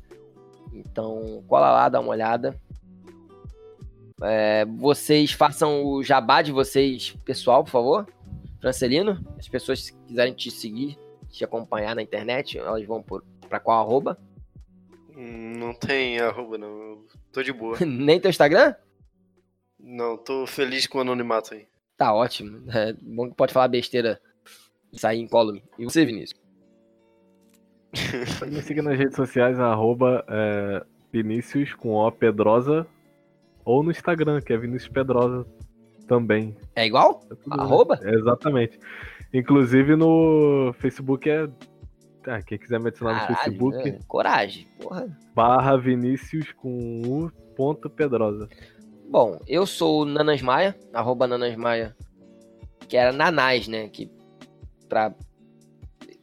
[0.71, 2.55] Então, cola lá, dá uma olhada.
[4.21, 8.07] É, vocês façam o jabá de vocês, pessoal, por favor.
[8.63, 10.97] Francelino, as pessoas que quiserem te seguir,
[11.29, 14.17] te acompanhar na internet, elas vão por, pra qual arroba?
[15.13, 16.69] Hum, Não tem arroba, não.
[16.69, 17.77] Eu tô de boa.
[17.85, 18.73] Nem teu Instagram?
[19.77, 21.67] Não, tô feliz com o anonimato aí.
[21.97, 22.63] Tá ótimo.
[22.71, 24.21] É bom que pode falar besteira
[24.93, 25.61] e sair incólume.
[25.77, 26.39] E você, Vinícius?
[28.39, 32.87] Pode me seguir nas redes sociais, arroba é, Vinícius com O Pedrosa.
[33.65, 35.45] Ou no Instagram, que é Vinícius Pedrosa
[36.07, 36.55] também.
[36.75, 37.21] É igual?
[37.31, 37.99] É tudo- Arroba?
[38.03, 38.79] É, exatamente.
[39.33, 41.47] Inclusive no Facebook é.
[42.25, 45.17] Ah, quem quiser me adicionar no Caralho, Facebook, é, coragem, porra.
[45.35, 48.47] barra Vinícius com U ponto Pedrosa.
[49.09, 51.93] Bom, eu sou o Nanas Maia, arroba Nanas Maia,
[52.87, 53.89] que era Nanás, né?
[53.89, 54.09] Que,
[54.87, 55.13] pra,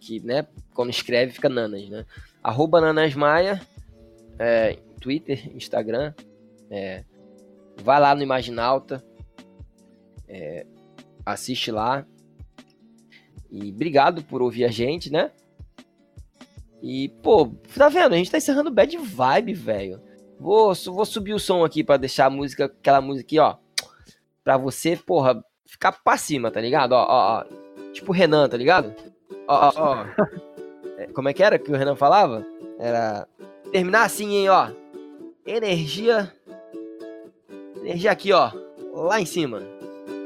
[0.00, 2.06] que, né, quando escreve fica Nanas, né?
[2.42, 3.60] Arroba Nanas Maia,
[4.38, 6.14] é, Twitter, Instagram,
[6.70, 7.04] é,
[7.84, 9.04] vai lá no Imaginalta,
[10.30, 10.64] é,
[11.26, 12.06] assiste lá.
[13.50, 15.32] E obrigado por ouvir a gente, né?
[16.80, 18.14] E, pô, tá vendo?
[18.14, 20.00] A gente tá encerrando bad vibe, velho.
[20.38, 23.56] Vou, vou subir o som aqui pra deixar a música, aquela música aqui, ó.
[24.42, 26.92] Pra você, porra, ficar pra cima, tá ligado?
[26.92, 27.92] Ó, ó, ó.
[27.92, 28.94] Tipo o Renan, tá ligado?
[29.48, 30.06] Ó, ó, ó.
[30.96, 32.46] É, Como é que era que o Renan falava?
[32.78, 33.26] Era.
[33.72, 34.70] Terminar assim, hein, ó.
[35.44, 36.32] Energia.
[37.82, 38.50] Energia aqui, ó.
[38.94, 39.60] Lá em cima.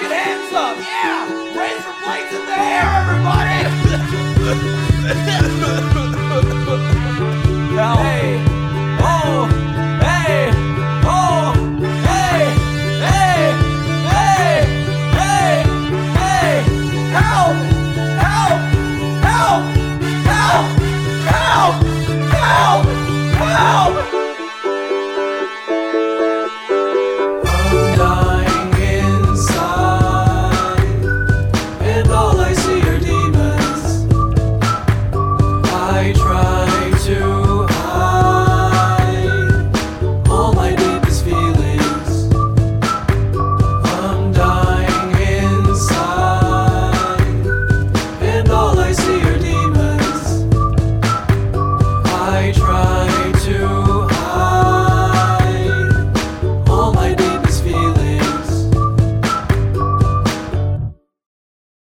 [0.00, 0.78] Fucking hands up.
[0.78, 2.99] Yeah, raise your plates in the air.